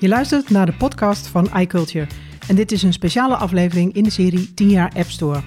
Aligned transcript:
Je 0.00 0.08
luistert 0.08 0.50
naar 0.50 0.66
de 0.66 0.72
podcast 0.72 1.26
van 1.26 1.50
iCulture 1.56 2.06
en 2.48 2.56
dit 2.56 2.72
is 2.72 2.82
een 2.82 2.92
speciale 2.92 3.36
aflevering 3.36 3.94
in 3.94 4.02
de 4.02 4.10
serie 4.10 4.54
10 4.54 4.68
jaar 4.68 4.92
App 4.96 5.10
Store. 5.10 5.42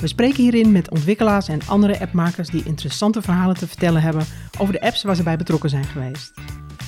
We 0.00 0.06
spreken 0.06 0.42
hierin 0.42 0.72
met 0.72 0.90
ontwikkelaars 0.90 1.48
en 1.48 1.60
andere 1.66 2.00
appmakers 2.00 2.48
die 2.48 2.64
interessante 2.64 3.22
verhalen 3.22 3.56
te 3.56 3.66
vertellen 3.66 4.02
hebben 4.02 4.24
over 4.58 4.72
de 4.72 4.80
apps 4.80 5.02
waar 5.02 5.16
ze 5.16 5.22
bij 5.22 5.36
betrokken 5.36 5.70
zijn 5.70 5.84
geweest. 5.84 6.32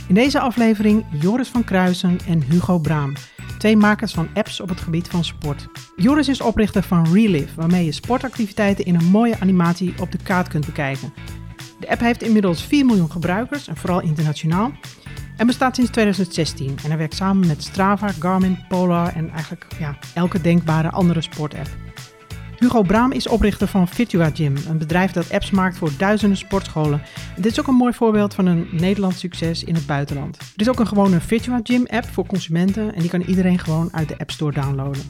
In 0.09 0.15
deze 0.15 0.41
aflevering 0.41 1.05
Joris 1.21 1.49
van 1.49 1.65
Kruisen 1.65 2.19
en 2.27 2.43
Hugo 2.43 2.79
Braam, 2.79 3.13
twee 3.59 3.77
makers 3.77 4.13
van 4.13 4.29
apps 4.35 4.61
op 4.61 4.69
het 4.69 4.81
gebied 4.81 5.09
van 5.09 5.25
sport. 5.25 5.69
Joris 5.97 6.29
is 6.29 6.41
oprichter 6.41 6.83
van 6.83 7.13
Relive, 7.13 7.55
waarmee 7.55 7.85
je 7.85 7.93
sportactiviteiten 7.93 8.85
in 8.85 8.95
een 8.95 9.11
mooie 9.11 9.41
animatie 9.41 9.95
op 10.01 10.13
de 10.13 10.19
kaart 10.23 10.49
kunt 10.49 10.67
bekijken. 10.67 11.13
De 11.81 11.89
app 11.89 12.01
heeft 12.01 12.23
inmiddels 12.23 12.63
4 12.63 12.85
miljoen 12.87 13.11
gebruikers 13.11 13.69
en 13.69 13.77
vooral 13.77 14.01
internationaal. 14.01 14.73
En 15.41 15.47
bestaat 15.47 15.75
sinds 15.75 15.91
2016 15.91 16.79
en 16.83 16.89
hij 16.89 16.99
werkt 16.99 17.15
samen 17.15 17.47
met 17.47 17.63
Strava, 17.63 18.09
Garmin, 18.09 18.59
Polar 18.69 19.15
en 19.15 19.31
eigenlijk 19.31 19.67
ja, 19.79 19.99
elke 20.15 20.41
denkbare 20.41 20.91
andere 20.91 21.21
sportapp. 21.21 21.69
Hugo 22.59 22.83
Braam 22.83 23.13
is 23.13 23.29
oprichter 23.29 23.69
van 23.69 23.89
Virtua 23.89 24.31
Gym, 24.35 24.55
een 24.69 24.79
bedrijf 24.79 25.13
dat 25.13 25.33
apps 25.33 25.51
maakt 25.51 25.77
voor 25.77 25.91
duizenden 25.99 26.39
sportscholen. 26.39 27.03
En 27.37 27.43
dit 27.43 27.53
is 27.53 27.61
ook 27.61 27.67
een 27.67 27.75
mooi 27.75 27.93
voorbeeld 27.93 28.35
van 28.35 28.47
een 28.47 28.69
Nederlands 28.71 29.19
succes 29.19 29.65
in 29.65 29.75
het 29.75 29.87
buitenland. 29.87 30.37
Er 30.37 30.61
is 30.61 30.69
ook 30.69 30.81
een 30.81 30.87
gewone 30.87 31.21
Virtua 31.21 31.61
Gym 31.63 31.87
app 31.87 32.05
voor 32.05 32.27
consumenten 32.27 32.95
en 32.95 33.01
die 33.01 33.11
kan 33.11 33.21
iedereen 33.21 33.59
gewoon 33.59 33.89
uit 33.93 34.09
de 34.09 34.19
App 34.19 34.31
Store 34.31 34.53
downloaden. 34.53 35.03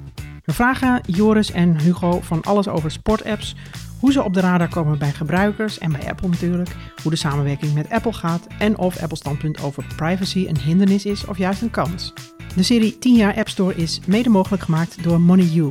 We 0.45 0.53
vragen 0.53 1.01
Joris 1.07 1.53
en 1.53 1.81
Hugo 1.81 2.21
van 2.21 2.43
alles 2.43 2.69
over 2.69 2.91
sportapps, 2.91 3.55
hoe 4.01 4.13
ze 4.13 4.23
op 4.23 4.35
de 4.35 4.41
radar 4.41 4.69
komen 4.69 4.99
bij 4.99 5.13
gebruikers 5.13 5.79
en 5.79 5.93
bij 5.93 6.09
Apple 6.09 6.29
natuurlijk, 6.29 6.77
hoe 7.03 7.11
de 7.11 7.17
samenwerking 7.17 7.75
met 7.75 7.91
Apple 7.91 8.13
gaat 8.13 8.47
en 8.59 8.79
of 8.79 8.99
Apple's 8.99 9.19
standpunt 9.19 9.63
over 9.63 9.85
privacy 9.97 10.47
een 10.49 10.59
hindernis 10.59 11.05
is 11.05 11.25
of 11.27 11.39
juist 11.39 11.63
een 11.63 11.71
kans. 11.71 12.13
De 12.57 12.63
serie 12.63 12.99
10 12.99 13.15
jaar 13.15 13.37
App 13.37 13.49
Store 13.49 13.75
is 13.75 14.01
mede 14.07 14.29
mogelijk 14.29 14.63
gemaakt 14.63 15.03
door 15.03 15.21
MoneyU. 15.21 15.71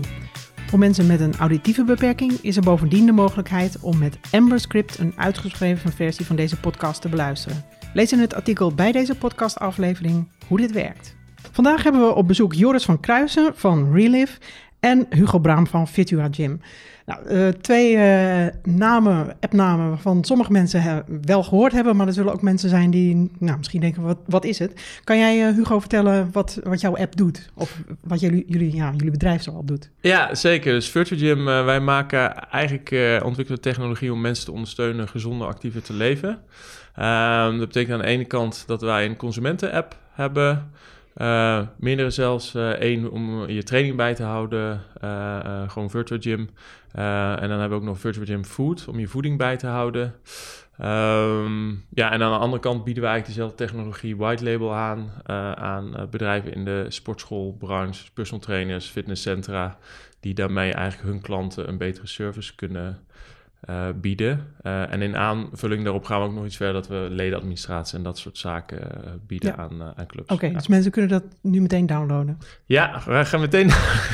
Voor 0.67 0.79
mensen 0.79 1.07
met 1.07 1.19
een 1.19 1.35
auditieve 1.35 1.83
beperking 1.83 2.31
is 2.31 2.55
er 2.55 2.63
bovendien 2.63 3.05
de 3.05 3.11
mogelijkheid 3.11 3.79
om 3.79 3.97
met 3.97 4.19
Ember 4.31 4.59
Script 4.59 4.97
een 4.97 5.13
uitgeschreven 5.15 5.91
versie 5.91 6.25
van 6.25 6.35
deze 6.35 6.59
podcast 6.59 7.01
te 7.01 7.09
beluisteren. 7.09 7.65
Lees 7.93 8.11
in 8.11 8.19
het 8.19 8.33
artikel 8.33 8.73
bij 8.73 8.91
deze 8.91 9.15
podcastaflevering 9.15 10.31
hoe 10.47 10.57
dit 10.57 10.71
werkt. 10.71 11.15
Vandaag 11.51 11.83
hebben 11.83 12.01
we 12.01 12.15
op 12.15 12.27
bezoek 12.27 12.53
Joris 12.53 12.85
van 12.85 12.99
Kruisen 12.99 13.51
van 13.55 13.93
Relive 13.93 14.37
en 14.79 15.05
Hugo 15.09 15.39
Braam 15.39 15.67
van 15.67 15.87
Virtua 15.87 16.27
Gym. 16.31 16.61
Nou, 17.05 17.29
uh, 17.29 17.47
twee 17.47 17.95
uh, 17.95 18.45
namen, 18.63 19.35
appnamen 19.39 19.89
waarvan 19.89 20.23
sommige 20.23 20.51
mensen 20.51 21.05
wel 21.21 21.43
gehoord 21.43 21.71
hebben, 21.71 21.95
maar 21.95 22.07
er 22.07 22.13
zullen 22.13 22.33
ook 22.33 22.41
mensen 22.41 22.69
zijn 22.69 22.91
die 22.91 23.31
nou, 23.39 23.57
misschien 23.57 23.81
denken, 23.81 24.01
wat, 24.01 24.17
wat 24.25 24.45
is 24.45 24.59
het? 24.59 24.99
Kan 25.03 25.17
jij, 25.17 25.47
uh, 25.47 25.55
Hugo, 25.55 25.79
vertellen 25.79 26.29
wat, 26.31 26.59
wat 26.63 26.81
jouw 26.81 26.97
app 26.97 27.15
doet? 27.15 27.49
Of 27.53 27.81
wat 28.03 28.19
jullie, 28.19 28.43
jullie, 28.47 28.75
ja, 28.75 28.91
jullie 28.95 29.11
bedrijf 29.11 29.41
zoal 29.41 29.65
doet? 29.65 29.89
Ja, 30.01 30.35
zeker. 30.35 30.73
Dus 30.73 30.89
Virtual 30.89 31.19
Gym, 31.19 31.45
wij 31.45 31.79
maken 31.79 32.49
eigenlijk 32.49 33.21
ontwikkelen 33.23 33.61
technologie 33.61 34.13
om 34.13 34.21
mensen 34.21 34.45
te 34.45 34.51
ondersteunen 34.51 35.07
gezonder, 35.07 35.47
actiever 35.47 35.81
te 35.81 35.93
leven. 35.93 36.39
Ehm, 36.95 37.57
dat 37.57 37.67
betekent 37.67 37.93
aan 37.93 38.05
de 38.05 38.11
ene 38.11 38.25
kant 38.25 38.63
dat 38.67 38.81
wij 38.81 39.05
een 39.05 39.15
consumenten-app 39.15 39.95
hebben... 40.11 40.71
Uh, 41.17 41.67
meerdere 41.77 42.09
zelfs. 42.09 42.53
Eén 42.53 43.03
uh, 43.03 43.11
om 43.11 43.47
je 43.47 43.63
training 43.63 43.95
bij 43.95 44.15
te 44.15 44.23
houden. 44.23 44.81
Uh, 45.03 45.69
gewoon 45.69 45.89
virtual 45.89 46.19
gym. 46.19 46.49
en 46.91 47.49
dan 47.49 47.59
hebben 47.59 47.69
we 47.69 47.75
ook 47.75 47.83
nog 47.83 47.99
virtual 47.99 48.25
gym 48.25 48.45
food. 48.45 48.87
Om 48.87 48.99
je 48.99 49.07
voeding 49.07 49.37
bij 49.37 49.57
te 49.57 49.67
houden. 49.67 50.15
Um, 50.81 51.85
ja, 51.89 52.11
en 52.11 52.21
aan 52.21 52.31
de 52.31 52.37
andere 52.37 52.61
kant 52.61 52.83
bieden 52.83 53.03
we 53.03 53.09
eigenlijk 53.09 53.37
dezelfde 53.37 53.65
technologie 53.65 54.17
white 54.17 54.43
label 54.43 54.73
aan. 54.73 55.11
aan 55.55 56.07
bedrijven 56.09 56.53
in 56.53 56.65
de 56.65 56.85
sportschoolbranche. 56.87 58.11
Personal 58.13 58.43
trainers, 58.43 58.87
fitnesscentra. 58.87 59.77
Die 60.19 60.33
daarmee 60.33 60.73
eigenlijk 60.73 61.09
hun 61.09 61.21
klanten 61.21 61.67
een 61.67 61.77
betere 61.77 62.07
service 62.07 62.55
kunnen 62.55 62.99
uh, 63.69 63.85
bieden. 63.95 64.47
Uh, 64.63 64.93
en 64.93 65.01
in 65.01 65.15
aanvulling 65.15 65.83
daarop 65.83 66.05
gaan 66.05 66.21
we 66.21 66.27
ook 66.27 66.33
nog 66.33 66.45
iets 66.45 66.55
verder 66.55 66.73
dat 66.73 66.87
we 66.87 67.07
ledenadministratie 67.09 67.97
en 67.97 68.03
dat 68.03 68.17
soort 68.17 68.37
zaken 68.37 68.79
uh, 68.79 69.11
bieden 69.27 69.49
ja. 69.49 69.55
aan, 69.57 69.81
aan 69.81 70.05
clubs. 70.07 70.23
Oké, 70.23 70.33
okay, 70.33 70.49
ja. 70.49 70.55
dus 70.55 70.67
mensen 70.67 70.91
kunnen 70.91 71.09
dat 71.09 71.23
nu 71.41 71.61
meteen 71.61 71.85
downloaden? 71.85 72.37
Ja, 72.65 73.01
we 73.05 73.25
gaan 73.25 73.39
meteen. 73.39 73.69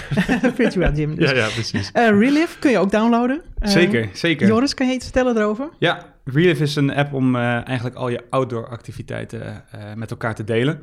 Virtual 0.55 0.93
Gym. 0.93 1.15
Dus. 1.15 1.29
Ja, 1.29 1.35
ja, 1.35 1.47
precies. 1.47 1.91
Relive 1.93 2.59
kun 2.59 2.71
je 2.71 2.77
ook 2.77 2.91
downloaden. 2.91 3.41
zeker, 3.59 4.09
zeker. 4.13 4.47
Joris, 4.47 4.73
kan 4.73 4.87
je 4.87 4.93
iets 4.93 5.03
vertellen 5.03 5.37
erover? 5.37 5.69
Ja, 5.79 6.05
Relive 6.23 6.63
is 6.63 6.75
een 6.75 6.93
app 6.93 7.13
om 7.13 7.35
eigenlijk 7.35 7.95
al 7.95 8.09
je 8.09 8.23
outdoor 8.29 8.67
activiteiten 8.67 9.63
met 9.95 10.11
elkaar 10.11 10.35
te 10.35 10.43
delen. 10.43 10.81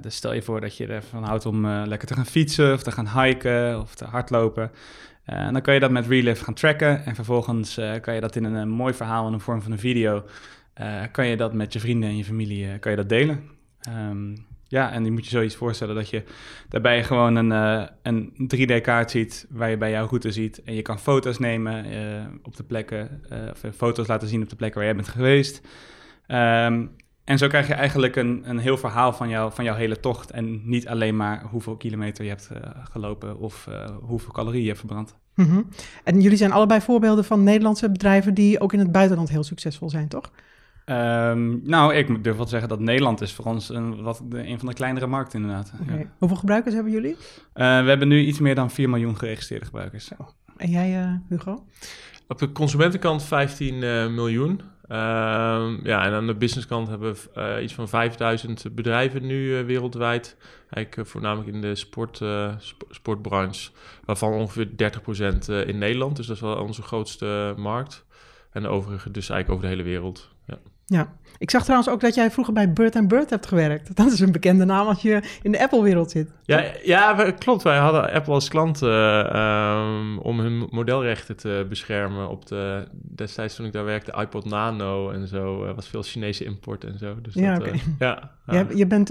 dus 0.00 0.16
stel 0.16 0.34
je 0.34 0.42
voor 0.42 0.60
dat 0.60 0.76
je 0.76 0.86
ervan 0.86 1.24
houdt 1.24 1.46
om 1.46 1.66
lekker 1.66 2.08
te 2.08 2.14
gaan 2.14 2.26
fietsen 2.26 2.72
of 2.72 2.82
te 2.82 2.92
gaan 2.92 3.22
hiken 3.22 3.80
of 3.80 3.94
te 3.94 4.04
hardlopen. 4.04 4.70
Uh, 5.32 5.38
en 5.38 5.52
dan 5.52 5.62
kan 5.62 5.74
je 5.74 5.80
dat 5.80 5.90
met 5.90 6.06
Relive 6.06 6.44
gaan 6.44 6.54
tracken 6.54 7.04
en 7.04 7.14
vervolgens 7.14 7.78
uh, 7.78 7.92
kan 8.00 8.14
je 8.14 8.20
dat 8.20 8.36
in 8.36 8.44
een, 8.44 8.54
een, 8.54 8.68
mooi 8.68 8.94
verhaal 8.94 9.26
in 9.26 9.32
de 9.32 9.38
vorm 9.38 9.62
van 9.62 9.72
een 9.72 9.78
video, 9.78 10.24
kan 11.12 11.26
je 11.26 11.36
dat 11.36 11.52
met 11.52 11.72
je 11.72 11.80
vrienden 11.80 12.08
en 12.08 12.16
je 12.16 12.24
familie 12.24 12.78
kan 12.78 12.90
je 12.90 12.96
dat 12.96 13.08
delen. 13.08 13.50
Um, 13.88 14.46
ja, 14.68 14.92
en 14.92 15.04
je 15.04 15.10
moet 15.10 15.24
je 15.24 15.30
zoiets 15.30 15.56
voorstellen 15.56 15.94
dat 15.94 16.10
je 16.10 16.22
daarbij 16.68 17.04
gewoon 17.04 17.36
een, 17.36 17.50
een 18.02 18.32
3D-kaart 18.56 19.10
ziet 19.10 19.46
waar 19.50 19.70
je 19.70 19.76
bij 19.76 19.90
jouw 19.90 20.06
route 20.06 20.32
ziet. 20.32 20.62
En 20.62 20.74
je 20.74 20.82
kan 20.82 20.98
foto's 20.98 21.38
nemen 21.38 21.84
op 22.42 22.56
de 22.56 22.62
plekken, 22.62 23.22
of 23.50 23.74
foto's 23.76 24.06
laten 24.06 24.28
zien 24.28 24.42
op 24.42 24.48
de 24.48 24.56
plekken 24.56 24.78
waar 24.78 24.88
jij 24.88 24.96
bent 24.96 25.08
geweest. 25.08 25.60
Um, 26.28 26.90
en 27.28 27.38
zo 27.38 27.48
krijg 27.48 27.66
je 27.66 27.74
eigenlijk 27.74 28.16
een, 28.16 28.42
een 28.44 28.58
heel 28.58 28.76
verhaal 28.76 29.12
van, 29.12 29.28
jou, 29.28 29.52
van 29.52 29.64
jouw 29.64 29.74
hele 29.74 30.00
tocht. 30.00 30.30
En 30.30 30.60
niet 30.64 30.88
alleen 30.88 31.16
maar 31.16 31.42
hoeveel 31.50 31.76
kilometer 31.76 32.24
je 32.24 32.30
hebt 32.30 32.48
uh, 32.52 32.58
gelopen 32.90 33.38
of 33.38 33.66
uh, 33.68 33.84
hoeveel 34.02 34.32
calorieën 34.32 34.62
je 34.62 34.68
hebt 34.68 34.78
verbrand. 34.78 35.14
Mm 35.34 35.44
-hmm. 35.44 35.68
En 36.04 36.20
jullie 36.20 36.36
zijn 36.36 36.52
allebei 36.52 36.80
voorbeelden 36.80 37.24
van 37.24 37.42
Nederlandse 37.42 37.90
bedrijven 37.90 38.34
die 38.34 38.60
ook 38.60 38.72
in 38.72 38.78
het 38.78 38.92
buitenland 38.92 39.28
heel 39.28 39.42
succesvol 39.42 39.90
zijn, 39.90 40.08
toch? 40.08 40.30
Um, 40.86 41.60
nou, 41.64 41.94
ik 41.94 42.24
durf 42.24 42.36
wel 42.36 42.44
te 42.44 42.50
zeggen 42.50 42.68
dat 42.68 42.80
Nederland 42.80 43.20
is 43.20 43.32
voor 43.32 43.44
ons 43.44 43.68
een, 43.68 44.02
wat, 44.02 44.22
een 44.30 44.58
van 44.58 44.68
de 44.68 44.74
kleinere 44.74 45.06
markten 45.06 45.40
inderdaad. 45.40 45.72
Okay. 45.82 45.98
Ja. 45.98 46.04
Hoeveel 46.18 46.36
gebruikers 46.38 46.74
hebben 46.74 46.92
jullie? 46.92 47.12
Uh, 47.12 47.16
we 47.54 47.88
hebben 47.88 48.08
nu 48.08 48.20
iets 48.20 48.38
meer 48.38 48.54
dan 48.54 48.70
4 48.70 48.88
miljoen 48.88 49.16
geregistreerde 49.16 49.64
gebruikers. 49.64 50.10
En 50.56 50.70
jij, 50.70 51.20
Hugo? 51.28 51.64
Op 52.28 52.38
de 52.38 52.52
consumentenkant 52.52 53.22
15 53.22 53.78
miljoen. 54.14 54.60
Um, 54.90 55.80
ja, 55.84 56.04
en 56.04 56.12
aan 56.12 56.26
de 56.26 56.34
businesskant 56.34 56.88
hebben 56.88 57.14
we 57.14 57.56
uh, 57.56 57.62
iets 57.62 57.74
van 57.74 57.88
5000 57.88 58.74
bedrijven 58.74 59.26
nu 59.26 59.58
uh, 59.58 59.64
wereldwijd. 59.64 60.36
Eigenlijk 60.70 60.96
uh, 60.96 61.04
voornamelijk 61.12 61.54
in 61.54 61.60
de 61.60 61.74
sport, 61.74 62.16
sp 62.68 62.82
sportbranche, 62.90 63.70
waarvan 64.04 64.32
ongeveer 64.32 64.68
30% 64.68 65.66
in 65.66 65.78
Nederland. 65.78 66.16
Dus 66.16 66.26
dat 66.26 66.36
is 66.36 66.42
wel 66.42 66.56
onze 66.56 66.82
grootste 66.82 67.54
markt. 67.56 68.04
En 68.50 68.62
de 68.62 68.68
overige 68.68 69.10
dus 69.10 69.28
eigenlijk 69.28 69.50
over 69.50 69.62
de 69.62 69.82
hele 69.82 69.90
wereld. 69.90 70.28
Ja. 70.46 70.58
Ja, 70.86 71.16
ik 71.38 71.50
zag 71.50 71.62
trouwens 71.62 71.90
ook 71.90 72.00
dat 72.00 72.14
jij 72.14 72.30
vroeger 72.30 72.54
bij 72.54 72.72
Bird 72.72 73.08
Bird 73.08 73.30
hebt 73.30 73.46
gewerkt. 73.46 73.96
Dat 73.96 74.12
is 74.12 74.20
een 74.20 74.32
bekende 74.32 74.64
naam 74.64 74.86
als 74.86 75.02
je 75.02 75.22
in 75.42 75.52
de 75.52 75.62
Apple-wereld 75.62 76.10
zit. 76.10 76.30
Ja, 76.42 76.64
ja, 76.82 77.30
klopt. 77.38 77.62
Wij 77.62 77.78
hadden 77.78 78.12
Apple 78.12 78.32
als 78.32 78.48
klant 78.48 78.82
uh, 78.82 79.18
um, 79.98 80.18
om 80.18 80.40
hun 80.40 80.68
modelrechten 80.70 81.36
te 81.36 81.66
beschermen. 81.68 82.28
Op 82.28 82.46
de, 82.46 82.84
destijds 82.92 83.54
toen 83.54 83.66
ik 83.66 83.72
daar 83.72 83.84
werkte, 83.84 84.14
iPod 84.20 84.44
Nano 84.44 85.10
en 85.10 85.28
zo. 85.28 85.66
Uh, 85.66 85.74
was 85.74 85.88
veel 85.88 86.02
Chinese 86.02 86.44
import 86.44 86.84
en 86.84 86.98
zo. 86.98 87.20
Dus 87.22 87.34
ja, 87.34 87.56
okay. 87.56 87.72
uh, 87.72 87.80
ja, 87.98 88.32
je, 88.46 88.66
je, 88.76 88.86
bent 88.86 89.10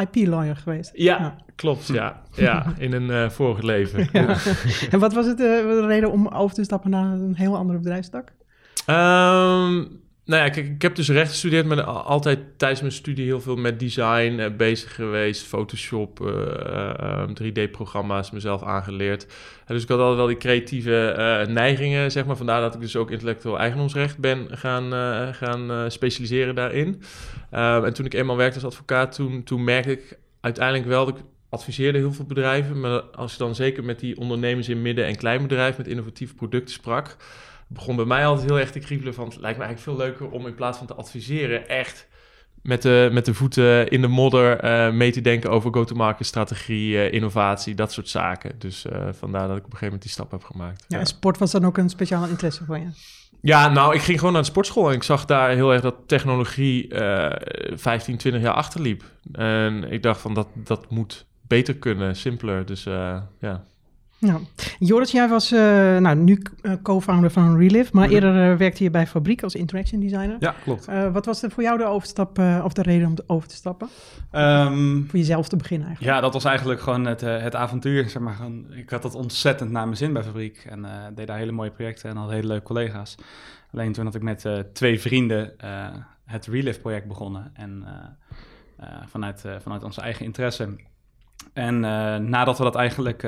IP-lawyer 0.00 0.56
geweest. 0.56 0.90
Ja, 0.94 1.18
ja, 1.18 1.36
klopt. 1.56 1.86
Ja, 1.86 2.22
ja 2.32 2.74
in 2.78 2.92
een 2.92 3.30
vorig 3.30 3.62
leven. 3.62 4.08
Ja. 4.12 4.36
en 4.90 4.98
wat 4.98 5.12
was 5.12 5.26
het 5.26 5.38
de 5.38 5.86
reden 5.86 6.10
om 6.10 6.28
over 6.28 6.54
te 6.54 6.64
stappen 6.64 6.90
naar 6.90 7.12
een 7.12 7.34
heel 7.36 7.56
andere 7.56 7.78
bedrijfstak? 7.78 8.32
Um, 8.86 10.01
nou 10.24 10.42
ja, 10.42 10.48
kijk, 10.48 10.66
ik 10.66 10.82
heb 10.82 10.94
dus 10.94 11.08
recht 11.08 11.30
gestudeerd, 11.30 11.66
maar 11.66 11.82
altijd 11.82 12.38
tijdens 12.56 12.80
mijn 12.80 12.92
studie 12.92 13.24
heel 13.24 13.40
veel 13.40 13.56
met 13.56 13.78
design 13.78 14.36
uh, 14.38 14.56
bezig 14.56 14.94
geweest. 14.94 15.46
Photoshop, 15.46 16.20
uh, 16.20 16.28
uh, 16.28 17.28
3D-programma's 17.28 18.30
mezelf 18.30 18.62
aangeleerd. 18.62 19.26
Dus 19.66 19.82
ik 19.82 19.88
had 19.88 19.98
altijd 19.98 20.16
wel 20.16 20.26
die 20.26 20.36
creatieve 20.36 21.46
neigingen, 21.48 22.10
zeg 22.10 22.24
maar. 22.24 22.36
Vandaar 22.36 22.60
dat 22.60 22.74
ik 22.74 22.80
dus 22.80 22.96
ook 22.96 23.10
intellectueel 23.10 23.58
eigendomsrecht 23.58 24.18
ben 24.18 24.46
gaan, 24.50 24.92
gaan 25.34 25.90
specialiseren 25.90 26.54
daarin. 26.54 27.02
Ehm, 27.50 27.84
en 27.84 27.94
toen 27.94 28.06
ik 28.06 28.14
eenmaal 28.14 28.36
werkte 28.36 28.60
als 28.60 28.72
advocaat, 28.72 29.14
toen, 29.14 29.42
toen 29.42 29.64
merkte 29.64 29.90
ik 29.92 30.18
uiteindelijk 30.40 30.86
wel 30.86 31.04
dat 31.04 31.18
ik 31.18 31.24
adviseerde 31.48 31.98
heel 31.98 32.12
veel 32.12 32.24
bedrijven. 32.24 32.80
Maar 32.80 33.00
als 33.00 33.32
je 33.32 33.38
dan 33.38 33.54
zeker 33.54 33.84
met 33.84 33.98
die 33.98 34.16
ondernemers 34.16 34.68
in 34.68 34.82
midden- 34.82 35.06
en 35.06 35.16
kleinbedrijf 35.16 35.76
met 35.76 35.86
innovatieve 35.86 36.34
producten 36.34 36.74
sprak 36.74 37.16
begon 37.72 37.96
bij 37.96 38.04
mij 38.04 38.26
altijd 38.26 38.48
heel 38.48 38.58
erg 38.58 38.70
te 38.70 38.78
kriebelen 38.78 39.14
van... 39.14 39.24
het 39.24 39.40
lijkt 39.40 39.58
me 39.58 39.64
eigenlijk 39.64 39.96
veel 39.96 40.06
leuker 40.06 40.30
om 40.30 40.46
in 40.46 40.54
plaats 40.54 40.78
van 40.78 40.86
te 40.86 40.94
adviseren... 40.94 41.68
echt 41.68 42.08
met 42.62 42.82
de, 42.82 43.08
met 43.12 43.24
de 43.24 43.34
voeten 43.34 43.88
in 43.88 44.00
de 44.00 44.08
modder 44.08 44.64
uh, 44.64 44.94
mee 44.94 45.12
te 45.12 45.20
denken 45.20 45.50
over 45.50 45.72
go-to-market 45.72 46.26
strategie, 46.26 46.92
uh, 46.94 47.12
innovatie, 47.12 47.74
dat 47.74 47.92
soort 47.92 48.08
zaken. 48.08 48.52
Dus 48.58 48.86
uh, 48.86 49.08
vandaar 49.12 49.48
dat 49.48 49.56
ik 49.56 49.64
op 49.64 49.72
een 49.72 49.78
gegeven 49.78 49.84
moment 49.84 50.02
die 50.02 50.10
stap 50.10 50.30
heb 50.30 50.44
gemaakt. 50.44 50.84
Ja, 50.88 50.98
ja. 50.98 51.04
sport 51.04 51.38
was 51.38 51.50
dan 51.50 51.64
ook 51.64 51.78
een 51.78 51.88
speciale 51.88 52.28
interesse 52.28 52.64
voor 52.64 52.78
je? 52.78 52.88
Ja, 53.40 53.68
nou, 53.68 53.94
ik 53.94 54.00
ging 54.00 54.18
gewoon 54.18 54.32
naar 54.32 54.42
de 54.42 54.48
sportschool 54.48 54.88
en 54.88 54.94
ik 54.94 55.02
zag 55.02 55.24
daar 55.24 55.50
heel 55.50 55.72
erg 55.72 55.82
dat 55.82 55.94
technologie 56.06 56.88
eh 56.88 57.76
15, 57.78 58.16
20 58.16 58.42
jaar 58.42 58.54
achterliep. 58.54 59.02
En 59.32 59.92
ik 59.92 60.02
dacht 60.02 60.20
van 60.20 60.34
dat, 60.34 60.48
dat 60.54 60.90
moet 60.90 61.26
beter 61.46 61.76
kunnen, 61.76 62.16
simpeler. 62.16 62.66
Dus 62.66 62.86
eh, 62.86 63.22
ja. 63.40 63.64
Ja. 64.26 64.40
Joris, 64.78 65.10
jij 65.10 65.28
was 65.28 65.52
eh, 65.52 65.60
nou, 65.96 66.16
nu 66.16 66.42
eh, 66.60 66.72
co-founder 66.82 67.30
van 67.30 67.58
Relive, 67.58 67.90
maar 67.92 68.08
eerder 68.08 68.50
eh, 68.50 68.56
werkte 68.56 68.82
je 68.82 68.90
bij 68.90 69.06
Fabriek 69.06 69.42
als 69.42 69.54
interaction 69.54 70.00
designer. 70.00 70.36
Ja, 70.38 70.54
klopt. 70.64 70.86
Wat 71.12 71.26
was 71.26 71.44
voor 71.48 71.62
jou 71.62 71.78
de 71.78 71.84
overstap 71.84 72.38
of 72.64 72.72
de 72.72 72.82
reden 72.82 73.08
om 73.08 73.14
over 73.26 73.48
te 73.48 73.54
stappen? 73.54 73.88
Ehm, 74.30 75.02
Voor 75.06 75.18
jezelf 75.18 75.48
te 75.48 75.56
beginnen 75.56 75.86
eigenlijk. 75.86 76.16
ja, 76.16 76.22
dat 76.22 76.32
was 76.32 76.44
eigenlijk 76.44 76.80
gewoon 76.80 77.04
het, 77.04 77.20
het 77.20 77.54
avontuur. 77.54 78.10
Zeg 78.10 78.22
maar. 78.22 78.36
ik 78.70 78.90
had 78.90 79.02
het 79.02 79.14
ontzettend 79.14 79.70
naar 79.70 79.84
mijn 79.84 79.96
zin 79.96 80.12
bij 80.12 80.22
Fabriek. 80.22 80.66
En 80.68 80.86
deed 81.14 81.26
daar 81.26 81.38
hele 81.38 81.52
mooie 81.52 81.70
projecten 81.70 82.10
en 82.10 82.16
had 82.16 82.30
hele 82.30 82.46
leuke 82.46 82.64
collega's. 82.64 83.14
Alleen 83.72 83.92
toen 83.92 84.04
had 84.04 84.14
ik 84.14 84.22
met 84.22 84.46
twee 84.72 85.00
vrienden 85.00 85.52
het 86.24 86.46
Relive-project 86.46 87.08
begonnen. 87.08 87.50
En 87.54 87.84
vanuit, 89.06 89.44
vanuit 89.62 89.82
onze 89.82 90.00
eigen 90.00 90.24
interesse. 90.24 90.76
En 91.52 91.80
nadat 92.28 92.58
we 92.58 92.64
dat 92.64 92.74
eigenlijk 92.74 93.26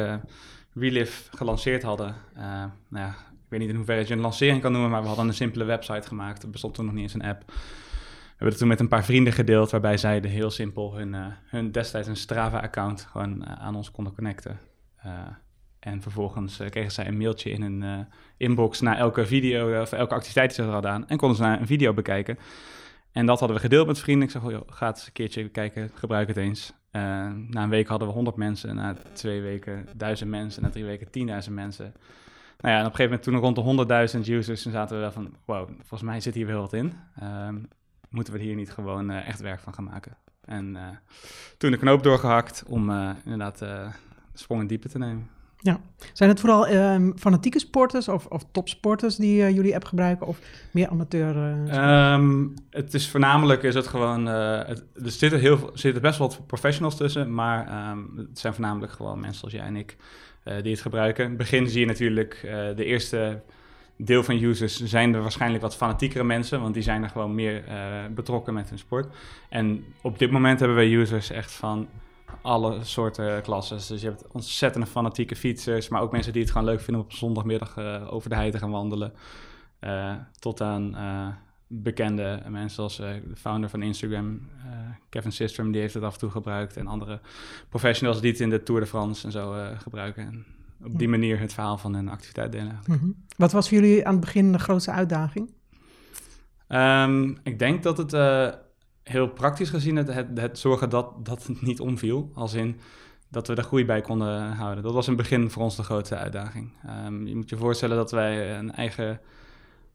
Relive 0.75 1.37
gelanceerd 1.37 1.82
hadden... 1.82 2.15
eh, 2.35 2.43
nou 2.88 3.06
ja, 3.06 3.09
ik 3.09 3.50
weet 3.50 3.61
niet 3.61 3.69
in 3.69 3.76
hoeverre 3.76 4.06
je 4.06 4.12
een 4.12 4.21
lancering 4.21 4.61
kan 4.61 4.73
noemen... 4.73 4.91
maar 4.91 5.00
we 5.00 5.06
hadden 5.06 5.26
een 5.26 5.35
simpele 5.35 5.65
website 5.65 6.09
gemaakt. 6.09 6.43
Er 6.43 6.50
bestond 6.50 6.75
toen 6.75 6.85
nog 6.85 6.94
niet 6.94 7.03
eens 7.03 7.15
een 7.15 7.23
app. 7.23 7.43
We 7.47 7.53
hebben 8.31 8.49
het 8.49 8.59
toen 8.59 8.69
met 8.69 8.81
een 8.81 8.88
paar 8.88 9.05
vrienden 9.05 9.32
gedeeld... 9.32 9.71
waarbij 9.71 9.97
zij 9.97 10.21
de 10.21 10.29
heel 10.29 10.50
simpel 10.50 10.97
hun, 10.97 11.15
eh, 11.15 11.26
hun 11.44 11.73
destijds 11.73 12.09
een 12.09 12.17
Strava-account... 12.17 13.06
gewoon 13.11 13.44
eh, 13.44 13.53
aan 13.53 13.76
ons 13.76 13.91
konden 13.91 14.15
connecten. 14.15 14.59
En 15.79 16.03
vervolgens 16.03 16.61
kregen 16.71 16.93
zij 16.93 17.06
een 17.06 17.17
mailtje 17.17 17.50
in 17.50 17.62
hun 17.62 18.06
inbox... 18.37 18.81
na 18.81 18.97
elke 18.97 19.27
video 19.27 19.81
of 19.81 19.93
elke 19.93 20.15
activiteit 20.15 20.55
die 20.55 20.65
ze 20.65 20.70
hadden 20.70 20.91
gedaan... 20.91 21.09
en 21.09 21.17
konden 21.17 21.37
ze 21.37 21.43
naar 21.43 21.61
een 21.61 21.67
video 21.67 21.94
bekijken... 21.94 22.38
En 23.14 23.26
dat 23.26 23.38
hadden 23.38 23.56
we 23.56 23.62
gedeeld 23.62 23.87
met 23.87 23.99
vrienden. 23.99 24.28
Ik 24.28 24.43
oh, 24.43 24.50
joh, 24.50 24.62
ga 24.66 24.87
eens 24.87 25.06
een 25.06 25.12
keertje 25.12 25.49
kijken, 25.49 25.90
gebruik 25.94 26.28
het 26.28 26.37
eens. 26.37 26.72
Eh, 26.90 27.02
na 27.49 27.62
een 27.62 27.69
week 27.69 27.88
hadden 27.88 28.08
we 28.08 28.14
100 28.14 28.37
mensen, 28.37 28.75
na 28.75 28.96
twee 29.12 29.40
weken 29.40 29.88
1000 29.96 30.31
mensen, 30.31 30.62
na 30.62 30.70
drie 30.70 30.84
weken 30.84 31.06
10.000 31.46 31.52
mensen. 31.52 31.94
Nou 32.58 32.75
ja, 32.75 32.81
en 32.81 32.87
op 32.87 32.90
een 32.90 32.96
gegeven 32.96 33.05
moment 33.05 33.22
toen 33.22 33.64
rond 33.64 33.88
de 33.88 34.22
100.000 34.25 34.28
users, 34.28 34.62
toen 34.62 34.72
zaten 34.72 34.96
we 34.96 35.02
wel 35.02 35.12
van, 35.12 35.34
wow, 35.44 35.69
volgens 35.76 36.02
mij 36.02 36.20
zit 36.20 36.34
hier 36.34 36.46
wel 36.46 36.61
wat 36.61 36.72
in. 36.72 36.93
Ehm, 37.20 37.58
moeten 38.08 38.32
we 38.32 38.38
hier 38.38 38.55
niet 38.55 38.70
gewoon 38.70 39.11
eh, 39.11 39.28
echt 39.28 39.40
werk 39.40 39.60
van 39.60 39.75
gaan 39.75 39.84
maken? 39.84 40.17
En 40.44 40.76
eh, 40.76 40.82
toen 41.58 41.70
de 41.70 41.78
knoop 41.78 42.02
doorgehakt 42.02 42.64
om 42.67 42.90
inderdaad 43.25 43.58
de 43.58 43.88
sprong 44.32 44.60
in 44.60 44.67
diepe 44.67 44.88
te 44.88 44.99
nemen. 44.99 45.31
Zijn 46.12 46.31
het 46.31 46.40
vooral 46.40 46.66
ehm, 46.66 47.12
fanatieke 47.16 47.58
sporters 47.58 48.08
of, 48.08 48.26
of 48.26 48.44
topsporters 48.52 49.16
die 49.16 49.43
eh, 49.43 49.55
jullie 49.55 49.75
app 49.75 49.84
gebruiken 49.84 50.26
of 50.26 50.38
meer 50.70 50.88
amateur? 50.88 51.37
eh, 51.37 52.12
Ehm, 52.12 52.46
het 52.70 52.94
is 52.94 53.11
voornamelijk 53.11 53.62
is 53.62 53.75
het 53.75 53.87
gewoon. 53.87 54.28
eh, 54.28 54.69
er 54.69 54.82
zitten, 55.02 55.40
heel, 55.40 55.70
zitten 55.75 56.02
best 56.02 56.19
wel 56.19 56.28
wat 56.28 56.46
professionals 56.46 56.96
tussen, 56.96 57.34
maar 57.34 57.66
ehm, 57.66 57.99
het 58.16 58.38
zijn 58.38 58.55
voornamelijk 58.55 58.93
gewoon 58.93 59.20
mensen 59.20 59.38
zoals 59.38 59.55
jij 59.55 59.64
en 59.64 59.76
ik 59.76 59.96
die 60.62 60.72
het 60.72 60.81
gebruiken. 60.81 61.22
In 61.22 61.28
het 61.28 61.38
begin 61.38 61.69
zie 61.69 61.81
je 61.81 61.87
natuurlijk 61.87 62.38
de 62.76 62.84
eerste 62.84 63.40
deel 63.96 64.22
van 64.22 64.43
users 64.43 64.84
zijn 64.84 65.14
er 65.14 65.22
waarschijnlijk 65.22 65.62
wat 65.62 65.76
fanatiekere 65.76 66.25
mensen, 66.25 66.60
want 66.60 66.75
die 66.75 66.82
zijn 66.82 67.02
er 67.02 67.08
gewoon 67.08 67.34
meer 67.34 67.62
betrokken 68.14 68.55
met 68.55 68.69
hun 68.69 68.78
sport. 68.78 69.14
En 69.49 69.84
op 70.02 70.19
dit 70.19 70.31
moment 70.31 70.58
hebben 70.58 70.76
wij 70.76 70.93
users 70.93 71.31
echt 71.31 71.52
van 71.52 71.88
alle 72.42 72.78
soorten 72.82 73.42
klasses. 73.42 73.86
Dus 73.86 74.00
je 74.00 74.06
hebt 74.06 74.25
ontzettende 74.32 74.86
fanatieke 74.86 75.36
fietsers, 75.36 75.88
maar 75.88 76.00
ook 76.00 76.12
mensen 76.12 76.32
die 76.32 76.42
het 76.42 76.50
gewoon 76.50 76.66
leuk 76.66 76.81
vinden 76.81 77.02
om 77.02 77.08
op 77.10 77.12
zondagmiddag 77.12 77.76
eh, 77.76 78.06
over 78.10 78.28
de 78.28 78.34
hei 78.34 78.50
te 78.50 78.58
gaan 78.58 78.70
wandelen. 78.70 79.12
Eh, 79.84 80.14
tot 80.38 80.60
aan 80.60 80.96
eh, 80.96 81.26
bekende 81.66 82.42
mensen 82.48 82.70
zoals 82.70 82.98
eh, 82.98 83.08
de 83.28 83.36
founder 83.36 83.70
van 83.70 83.82
Instagram, 83.82 84.40
Kevin 85.08 85.32
Systrom, 85.32 85.72
die 85.72 85.81
heeft 85.81 85.94
het 85.94 86.02
af 86.02 86.12
en 86.12 86.19
toe 86.19 86.31
gebruikt. 86.31 86.76
En 86.76 86.86
andere 86.86 87.20
professionals 87.69 88.20
die 88.20 88.31
het 88.31 88.40
in 88.40 88.50
de 88.50 88.62
Tour 88.62 88.81
de 88.81 88.86
France 88.86 89.26
en 89.26 89.32
zo 89.32 89.54
gebruiken. 89.78 90.26
En 90.26 90.44
op 90.84 90.98
die 90.98 91.08
manier 91.08 91.40
het 91.40 91.52
verhaal 91.52 91.78
van 91.78 91.94
hun 91.94 92.08
activiteit 92.08 92.52
delen. 92.52 92.81
mhm. 92.86 93.10
Wat 93.36 93.52
was 93.52 93.69
voor 93.69 93.78
jullie 93.78 94.06
aan 94.06 94.12
het 94.12 94.20
begin 94.20 94.52
de 94.52 94.58
grootste 94.58 94.90
uitdaging? 94.90 95.52
Ehm, 96.66 97.34
ik 97.42 97.58
denk 97.58 97.82
dat 97.82 97.98
het 97.98 98.12
heel 99.05 99.29
praktisch 99.29 99.71
gezien 99.71 99.97
het, 99.97 100.15
het, 100.15 100.29
het 100.35 100.59
zorgen 100.59 100.91
dat, 100.91 101.27
dat 101.27 101.47
het 101.47 101.62
niet 101.62 101.81
omviel. 101.81 102.31
Als 102.35 102.55
in 102.55 102.81
dat 103.35 103.47
we 103.47 103.55
er 103.55 103.62
groei 103.62 103.85
bij 103.85 104.01
konden 104.01 104.53
houden. 104.53 104.85
Dat 104.85 104.93
was 104.93 105.06
in 105.06 105.12
het 105.12 105.23
begin 105.23 105.51
voor 105.51 105.62
ons 105.62 105.77
de 105.77 105.83
grootste 105.83 106.17
uitdaging. 106.17 106.73
Ehm, 106.87 107.27
je 107.27 107.37
moet 107.37 107.51
je 107.51 107.56
voorstellen 107.56 107.97
dat 107.97 108.11
wij 108.11 108.59
een 108.59 108.73
eigen 108.73 109.21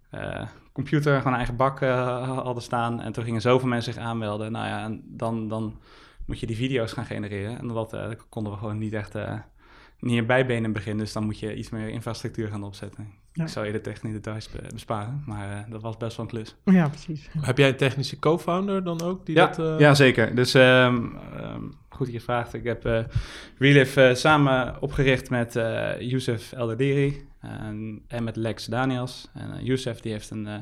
eh, 0.10 0.48
computer, 0.72 1.18
gewoon 1.18 1.32
een 1.32 1.38
eigen 1.38 1.56
bak 1.56 1.82
eh, 1.82 2.38
hadden 2.38 2.64
staan. 2.64 3.02
En 3.02 3.12
toen 3.12 3.24
gingen 3.24 3.42
zoveel 3.42 3.68
mensen 3.68 3.94
zich 3.94 4.04
aanmelden. 4.04 4.52
Nou 4.52 4.68
ja, 4.68 4.84
en 4.84 5.04
dan, 5.06 5.48
dan 5.48 5.80
moet 6.26 6.40
je 6.40 6.46
die 6.46 6.56
video's 6.56 6.92
gaan 6.92 7.06
genereren. 7.06 7.60
En 7.60 7.68
dat 7.68 7.94
eh, 7.94 8.10
konden 8.30 8.52
we 8.52 8.58
gewoon 8.58 8.78
niet 8.78 8.94
echt 8.94 9.14
niet 10.00 10.18
in 10.18 10.26
bijbenen 10.26 10.58
in 10.58 10.64
het 10.64 10.74
begin. 10.74 10.98
Dus 10.98 11.14
dan 11.14 11.24
moet 11.26 11.40
je 11.40 11.56
iets 11.56 11.70
meer 11.70 11.90
infrastructuur 11.90 12.48
gaan 12.48 12.64
opzetten. 12.64 13.08
Ja. 13.40 13.46
Ik 13.46 13.52
zou 13.52 13.66
je 13.66 13.72
de 13.72 13.82
technische 13.82 14.18
details 14.20 14.50
be- 14.50 14.68
besparen, 14.74 15.24
maar 15.26 15.52
eh, 15.52 15.72
dat 15.72 15.82
was 15.82 15.98
best 15.98 16.18
wel 16.18 16.26
een 16.26 16.32
klus. 16.32 16.56
Ja, 16.66 16.88
precies. 16.90 17.30
Heb 17.42 17.58
jij 17.58 17.70
een 17.70 17.76
technische 17.78 18.20
co-founder 18.20 18.84
dan 18.84 19.02
ook? 19.02 19.26
Die 19.26 19.36
Ja, 19.36 19.48
dat, 19.48 19.60
eh, 19.60 19.80
ja, 19.80 19.94
zeker. 19.94 20.36
Dus 20.36 20.54
ehm, 20.54 21.06
ehm, 21.38 21.62
goed 21.90 22.06
dat 22.06 22.12
je 22.12 22.22
vraagt. 22.22 22.54
Ik 22.54 22.64
heb 22.64 22.86
eh 22.86 23.04
Relive 23.58 24.08
eh, 24.08 24.16
samen 24.16 24.82
opgericht 24.82 25.30
met 25.30 25.56
eh 25.56 26.00
Youssef 26.00 26.52
Eldadiri 26.52 27.28
en, 27.40 28.02
en 28.08 28.24
met 28.24 28.36
Lex 28.36 28.66
Daniels. 28.66 29.30
En 29.34 29.64
Youssef 29.64 30.00
die 30.00 30.12
heeft 30.12 30.30
een, 30.30 30.48
eh, 30.48 30.56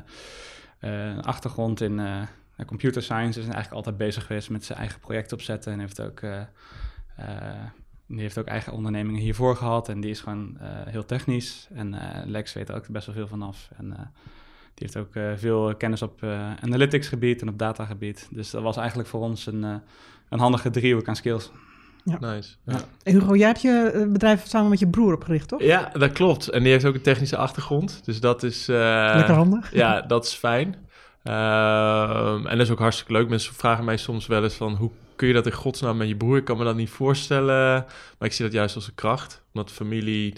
eh, 0.78 1.06
een 1.16 1.22
achtergrond 1.22 1.80
in 1.80 1.98
eh, 1.98 2.22
computer 2.66 3.02
science. 3.02 3.38
Is 3.38 3.44
eigenlijk 3.44 3.74
altijd 3.74 3.96
bezig 3.96 4.26
geweest 4.26 4.50
met 4.50 4.64
zijn 4.64 4.78
eigen 4.78 5.00
project 5.00 5.32
opzetten. 5.32 5.72
En 5.72 5.78
heeft 5.80 6.00
ook, 6.00 6.20
eh, 6.20 6.40
eh, 7.16 7.26
die 8.08 8.20
heeft 8.20 8.38
ook 8.38 8.46
eigen 8.46 8.72
ondernemingen 8.72 9.20
hiervoor 9.20 9.56
gehad. 9.56 9.88
En 9.88 10.00
die 10.00 10.10
is 10.10 10.20
gewoon 10.20 10.56
eh, 10.60 10.66
heel 10.84 11.04
technisch. 11.04 11.68
En 11.74 11.94
eh, 11.94 12.26
Lex 12.26 12.52
weet 12.52 12.68
er 12.68 12.74
ook 12.74 12.88
best 12.88 13.06
wel 13.06 13.14
veel 13.14 13.26
vanaf. 13.26 13.68
En 13.76 13.92
eh, 13.92 13.98
die 14.74 14.88
heeft 14.88 14.96
ook 14.96 15.14
eh, 15.14 15.22
veel 15.36 15.74
kennis 15.76 16.02
op 16.02 16.22
eh, 16.22 16.50
analytics 16.60 17.08
gebied 17.08 17.40
en 17.42 17.48
op 17.48 17.58
data 17.58 17.84
gebied. 17.84 18.28
Dus 18.30 18.50
dat 18.50 18.62
was 18.62 18.76
eigenlijk 18.76 19.08
voor 19.08 19.20
ons 19.20 19.46
een, 19.46 19.64
eh, 19.64 19.74
een 20.28 20.38
handige 20.38 20.70
driehoek 20.70 21.08
aan 21.08 21.16
skills. 21.16 21.50
Nice. 22.04 22.54
Ja. 22.64 22.80
En 23.02 23.12
Hugo, 23.12 23.36
jij 23.36 23.46
hebt 23.46 23.62
je 23.62 24.06
bedrijf 24.12 24.46
samen 24.46 24.68
met 24.70 24.78
je 24.78 24.86
broer 24.88 25.14
opgericht, 25.14 25.48
toch? 25.48 25.62
ja, 25.62 25.90
dat 25.92 26.12
klopt. 26.12 26.48
En 26.48 26.62
die 26.62 26.72
heeft 26.72 26.84
ook 26.84 26.94
een 26.94 27.00
technische 27.00 27.36
achtergrond. 27.36 28.00
Dus 28.04 28.20
dat 28.20 28.42
is... 28.42 28.68
eh, 28.68 28.76
Lekker 29.14 29.34
handig. 29.34 29.72
Ja, 29.82 30.00
dat 30.00 30.24
is 30.24 30.32
fijn. 30.32 30.76
Ehm, 31.22 32.46
en 32.46 32.56
dat 32.56 32.66
is 32.66 32.70
ook 32.70 32.78
hartstikke 32.78 33.12
leuk. 33.12 33.28
Mensen 33.28 33.54
vragen 33.54 33.84
mij 33.84 33.96
soms 33.96 34.26
wel 34.26 34.42
eens 34.42 34.54
van... 34.54 34.74
hoe 34.74 34.90
kun 35.18 35.28
je 35.28 35.34
dat 35.34 35.46
in 35.46 35.52
godsnaam 35.52 35.96
met 35.96 36.08
je 36.08 36.16
broer? 36.16 36.36
Ik 36.36 36.44
kan 36.44 36.58
me 36.58 36.64
dat 36.64 36.76
niet 36.76 36.90
voorstellen. 36.90 37.84
Maar 38.18 38.28
ik 38.28 38.32
zie 38.32 38.44
dat 38.44 38.54
juist 38.54 38.74
als 38.74 38.86
een 38.86 38.94
kracht. 38.94 39.42
Omdat 39.52 39.72
familie... 39.72 40.32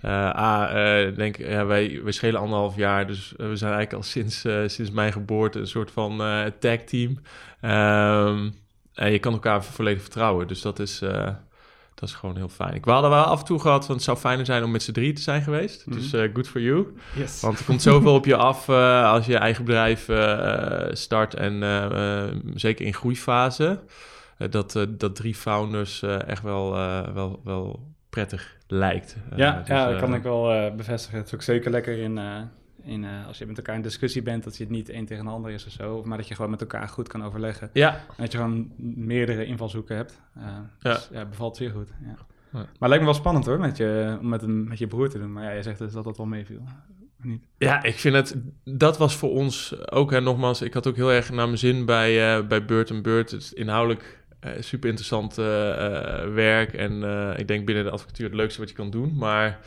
eh 0.00 0.10
A, 0.36 0.68
eh, 0.68 1.16
denk, 1.16 1.36
ja, 1.36 1.66
wij, 1.66 2.00
wij 2.02 2.12
schelen 2.12 2.40
anderhalf 2.40 2.76
jaar. 2.76 3.06
Dus 3.06 3.36
eh, 3.36 3.48
we 3.48 3.56
zijn 3.56 3.72
eigenlijk 3.72 3.92
al 3.92 4.10
sinds, 4.10 4.40
sinds 4.74 4.90
mijn 4.90 5.12
geboorte... 5.12 5.58
een 5.58 5.66
soort 5.66 5.90
van 5.90 6.16
tag 6.58 6.80
team. 6.80 7.18
Ehm, 7.60 8.50
en 8.94 9.12
je 9.12 9.18
kan 9.18 9.32
elkaar 9.32 9.64
volledig 9.64 10.02
vertrouwen. 10.02 10.48
Dus 10.48 10.60
dat 10.60 10.78
is... 10.78 11.02
dat 11.96 12.08
is 12.08 12.14
gewoon 12.14 12.36
heel 12.36 12.48
fijn. 12.48 12.74
Ik 12.74 12.84
hadden 12.84 13.10
wel 13.10 13.22
af 13.22 13.38
en 13.38 13.44
toe 13.44 13.58
gehad 13.58 13.86
van 13.86 13.94
het 13.94 14.04
zou 14.04 14.16
fijner 14.16 14.46
zijn 14.46 14.64
om 14.64 14.70
met 14.70 14.82
z'n 14.82 14.92
drie 14.92 15.12
te 15.12 15.22
zijn 15.22 15.42
geweest. 15.42 15.86
Mhm. 15.86 15.96
Dus 15.96 16.12
eh, 16.12 16.30
good 16.34 16.48
for 16.48 16.60
you. 16.60 16.96
Yes. 17.14 17.40
Want 17.40 17.58
er 17.58 17.64
komt 17.64 17.82
zoveel 17.82 18.14
op 18.14 18.24
je 18.24 18.36
af 18.36 18.68
eh, 18.68 19.10
als 19.10 19.26
je 19.26 19.32
je 19.32 19.38
eigen 19.38 19.64
bedrijf 19.64 20.08
eh, 20.08 20.86
start 20.90 21.34
en 21.34 21.62
zeker 22.54 22.86
in 22.86 22.94
groeifase. 22.94 23.80
dat, 24.50 24.86
dat 24.88 25.16
drie 25.16 25.34
founders 25.34 26.02
echt 26.02 26.42
wel, 26.42 26.70
wel, 27.14 27.40
wel 27.44 27.92
prettig 28.10 28.56
lijkt. 28.66 29.16
Ja, 29.36 29.58
dus, 29.58 29.68
ja, 29.68 29.90
dat 29.90 30.00
kan 30.00 30.14
ik 30.14 30.22
wel 30.22 30.74
bevestigen. 30.74 31.18
Het 31.18 31.26
is 31.26 31.34
ook 31.34 31.42
zeker 31.42 31.70
lekker 31.70 31.98
in, 31.98 32.18
in 32.86 33.04
eh, 33.04 33.26
als 33.26 33.38
je 33.38 33.46
met 33.46 33.56
elkaar 33.56 33.74
in 33.74 33.82
discussie 33.82 34.22
bent, 34.22 34.44
dat 34.44 34.56
je 34.56 34.62
het 34.62 34.72
niet 34.72 34.88
één 34.88 35.04
tegen 35.04 35.24
de 35.24 35.30
ander 35.30 35.50
is 35.50 35.66
of 35.66 35.72
zo. 35.72 36.02
Maar 36.04 36.16
dat 36.18 36.28
je 36.28 36.34
gewoon 36.34 36.50
met 36.50 36.60
elkaar 36.60 36.88
goed 36.88 37.08
kan 37.08 37.24
overleggen. 37.24 37.70
Ja, 37.72 37.94
En 37.94 38.00
dat 38.16 38.32
je 38.32 38.38
gewoon 38.38 38.72
meerdere 38.94 39.44
invalshoeken 39.44 39.96
hebt. 39.96 40.20
Eh, 40.34 40.42
Ja. 40.80 40.92
Dus 40.92 41.08
ja, 41.12 41.24
bevalt 41.24 41.56
zeer 41.56 41.70
goed. 41.70 41.88
Ja. 42.00 42.16
Maar 42.52 42.62
het 42.62 42.80
lijkt 42.80 42.98
me 42.98 43.04
wel 43.04 43.14
spannend 43.14 43.46
hoor, 43.46 43.58
met 43.58 43.76
je, 43.76 44.16
om 44.20 44.28
met, 44.28 44.42
een, 44.42 44.68
met 44.68 44.78
je 44.78 44.86
broer 44.86 45.08
te 45.08 45.18
doen. 45.18 45.32
Maar 45.32 45.44
ja, 45.44 45.50
je 45.50 45.62
zegt 45.62 45.78
dus 45.78 45.92
dat 45.92 46.04
dat 46.04 46.16
wel 46.16 46.26
meeviel. 46.26 46.62
Niet. 47.22 47.42
Ja, 47.58 47.82
ik 47.82 47.94
vind 47.94 48.14
het... 48.14 48.36
Dat 48.64 48.98
was 48.98 49.16
voor 49.16 49.30
ons 49.30 49.88
ook, 49.90 50.10
hè, 50.10 50.20
nogmaals... 50.20 50.62
Ik 50.62 50.74
had 50.74 50.86
ook 50.86 50.96
heel 50.96 51.12
erg 51.12 51.30
naar 51.30 51.46
mijn 51.46 51.58
zin 51.58 51.84
bij, 51.84 52.36
eh 52.36 52.46
bij 52.46 52.64
Beurt 52.64 53.02
Beurt. 53.02 53.30
Het 53.30 53.42
is 53.42 53.52
inhoudelijk 53.52 54.24
super 54.60 54.88
interessant 54.88 55.34
werk. 56.34 56.72
En 56.72 57.02
ik 57.38 57.48
denk 57.48 57.66
binnen 57.66 57.84
de 57.84 57.90
advocatuur 57.90 58.26
het 58.26 58.34
leukste 58.34 58.60
wat 58.60 58.68
je 58.68 58.74
kan 58.74 58.90
doen. 58.90 59.16
Maar 59.16 59.60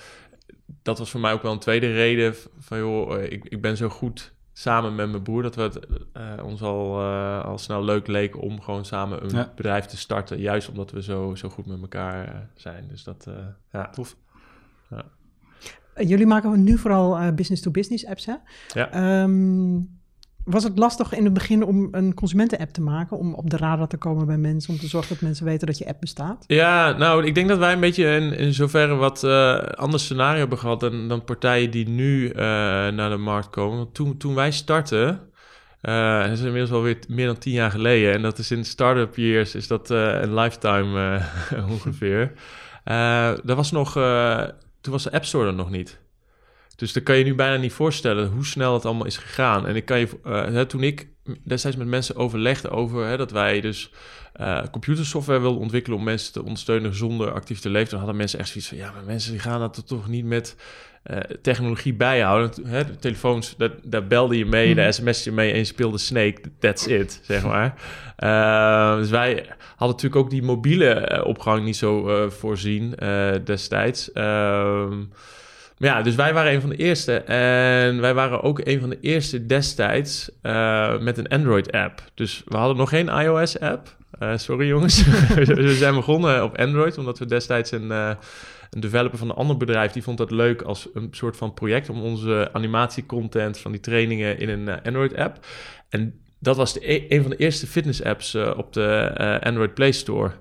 dat 0.89 0.97
was 0.99 1.09
voor 1.11 1.19
mij 1.19 1.33
ook 1.33 1.41
wel 1.41 1.51
een 1.51 1.59
tweede 1.59 1.93
reden 1.93 2.35
van... 2.59 2.77
joh, 2.77 3.15
eh, 3.15 3.31
ik, 3.31 3.45
ik 3.45 3.61
ben 3.61 3.77
zo 3.77 3.89
goed 3.89 4.33
samen 4.53 4.95
met 4.95 5.09
mijn 5.09 5.23
broer... 5.23 5.41
dat 5.41 5.55
we 5.55 5.61
het 5.61 5.79
eh, 6.13 6.43
ons 6.43 6.61
al, 6.61 6.99
eh, 6.99 7.45
al 7.45 7.57
snel 7.57 7.83
leuk 7.83 8.07
leek 8.07 8.41
om 8.41 8.61
gewoon 8.61 8.85
samen 8.85 9.23
een 9.23 9.29
Ja. 9.29 9.51
bedrijf 9.55 9.85
te 9.85 9.97
starten. 9.97 10.39
Juist 10.39 10.69
omdat 10.69 10.91
we 10.91 11.03
zo, 11.03 11.35
zo 11.35 11.49
goed 11.49 11.65
met 11.65 11.81
elkaar 11.81 12.49
zijn. 12.55 12.87
Dus 12.87 13.03
dat, 13.03 13.25
eh, 13.27 13.33
ja, 13.71 13.89
tof. 13.89 14.15
jullie 15.95 16.25
maken 16.25 16.63
nu 16.63 16.77
vooral 16.77 17.33
business-to-business 17.33 18.05
apps, 18.05 18.25
hè? 18.25 18.35
Ja. 18.73 18.91
Ehm, 18.91 19.77
was 20.43 20.63
het 20.63 20.77
lastig 20.77 21.13
in 21.13 21.23
het 21.23 21.33
begin 21.33 21.63
om 21.63 21.87
een 21.91 22.13
consumenten-app 22.13 22.71
te 22.71 22.81
maken, 22.81 23.17
om 23.17 23.33
op 23.33 23.49
de 23.49 23.57
radar 23.57 23.87
te 23.87 23.97
komen 23.97 24.25
bij 24.25 24.37
mensen, 24.37 24.73
om 24.73 24.79
te 24.79 24.87
zorgen 24.87 25.09
dat 25.13 25.21
mensen 25.21 25.45
weten 25.45 25.67
dat 25.67 25.77
je 25.77 25.87
app 25.87 25.99
bestaat? 25.99 26.43
Ja, 26.47 26.97
nou, 26.97 27.25
ik 27.25 27.35
denk 27.35 27.47
dat 27.47 27.57
wij 27.57 27.73
een 27.73 27.79
beetje 27.79 28.15
in, 28.15 28.33
in 28.33 28.53
zoverre 28.53 28.95
wat 28.95 29.23
uh, 29.23 29.57
ander 29.57 29.99
scenario 29.99 30.39
hebben 30.39 30.57
gehad 30.57 30.79
dan, 30.79 31.07
dan 31.07 31.23
partijen 31.23 31.71
die 31.71 31.89
nu 31.89 32.29
naar 32.93 33.09
de 33.09 33.17
markt 33.17 33.49
komen. 33.49 33.77
Want 33.77 33.93
toen, 33.93 34.17
toen 34.17 34.35
wij 34.35 34.51
startten, 34.51 35.19
uh, 35.81 36.21
dat 36.21 36.31
is 36.31 36.41
inmiddels 36.41 36.71
alweer 36.71 36.97
meer 37.07 37.25
dan 37.25 37.37
tien 37.37 37.53
jaar 37.53 37.71
geleden. 37.71 38.13
En 38.13 38.21
dat 38.21 38.37
is 38.37 38.51
in 38.51 38.65
startup 38.65 39.15
years 39.15 39.55
is 39.55 39.67
dat 39.67 39.89
een 39.89 40.33
lifetime 40.33 41.21
ongeveer. 41.71 42.31
was 43.43 43.71
nog, 43.71 43.93
toen 44.81 44.93
was 44.93 45.03
de 45.03 45.11
App 45.11 45.25
Store 45.25 45.47
er 45.47 45.53
nog 45.53 45.69
niet. 45.69 45.99
Dus 46.79 46.93
dan 46.93 47.03
kan 47.03 47.17
je 47.17 47.23
nu 47.23 47.35
bijna 47.35 47.55
niet 47.55 47.73
voorstellen 47.73 48.29
hoe 48.29 48.45
snel 48.45 48.73
het 48.73 48.85
allemaal 48.85 49.05
is 49.05 49.17
gegaan. 49.17 49.67
En 49.67 49.75
ik 49.75 49.85
kan 49.85 49.99
je, 49.99 50.07
hè, 50.23 50.65
toen 50.65 50.83
ik 50.83 51.07
destijds 51.43 51.77
met 51.77 51.87
mensen 51.87 52.15
overlegde 52.15 52.69
over 52.69 53.05
hè, 53.05 53.17
dat 53.17 53.31
wij 53.31 53.61
dus 53.61 53.91
computersoftware 54.71 55.39
wilden 55.39 55.61
ontwikkelen 55.61 55.97
om 55.97 56.03
mensen 56.03 56.33
te 56.33 56.43
ondersteunen 56.43 56.95
zonder 56.95 57.31
actief 57.31 57.59
te 57.59 57.69
leven, 57.69 57.89
dan 57.89 57.97
hadden 57.97 58.17
mensen 58.17 58.39
echt 58.39 58.49
zoiets 58.49 58.69
van, 58.69 58.77
ja, 58.77 58.91
maar 58.91 59.03
mensen 59.03 59.31
die 59.31 59.39
gaan 59.39 59.59
dat 59.59 59.87
toch 59.87 60.07
niet 60.07 60.25
met 60.25 60.55
uh, 61.05 61.17
technologie 61.41 61.93
bijhouden. 61.93 62.67
Hè, 62.67 62.85
de 62.85 62.95
telefoons, 62.95 63.55
dat, 63.57 63.71
daar 63.83 64.07
belde 64.07 64.37
je 64.37 64.45
mee, 64.45 64.75
de 64.75 64.91
sms 64.91 65.19
mhm. 65.19 65.29
je 65.29 65.35
mee 65.35 65.51
en 65.51 65.57
je 65.57 65.63
speelde 65.63 65.97
Snake. 65.97 66.41
That's 66.59 66.85
it, 66.85 67.19
zeg 67.23 67.43
maar. 67.43 67.73
Uh, 68.19 68.97
dus 68.97 69.09
wij 69.09 69.33
hadden 69.75 69.95
natuurlijk 69.95 70.15
ook 70.15 70.29
die 70.29 70.43
mobiele 70.43 70.89
eh, 70.89 71.25
opgang 71.25 71.65
niet 71.65 71.75
zo 71.75 72.29
voorzien 72.29 72.95
destijds. 73.43 74.11
Ehm, 74.11 75.03
ja, 75.79 76.01
dus 76.01 76.15
wij 76.15 76.33
waren 76.33 76.53
een 76.53 76.61
van 76.61 76.69
de 76.69 76.75
eerste. 76.75 77.13
En 77.13 78.01
wij 78.01 78.13
waren 78.13 78.41
ook 78.41 78.61
een 78.63 78.79
van 78.79 78.89
de 78.89 78.99
eerste 79.01 79.45
destijds 79.45 80.29
met 80.99 81.17
een 81.17 81.27
Android-app. 81.27 82.01
Dus 82.13 82.41
we 82.45 82.57
hadden 82.57 82.77
nog 82.77 82.89
geen 82.89 83.07
iOS-app. 83.07 83.95
sorry 84.35 84.67
jongens. 84.67 85.03
we 85.35 85.75
zijn 85.75 85.95
begonnen 85.95 86.43
op 86.43 86.57
Android, 86.57 86.97
omdat 86.97 87.19
we 87.19 87.25
destijds 87.25 87.71
een 87.71 88.17
een 88.69 88.79
developer 88.79 89.17
van 89.17 89.29
een 89.29 89.35
ander 89.35 89.57
bedrijf 89.57 89.91
die 89.91 90.03
vond 90.03 90.17
dat 90.17 90.31
leuk 90.31 90.61
als 90.61 90.87
een 90.93 91.07
soort 91.11 91.37
van 91.37 91.53
project 91.53 91.89
om 91.89 92.01
onze 92.01 92.49
animatiecontent 92.53 93.57
van 93.57 93.71
die 93.71 93.79
trainingen 93.79 94.39
in 94.39 94.49
een 94.49 94.83
Android-app. 94.83 95.45
En 95.89 96.19
dat 96.39 96.57
was 96.57 96.73
de, 96.73 96.91
e-, 96.91 97.05
een 97.09 97.21
van 97.21 97.31
de 97.31 97.37
eerste 97.37 97.67
fitness-apps 97.67 98.35
op 98.35 98.73
de 98.73 99.39
Android 99.43 99.73
Play 99.73 99.91
Store. 99.91 100.31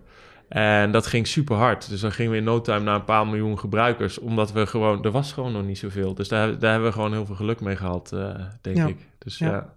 En 0.48 0.92
dat 0.92 1.06
ging 1.06 1.26
super 1.26 1.56
hard. 1.56 1.88
Dus 1.88 2.00
dan 2.00 2.12
gingen 2.12 2.32
we 2.32 2.38
in 2.38 2.44
no 2.44 2.60
time 2.60 2.80
naar 2.80 2.94
een 2.94 3.04
paar 3.04 3.26
miljoen 3.26 3.58
gebruikers. 3.58 4.18
Omdat 4.18 4.52
we 4.52 4.66
gewoon, 4.66 5.04
er 5.04 5.10
was 5.10 5.32
gewoon 5.32 5.52
nog 5.52 5.64
niet 5.64 5.78
zoveel. 5.78 6.14
Dus 6.14 6.28
daar, 6.28 6.58
daar 6.58 6.70
hebben 6.70 6.88
we 6.88 6.94
gewoon 6.94 7.12
heel 7.12 7.26
veel 7.26 7.34
geluk 7.34 7.60
mee 7.60 7.76
gehad, 7.76 8.16
denk 8.60 8.88
ik. 8.88 8.96
Dus 9.18 9.38
ja. 9.38 9.50
ja. 9.50 9.72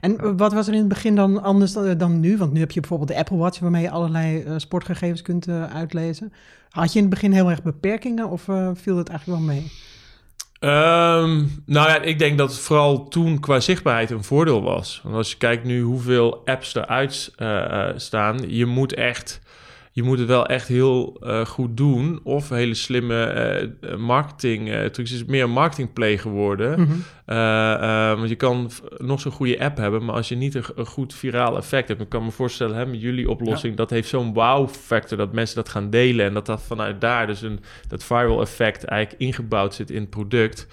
En 0.00 0.36
wat 0.36 0.52
was 0.52 0.66
er 0.66 0.72
in 0.72 0.78
het 0.78 0.88
begin 0.88 1.14
dan 1.14 1.42
anders 1.42 1.72
dan, 1.72 2.20
nu? 2.20 2.36
Want 2.36 2.52
nu 2.52 2.60
heb 2.60 2.70
je 2.70 2.80
bijvoorbeeld 2.80 3.10
de 3.10 3.16
Apple 3.16 3.36
Watch 3.36 3.58
waarmee 3.58 3.82
je 3.82 3.90
allerlei 3.90 4.44
sportgegevens 4.56 5.22
kunt 5.22 5.48
uitlezen. 5.48 6.32
Had 6.70 6.92
je 6.92 6.98
in 6.98 7.04
het 7.04 7.14
begin 7.14 7.32
heel 7.32 7.50
erg 7.50 7.62
beperkingen 7.62 8.28
of 8.28 8.42
viel 8.74 8.96
het 8.96 9.08
eigenlijk 9.08 9.26
wel 9.26 9.40
mee? 9.40 9.72
Um, 10.60 11.62
nou 11.66 11.88
ja, 11.88 12.00
ik 12.00 12.18
denk 12.18 12.38
dat 12.38 12.50
het 12.50 12.60
vooral 12.60 13.08
toen 13.08 13.40
qua 13.40 13.60
zichtbaarheid 13.60 14.10
een 14.10 14.24
voordeel 14.24 14.62
was. 14.62 15.00
Want 15.02 15.14
als 15.14 15.30
je 15.30 15.36
kijkt 15.36 15.64
nu 15.64 15.82
hoeveel 15.82 16.42
apps 16.44 16.74
eruit 16.74 17.32
staan, 17.96 18.50
je 18.50 18.66
moet 18.66 18.94
echt 18.94 19.40
je 19.94 20.02
moet 20.02 20.18
het 20.18 20.28
wel 20.28 20.46
echt 20.46 20.68
heel 20.68 21.16
uh, 21.20 21.44
goed 21.44 21.76
doen. 21.76 22.20
Of 22.22 22.48
hele 22.48 22.74
slimme 22.74 23.74
uh, 23.80 23.96
marketing 23.96 24.68
uh, 24.68 24.74
trucs. 24.84 25.10
Het 25.10 25.20
is 25.20 25.24
meer 25.24 25.42
een 25.42 25.50
marketingplay 25.50 26.18
geworden. 26.18 26.80
Mm 26.80 26.86
-hmm. 26.86 28.16
want 28.16 28.28
je 28.28 28.34
kan 28.34 28.70
nog 28.96 29.20
zo'n 29.20 29.32
goede 29.32 29.60
app 29.60 29.76
hebben, 29.76 30.04
maar 30.04 30.14
als 30.14 30.28
je 30.28 30.34
niet 30.34 30.54
een, 30.54 30.86
goed 30.86 31.14
viraal 31.14 31.56
effect 31.56 31.88
hebt, 31.88 32.00
dan 32.00 32.08
kan 32.08 32.24
me 32.24 32.30
voorstellen, 32.30 32.76
hè, 32.76 32.86
met 32.86 33.00
jullie 33.00 33.30
oplossing, 33.30 33.76
dat 33.76 33.90
heeft 33.90 34.08
zo'n 34.08 34.32
wow-factor 34.32 35.18
dat 35.18 35.32
mensen 35.32 35.56
dat 35.56 35.68
gaan 35.68 35.90
delen 35.90 36.26
en 36.26 36.34
dat 36.34 36.46
dat 36.46 36.62
vanuit 36.62 37.00
daar 37.00 37.26
dus 37.26 37.42
een 37.42 37.60
dat 37.88 38.04
viral 38.04 38.40
effect 38.40 38.84
eigenlijk 38.84 39.22
ingebouwd 39.22 39.74
zit 39.74 39.90
in 39.90 40.00
het 40.00 40.10
product. 40.10 40.66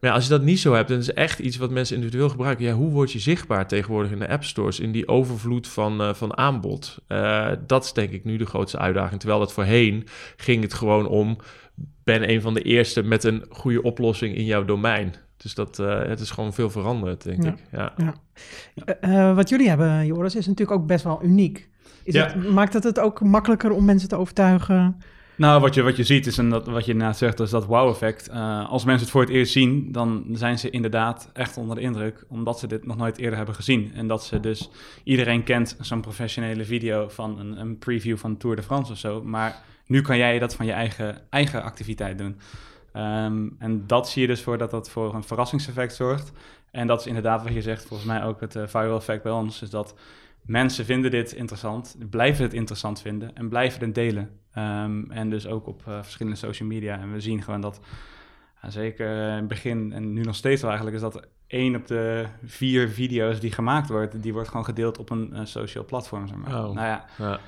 Maar 0.00 0.10
ja, 0.10 0.16
als 0.16 0.24
je 0.24 0.30
dat 0.30 0.42
niet 0.42 0.60
zo 0.60 0.74
hebt, 0.74 0.88
dan 0.88 0.98
is 0.98 1.12
echt 1.12 1.38
iets 1.38 1.56
wat 1.56 1.70
mensen 1.70 1.96
individueel 1.96 2.28
gebruiken. 2.28 2.64
Ja, 2.64 2.72
hoe 2.72 2.90
word 2.90 3.12
je 3.12 3.18
zichtbaar 3.18 3.68
tegenwoordig 3.68 4.10
in 4.10 4.18
de 4.18 4.28
app 4.28 4.44
stores, 4.44 4.80
in 4.80 4.92
die 4.92 5.08
overvloed 5.08 5.68
van, 5.68 6.00
uh, 6.00 6.14
van 6.14 6.36
aanbod? 6.36 6.98
Uh, 7.08 7.50
dat 7.66 7.84
is 7.84 7.92
denk 7.92 8.10
ik 8.10 8.24
nu 8.24 8.36
de 8.36 8.46
grootste 8.46 8.78
uitdaging. 8.78 9.20
Terwijl 9.20 9.40
dat 9.40 9.52
voorheen 9.52 10.06
ging 10.36 10.62
het 10.62 10.74
gewoon 10.74 11.06
om, 11.06 11.38
ben 12.04 12.30
een 12.30 12.40
van 12.40 12.54
de 12.54 12.62
eerste 12.62 13.02
met 13.02 13.24
een 13.24 13.44
goede 13.50 13.82
oplossing 13.82 14.36
in 14.36 14.44
jouw 14.44 14.64
domein. 14.64 15.14
Dus 15.36 15.54
dat, 15.54 15.78
uh, 15.78 16.02
het 16.02 16.20
is 16.20 16.30
gewoon 16.30 16.52
veel 16.52 16.70
veranderd, 16.70 17.24
denk 17.24 17.44
ik. 17.44 17.54
Ja. 17.72 17.94
ja. 19.00 19.34
wat 19.34 19.48
jullie 19.48 19.68
hebben, 19.68 20.06
Joris, 20.06 20.34
is 20.34 20.46
natuurlijk 20.46 20.80
ook 20.80 20.86
best 20.86 21.04
wel 21.04 21.24
uniek. 21.24 21.68
Is 22.02 22.14
het, 22.14 22.50
maakt 22.50 22.72
het 22.72 22.84
het 22.84 22.98
ook 23.00 23.20
makkelijker 23.20 23.70
om 23.70 23.84
mensen 23.84 24.08
te 24.08 24.16
overtuigen 24.16 24.96
nou, 25.38 25.60
wat 25.60 25.74
je, 25.74 25.82
wat 25.82 25.96
je 25.96 26.04
ziet 26.04 26.26
is, 26.26 26.38
en 26.38 26.50
dat, 26.50 26.66
wat 26.66 26.84
je 26.84 26.92
inderdaad 26.92 27.18
zegt, 27.18 27.40
is 27.40 27.50
dat 27.50 27.64
wow-effect. 27.64 28.28
Uh, 28.30 28.68
als 28.70 28.84
mensen 28.84 29.02
het 29.02 29.10
voor 29.10 29.20
het 29.20 29.30
eerst 29.30 29.52
zien, 29.52 29.92
dan 29.92 30.24
zijn 30.32 30.58
ze 30.58 30.70
inderdaad 30.70 31.30
echt 31.32 31.56
onder 31.56 31.76
de 31.76 31.82
indruk, 31.82 32.24
omdat 32.28 32.58
ze 32.58 32.66
dit 32.66 32.86
nog 32.86 32.96
nooit 32.96 33.18
eerder 33.18 33.36
hebben 33.36 33.54
gezien. 33.54 33.90
En 33.94 34.06
dat 34.06 34.24
ze 34.24 34.40
dus, 34.40 34.70
iedereen 35.04 35.42
kent 35.42 35.76
zo'n 35.80 36.00
professionele 36.00 36.64
video 36.64 37.08
van 37.08 37.38
een, 37.38 37.60
een 37.60 37.78
preview 37.78 38.16
van 38.16 38.36
Tour 38.36 38.56
de 38.56 38.62
France 38.62 38.92
of 38.92 38.98
zo, 38.98 39.22
maar 39.22 39.62
nu 39.86 40.00
kan 40.00 40.16
jij 40.16 40.38
dat 40.38 40.54
van 40.54 40.66
je 40.66 40.72
eigen, 40.72 41.18
eigen 41.30 41.62
activiteit 41.62 42.18
doen. 42.18 42.36
Um, 42.96 43.56
en 43.58 43.84
dat 43.86 44.08
zie 44.08 44.22
je 44.22 44.28
dus 44.28 44.42
voor 44.42 44.58
dat 44.58 44.70
dat 44.70 44.90
voor 44.90 45.14
een 45.14 45.24
verrassingseffect 45.24 45.94
zorgt. 45.94 46.32
En 46.70 46.86
dat 46.86 47.00
is 47.00 47.06
inderdaad 47.06 47.42
wat 47.42 47.52
je 47.52 47.62
zegt, 47.62 47.84
volgens 47.84 48.08
mij 48.08 48.24
ook 48.24 48.40
het 48.40 48.56
uh, 48.56 48.62
viral 48.66 48.96
effect 48.96 49.22
bij 49.22 49.32
ons, 49.32 49.62
is 49.62 49.70
dat 49.70 49.94
mensen 50.42 50.84
vinden 50.84 51.10
dit 51.10 51.32
interessant, 51.32 51.96
blijven 52.10 52.44
het 52.44 52.54
interessant 52.54 53.00
vinden 53.00 53.36
en 53.36 53.48
blijven 53.48 53.80
het 53.80 53.94
delen. 53.94 54.30
Um, 54.84 55.10
en 55.10 55.30
dus 55.30 55.46
ook 55.46 55.66
op 55.66 55.82
uh, 55.88 56.02
verschillende 56.02 56.38
social 56.38 56.68
media. 56.68 56.98
En 56.98 57.12
we 57.12 57.20
zien 57.20 57.42
gewoon 57.42 57.60
dat, 57.60 57.80
uh, 58.64 58.70
zeker 58.70 59.06
in 59.10 59.36
het 59.36 59.48
begin 59.48 59.92
en 59.92 60.12
nu 60.12 60.22
nog 60.22 60.34
steeds 60.34 60.60
wel 60.60 60.70
eigenlijk, 60.70 61.02
is 61.02 61.12
dat 61.12 61.26
één 61.46 61.76
op 61.76 61.86
de 61.86 62.26
vier 62.44 62.88
video's 62.88 63.40
die 63.40 63.52
gemaakt 63.52 63.88
wordt, 63.88 64.22
die 64.22 64.32
wordt 64.32 64.48
gewoon 64.48 64.64
gedeeld 64.64 64.98
op 64.98 65.10
een, 65.10 65.46
social 65.46 65.84
platform. 65.84 66.28
Zeg 66.28 66.36
maar. 66.36 66.64
Oh, 66.64 66.74
nou 66.74 66.86
ja, 66.86 67.04
ja 67.18 67.40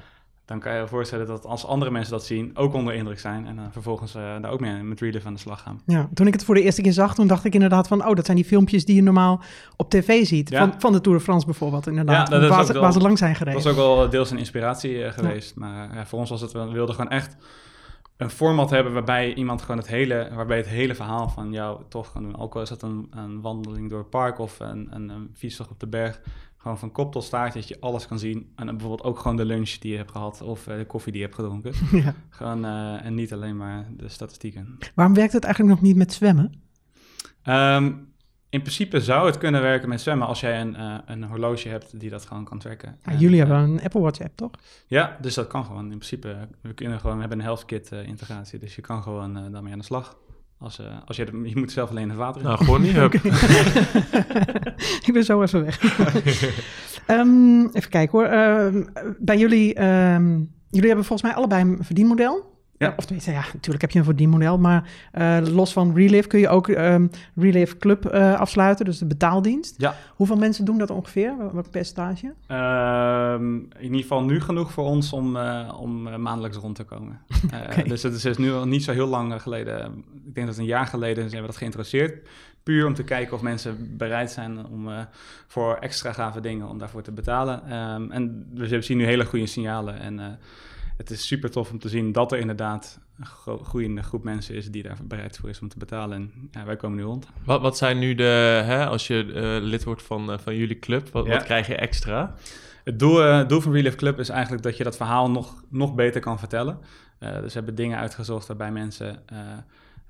dan 0.50 0.60
kan 0.60 0.74
je 0.74 0.80
je 0.80 0.86
voorstellen 0.86 1.26
dat 1.26 1.46
als 1.46 1.66
andere 1.66 1.90
mensen 1.90 2.12
dat 2.12 2.24
zien, 2.24 2.50
ook 2.54 2.74
onder 2.74 2.94
indruk 2.94 3.18
zijn 3.18 3.46
en 3.46 3.56
dan 3.56 3.72
vervolgens 3.72 4.14
uh, 4.16 4.22
daar 4.22 4.50
ook 4.50 4.60
mee 4.60 4.82
met 4.82 5.00
Relief 5.00 5.26
aan 5.26 5.32
de 5.32 5.38
slag 5.38 5.60
gaan. 5.60 5.80
Ja, 5.86 6.08
toen 6.14 6.26
ik 6.26 6.32
het 6.32 6.44
voor 6.44 6.54
de 6.54 6.62
eerste 6.62 6.82
keer 6.82 6.92
zag, 6.92 7.14
toen 7.14 7.26
dacht 7.26 7.44
ik 7.44 7.54
inderdaad 7.54 7.88
van, 7.88 8.06
oh, 8.06 8.14
dat 8.14 8.24
zijn 8.24 8.36
die 8.36 8.46
filmpjes 8.46 8.84
die 8.84 8.94
je 8.94 9.02
normaal 9.02 9.40
op 9.76 9.90
tv 9.90 10.26
ziet, 10.26 10.48
van, 10.56 10.74
van 10.78 10.92
de 10.92 11.00
Tour 11.00 11.18
de 11.18 11.24
France 11.24 11.46
bijvoorbeeld, 11.46 11.86
inderdaad, 11.86 12.28
ja, 12.28 12.48
waar, 12.48 12.64
ze, 12.64 12.78
waar, 12.78 12.92
ze, 12.92 13.00
lang 13.00 13.18
zijn 13.18 13.34
gereden. 13.34 13.62
Dat 13.62 13.74
was 13.74 13.84
ook 13.84 13.96
wel 13.96 14.10
deels 14.10 14.30
een 14.30 14.38
inspiratie 14.38 14.98
uh, 14.98 15.12
geweest, 15.12 15.56
maar 15.56 15.94
ja, 15.94 16.06
voor 16.06 16.18
ons 16.18 16.30
was 16.30 16.40
het, 16.40 16.52
we 16.52 16.70
wilden 16.70 16.94
gewoon 16.94 17.10
echt 17.10 17.36
een 18.16 18.30
format 18.30 18.70
hebben 18.70 18.92
waarbij 18.92 19.34
iemand 19.34 19.60
gewoon 19.60 19.76
het 19.76 19.88
hele, 19.88 20.30
waarbij 20.34 20.56
het 20.56 20.68
hele 20.68 20.94
verhaal 20.94 21.28
van 21.28 21.52
jou 21.52 21.80
toch 21.88 22.12
kan 22.12 22.22
doen. 22.22 22.38
Ook 22.38 22.54
al 22.54 22.62
is 22.62 22.70
het 22.70 22.82
een, 22.82 23.10
een 23.10 23.40
wandeling 23.40 23.90
door 23.90 23.98
het 23.98 24.10
park 24.10 24.38
of 24.38 24.60
een, 24.60 24.88
een, 24.90 25.08
een 25.08 25.30
fietstocht 25.34 25.70
op 25.70 25.80
de 25.80 25.86
berg, 25.86 26.20
gewoon 26.60 26.78
van 26.78 26.92
kop 26.92 27.12
tot 27.12 27.24
staart 27.24 27.54
dat 27.54 27.68
je 27.68 27.76
alles 27.80 28.06
kan 28.06 28.18
zien. 28.18 28.52
En 28.56 28.66
bijvoorbeeld 28.66 29.02
ook 29.02 29.18
gewoon 29.18 29.36
de 29.36 29.44
lunch 29.44 29.70
die 29.70 29.90
je 29.90 29.96
hebt 29.96 30.10
gehad 30.10 30.42
of 30.42 30.68
uh, 30.68 30.76
de 30.76 30.86
koffie 30.86 31.12
die 31.12 31.20
je 31.20 31.26
hebt 31.26 31.38
gedronken. 31.38 31.72
Ja. 32.02 32.14
Gewoon, 32.28 32.64
uh, 32.64 33.04
en 33.04 33.14
niet 33.14 33.32
alleen 33.32 33.56
maar 33.56 33.86
de 33.96 34.08
statistieken. 34.08 34.78
Waarom 34.94 35.14
werkt 35.14 35.32
het 35.32 35.44
eigenlijk 35.44 35.74
nog 35.74 35.84
niet 35.84 35.96
met 35.96 36.12
zwemmen? 36.12 36.62
Um, 37.44 38.08
in 38.48 38.60
principe 38.60 39.00
zou 39.00 39.26
het 39.26 39.38
kunnen 39.38 39.62
werken 39.62 39.88
met 39.88 40.00
zwemmen 40.00 40.26
als 40.26 40.40
jij 40.40 40.60
een, 40.60 40.74
uh, 40.74 40.98
een 41.06 41.24
horloge 41.24 41.68
hebt 41.68 42.00
die 42.00 42.10
dat 42.10 42.26
gewoon 42.26 42.44
kan 42.44 42.58
tracken. 42.58 42.98
Ja, 43.04 43.12
jullie 43.12 43.38
hebben 43.38 43.56
een 43.56 43.82
Apple 43.82 44.00
Watch 44.00 44.20
app, 44.20 44.36
toch? 44.36 44.50
Ja, 44.86 45.16
dus 45.20 45.34
dat 45.34 45.46
kan 45.46 45.64
gewoon. 45.64 45.82
In 45.82 45.98
principe, 45.98 46.48
we 46.60 46.72
kunnen 46.72 47.00
gewoon, 47.00 47.14
we 47.14 47.20
hebben 47.20 47.38
een 47.38 47.44
health 47.44 47.64
kit 47.64 47.90
integratie, 47.90 48.58
dus 48.58 48.74
je 48.74 48.82
kan 48.82 49.02
gewoon 49.02 49.52
daarmee 49.52 49.72
aan 49.72 49.78
de 49.78 49.84
slag. 49.84 50.16
Als, 50.58 50.80
uh, 50.80 50.86
als 51.04 51.16
je, 51.16 51.40
je 51.44 51.56
moet 51.56 51.72
zelf 51.72 51.90
alleen 51.90 52.08
het 52.08 52.18
water 52.18 52.40
in. 52.40 52.46
Nou, 52.46 52.64
gewoon 52.64 52.82
niet. 52.82 52.96
ik 55.06 55.10
ben 55.12 55.24
zo 55.24 55.42
even 55.42 55.64
weg. 55.64 55.82
um, 57.08 57.68
even 57.76 57.90
kijken 57.90 58.18
hoor. 58.18 58.32
Uh, 58.32 58.82
bij 59.18 59.38
jullie, 59.38 59.84
um, 59.84 60.52
jullie 60.68 60.86
hebben 60.88 61.04
volgens 61.04 61.22
mij 61.22 61.34
allebei 61.34 61.62
een 61.62 61.78
verdienmodel. 61.80 62.50
Ja. 62.80 62.94
Of 62.96 63.04
tenminste, 63.04 63.30
ja, 63.30 63.44
natuurlijk 63.52 63.80
heb 63.80 63.90
je 63.90 63.98
een 63.98 64.04
verdienmodel, 64.04 64.58
maar 64.58 64.90
uh, 65.14 65.38
los 65.42 65.72
van 65.72 65.94
Relive 65.94 66.28
kun 66.28 66.40
je 66.40 66.48
ook 66.48 66.68
um, 66.68 67.10
Relive 67.34 67.76
Club 67.76 68.14
uh, 68.14 68.40
afsluiten, 68.40 68.84
dus 68.84 68.98
de 68.98 69.06
betaaldienst. 69.06 69.74
Ja. 69.78 69.94
Hoeveel 70.14 70.36
mensen 70.36 70.64
doen 70.64 70.78
dat 70.78 70.90
ongeveer? 70.90 71.34
Wat 71.52 71.70
percentage? 71.70 72.26
Um, 72.26 73.68
in 73.78 73.82
ieder 73.82 74.00
geval 74.00 74.22
nu 74.22 74.40
genoeg 74.40 74.72
voor 74.72 74.84
ons 74.84 75.12
om, 75.12 75.36
uh, 75.36 75.78
om 75.80 76.20
maandelijks 76.22 76.56
rond 76.56 76.74
te 76.74 76.84
komen. 76.84 77.20
okay. 77.68 77.84
Dus 77.84 78.02
het 78.02 78.24
is, 78.24 78.36
nu 78.36 78.52
al 78.52 78.66
niet 78.66 78.84
zo 78.84 78.92
heel 78.92 79.06
lang 79.06 79.42
geleden, 79.42 80.04
ik 80.26 80.34
denk 80.34 80.46
dat 80.46 80.58
een 80.58 80.64
jaar 80.64 80.86
geleden 80.86 81.30
zijn 81.30 81.40
we 81.40 81.48
dat 81.48 81.56
geïnteresseerd. 81.56 82.28
Puur 82.62 82.86
om 82.86 82.94
te 82.94 83.04
kijken 83.04 83.34
of 83.34 83.42
mensen 83.42 83.96
bereid 83.96 84.30
zijn 84.30 84.66
om 84.66 84.88
voor 85.46 85.74
extra 85.76 86.12
gave 86.12 86.40
dingen 86.40 86.68
om 86.68 86.78
daarvoor 86.78 87.02
te 87.02 87.12
betalen. 87.12 87.72
Um, 87.76 88.10
en 88.10 88.46
we 88.54 88.82
zien 88.82 88.96
nu 88.96 89.04
hele 89.04 89.24
goede 89.24 89.46
signalen 89.46 90.00
en 90.00 90.38
het 90.96 91.10
is 91.10 91.26
super 91.26 91.50
tof 91.50 91.70
om 91.70 91.78
te 91.78 91.88
zien 91.88 92.12
dat 92.12 92.32
er 92.32 92.38
inderdaad 92.38 93.00
een 93.18 93.26
gro- 93.26 93.58
groeiende 93.58 94.02
groep 94.02 94.24
mensen 94.24 94.54
is 94.54 94.70
die 94.70 94.82
daar 94.82 94.96
bereid 95.04 95.36
voor 95.38 95.48
is 95.48 95.60
om 95.60 95.68
te 95.68 95.78
betalen. 95.78 96.16
En 96.16 96.48
ja, 96.50 96.64
wij 96.64 96.76
komen 96.76 96.96
nu 96.96 97.02
rond. 97.04 97.26
Wat, 97.44 97.60
wat 97.60 97.76
zijn 97.76 97.98
nu 97.98 98.14
de, 98.14 98.62
hè, 98.64 98.86
als 98.86 99.06
je 99.06 99.32
eh, 99.34 99.64
lid 99.68 99.84
wordt 99.84 100.02
van, 100.02 100.32
eh, 100.32 100.38
van 100.38 100.56
jullie 100.56 100.78
club, 100.78 101.08
wat, 101.08 101.26
Ja. 101.26 101.32
wat 101.32 101.42
krijg 101.42 101.66
je 101.66 101.74
extra? 101.76 102.34
Het 102.84 102.98
doel, 102.98 103.22
eh, 103.24 103.48
doel 103.48 103.60
van 103.60 103.72
Relief 103.72 103.94
Club 103.94 104.18
is 104.18 104.28
eigenlijk 104.28 104.62
dat 104.62 104.76
je 104.76 104.84
dat 104.84 104.96
verhaal 104.96 105.30
nog, 105.30 105.64
nog 105.68 105.94
beter 105.94 106.20
kan 106.20 106.38
vertellen. 106.38 106.78
Eh, 107.18 107.32
dus 107.34 107.42
we 107.52 107.52
hebben 107.58 107.74
dingen 107.74 107.98
uitgezocht 107.98 108.46
waarbij 108.46 108.72
mensen 108.72 109.22
eh, 109.26 109.38
eh, 109.38 109.46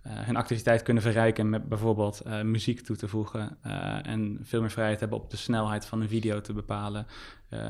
hun 0.02 0.36
activiteit 0.36 0.82
kunnen 0.82 1.02
verrijken 1.02 1.48
met 1.48 1.68
bijvoorbeeld 1.68 2.20
eh, 2.20 2.42
muziek 2.42 2.80
toe 2.80 2.96
te 2.96 3.08
voegen 3.08 3.56
eh, 3.62 4.06
en 4.06 4.38
veel 4.42 4.60
meer 4.60 4.70
vrijheid 4.70 5.00
hebben 5.00 5.18
op 5.18 5.30
de 5.30 5.36
snelheid 5.36 5.84
van 5.86 6.00
een 6.00 6.08
video 6.08 6.40
te 6.40 6.52
bepalen. 6.52 7.06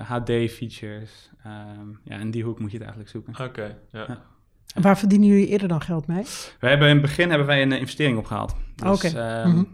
HD-features. 0.05 1.31
ja, 2.05 2.17
in 2.19 2.31
die 2.31 2.45
hoek 2.45 2.59
moet 2.59 2.71
je 2.71 2.77
het 2.77 2.87
eigenlijk 2.87 3.11
zoeken. 3.11 3.45
Oké, 3.47 3.77
ja. 3.91 4.05
Ja. 4.09 4.23
En 4.75 4.83
waar 4.83 4.99
verdienen 4.99 5.29
jullie 5.29 5.47
eerder 5.47 5.69
dan 5.69 5.81
geld 5.81 6.07
mee? 6.07 6.23
We 6.61 6.69
hebben 6.69 6.89
in 6.89 6.93
het 6.93 7.03
begin 7.03 7.29
hebben 7.29 7.47
wij 7.47 7.63
een 7.63 7.73
eh, 7.73 7.81
investering 7.81 8.19
opgehaald. 8.19 8.55
Dus, 8.75 8.89
Oké. 8.91 9.19
ehm, 9.19 9.49
Mhm. 9.49 9.65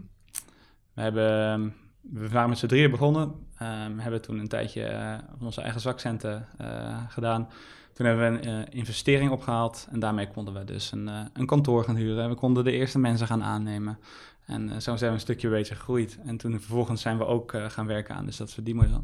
we, 0.93 1.01
hebben, 1.01 1.73
we 2.01 2.29
waren 2.29 2.49
met 2.49 2.57
z'n 2.57 2.65
drieën 2.67 2.91
begonnen. 2.91 3.31
Ehm, 3.57 3.95
we 3.95 4.01
hebben 4.01 4.21
toen 4.21 4.39
een 4.39 4.47
tijdje 4.47 4.83
eh, 4.83 5.15
van 5.37 5.45
onze 5.45 5.61
eigen 5.61 5.81
zakcenten 5.81 6.47
eh, 6.57 6.97
gedaan. 7.07 7.49
Toen 7.97 8.05
hebben 8.05 8.31
we 8.31 8.47
een 8.47 8.65
eh, 8.67 8.77
investering 8.79 9.31
opgehaald 9.31 9.87
en 9.91 9.99
daarmee 9.99 10.27
konden 10.27 10.53
we 10.53 10.63
dus 10.63 10.91
een, 10.91 11.07
eh, 11.07 11.19
een 11.33 11.45
kantoor 11.45 11.83
gaan 11.83 11.95
huren. 11.95 12.29
We 12.29 12.35
konden 12.35 12.63
de 12.63 12.71
eerste 12.71 12.99
mensen 12.99 13.27
gaan 13.27 13.43
aannemen. 13.43 13.99
En 14.45 14.69
eh, 14.69 14.77
zo 14.79 14.95
zijn 14.95 15.09
we 15.09 15.15
een 15.15 15.21
stukje 15.21 15.47
een 15.47 15.53
beetje 15.53 15.75
gegroeid. 15.75 16.19
En 16.25 16.37
toen 16.37 16.51
vervolgens 16.51 17.01
zijn 17.01 17.17
we 17.17 17.25
ook 17.25 17.53
eh, 17.53 17.69
gaan 17.69 17.87
werken 17.87 18.15
aan 18.15 18.25
dus 18.25 18.37
dat 18.37 18.53
verdienmodel. 18.53 19.03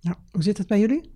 Ja, 0.00 0.14
hoe 0.30 0.42
zit 0.42 0.58
het 0.58 0.66
bij 0.66 0.78
jullie? 0.80 1.12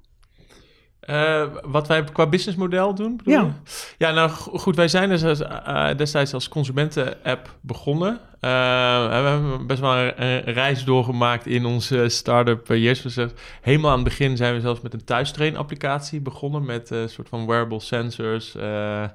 Eh, 1.00 1.46
wat 1.62 1.86
wij 1.88 2.04
qua 2.04 2.26
businessmodel 2.26 2.94
doen, 2.94 3.16
bedoel 3.16 3.32
Ja. 3.34 3.40
je? 3.42 3.52
Ja, 3.98 4.10
nou 4.10 4.30
go- 4.30 4.58
goed, 4.58 4.76
wij 4.76 4.88
zijn 4.88 5.08
dus 5.08 5.24
als, 5.24 5.40
eh, 5.40 5.96
destijds 5.96 6.34
als 6.34 6.48
consumenten-app 6.48 7.58
begonnen. 7.60 8.20
Eh, 8.40 8.50
we 9.08 9.14
hebben 9.14 9.66
best 9.66 9.80
wel 9.80 9.94
een, 9.96 10.12
een 10.22 10.42
reis 10.54 10.84
doorgemaakt 10.84 11.46
in 11.46 11.64
onze 11.64 12.08
start-up 12.08 12.70
uh, 12.70 12.82
years. 12.82 13.16
Eh, 13.16 13.26
helemaal 13.60 13.90
aan 13.90 13.94
het 13.98 14.04
begin 14.08 14.36
zijn 14.36 14.54
we 14.54 14.60
zelfs 14.60 14.80
met 14.80 14.94
een 14.94 15.04
thuistrain-applicatie 15.04 16.20
begonnen... 16.20 16.64
met 16.64 16.90
eh, 16.90 17.00
een 17.00 17.08
soort 17.08 17.28
van 17.28 17.46
wearable 17.46 17.80
sensors, 17.80 18.54
eh, 18.56 19.02
eh, 19.02 19.10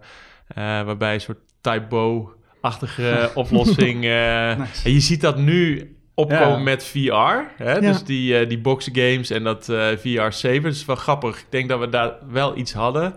waarbij 0.56 1.13
een 1.13 1.22
soort 1.22 1.39
Type-achtige 1.62 3.32
oplossing... 3.36 4.03
eh, 4.03 4.58
Nice. 4.58 4.86
en 4.86 4.92
je 4.94 5.00
ziet 5.00 5.22
dat 5.22 5.38
nu 5.38 5.88
opkomen 6.15 6.50
Ja. 6.50 6.58
met 6.58 6.86
VR. 6.86 7.63
Hè? 7.63 7.80
Dus 7.80 8.03
die, 8.03 8.38
eh 8.38 8.50
die 8.50 8.60
box 8.60 8.89
games 8.94 9.30
en 9.30 9.44
dat 9.44 9.70
eh, 9.70 9.88
VR 9.98 10.32
7. 10.32 10.63
Dat 10.63 10.72
is 10.74 10.86
wel 10.86 10.96
grappig. 10.96 11.39
Ik 11.39 11.46
denk 11.50 11.70
dat 11.70 11.80
we 11.80 11.89
daar 11.89 12.13
wel 12.30 12.58
iets 12.58 12.74
hadden. 12.74 13.13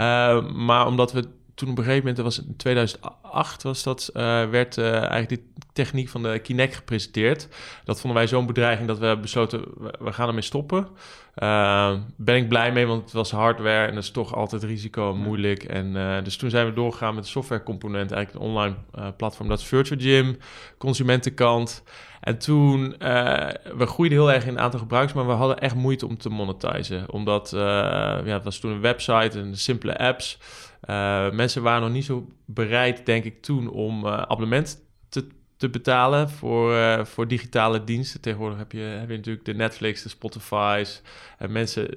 Uh, 0.00 0.44
maar 0.52 0.86
omdat 0.86 1.12
we 1.12 1.28
toen 1.58 1.70
op 1.70 1.78
een 1.78 1.84
gegeven 1.84 2.06
moment, 2.06 2.16
dat 2.16 2.24
was 2.24 2.46
in 2.46 2.56
2008, 2.56 3.62
was 3.62 3.82
dat, 3.82 4.10
uh, 4.14 4.22
werd 4.48 4.76
uh, 4.76 4.92
eigenlijk 4.92 5.28
die 5.28 5.42
techniek 5.72 6.08
van 6.08 6.22
de 6.22 6.38
Kinect 6.38 6.74
gepresenteerd. 6.74 7.48
Dat 7.84 8.00
vonden 8.00 8.18
wij 8.18 8.28
zo'n 8.28 8.46
bedreiging 8.46 8.88
dat 8.88 8.98
we 8.98 9.18
besloten, 9.20 9.62
we, 9.98 10.12
gaan 10.12 10.28
ermee 10.28 10.42
stoppen. 10.42 10.88
Uh, 11.36 11.94
ben 12.16 12.36
ik 12.36 12.48
blij 12.48 12.72
mee, 12.72 12.86
want 12.86 13.02
het 13.02 13.12
was 13.12 13.30
hardware 13.30 13.86
en 13.86 13.94
dat 13.94 14.02
is 14.02 14.10
toch 14.10 14.34
altijd 14.34 14.62
risico 14.62 15.12
en 15.12 15.18
moeilijk. 15.18 15.64
En, 15.64 15.94
uh, 15.94 16.22
dus 16.24 16.36
toen 16.36 16.50
zijn 16.50 16.66
we 16.66 16.72
doorgegaan 16.72 17.14
met 17.14 17.24
de 17.24 17.30
softwarecomponent, 17.30 18.12
eigenlijk 18.12 18.44
een 18.44 18.50
online 18.50 18.74
platform. 19.16 19.48
Dat 19.48 19.58
is 19.58 19.66
Virtual 19.66 20.00
Gym, 20.00 20.38
consumentenkant. 20.78 21.82
En 22.20 22.38
toen, 22.38 22.80
uh, 22.84 23.48
we 23.76 23.86
groeiden 23.86 24.18
heel 24.18 24.32
erg 24.32 24.46
in 24.46 24.52
het 24.52 24.58
aantal 24.58 24.80
gebruikers, 24.80 25.14
maar 25.14 25.26
we 25.26 25.32
hadden 25.32 25.58
echt 25.58 25.74
moeite 25.74 26.06
om 26.06 26.18
te 26.18 26.28
monetizen. 26.28 27.12
Omdat, 27.12 27.52
uh, 27.52 27.60
ja, 27.60 28.32
het 28.32 28.44
was 28.44 28.58
toen 28.58 28.70
een 28.70 28.80
website 28.80 29.38
en 29.38 29.56
simpele 29.56 29.98
apps. 29.98 30.38
Uh, 30.90 31.30
mensen 31.30 31.62
waren 31.62 31.82
nog 31.82 31.90
niet 31.90 32.04
zo 32.04 32.28
bereid, 32.44 33.06
denk 33.06 33.24
ik, 33.24 33.42
toen 33.42 33.70
om 33.70 34.06
abonnement 34.06 34.78
te, 35.08 35.26
te 35.58 35.68
betalen 35.68 36.30
voor, 36.30 36.72
uh, 36.72 37.04
voor 37.04 37.28
digitale 37.28 37.84
diensten. 37.84 38.20
Tegenwoordig 38.20 38.58
heb 38.58 38.72
je, 38.72 38.78
heb 38.78 39.10
je 39.10 39.16
natuurlijk 39.16 39.44
de 39.44 39.54
Netflix, 39.54 40.02
de 40.02 40.08
Spotify's. 40.08 41.02
En 41.38 41.52
mensen, 41.52 41.88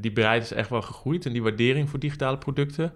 die 0.00 0.12
bereid 0.12 0.42
is 0.42 0.52
echt 0.52 0.68
wel 0.68 0.82
gegroeid 0.82 1.26
en 1.26 1.32
die 1.32 1.42
waardering 1.42 1.90
voor 1.90 1.98
digitale 1.98 2.38
producten. 2.38 2.92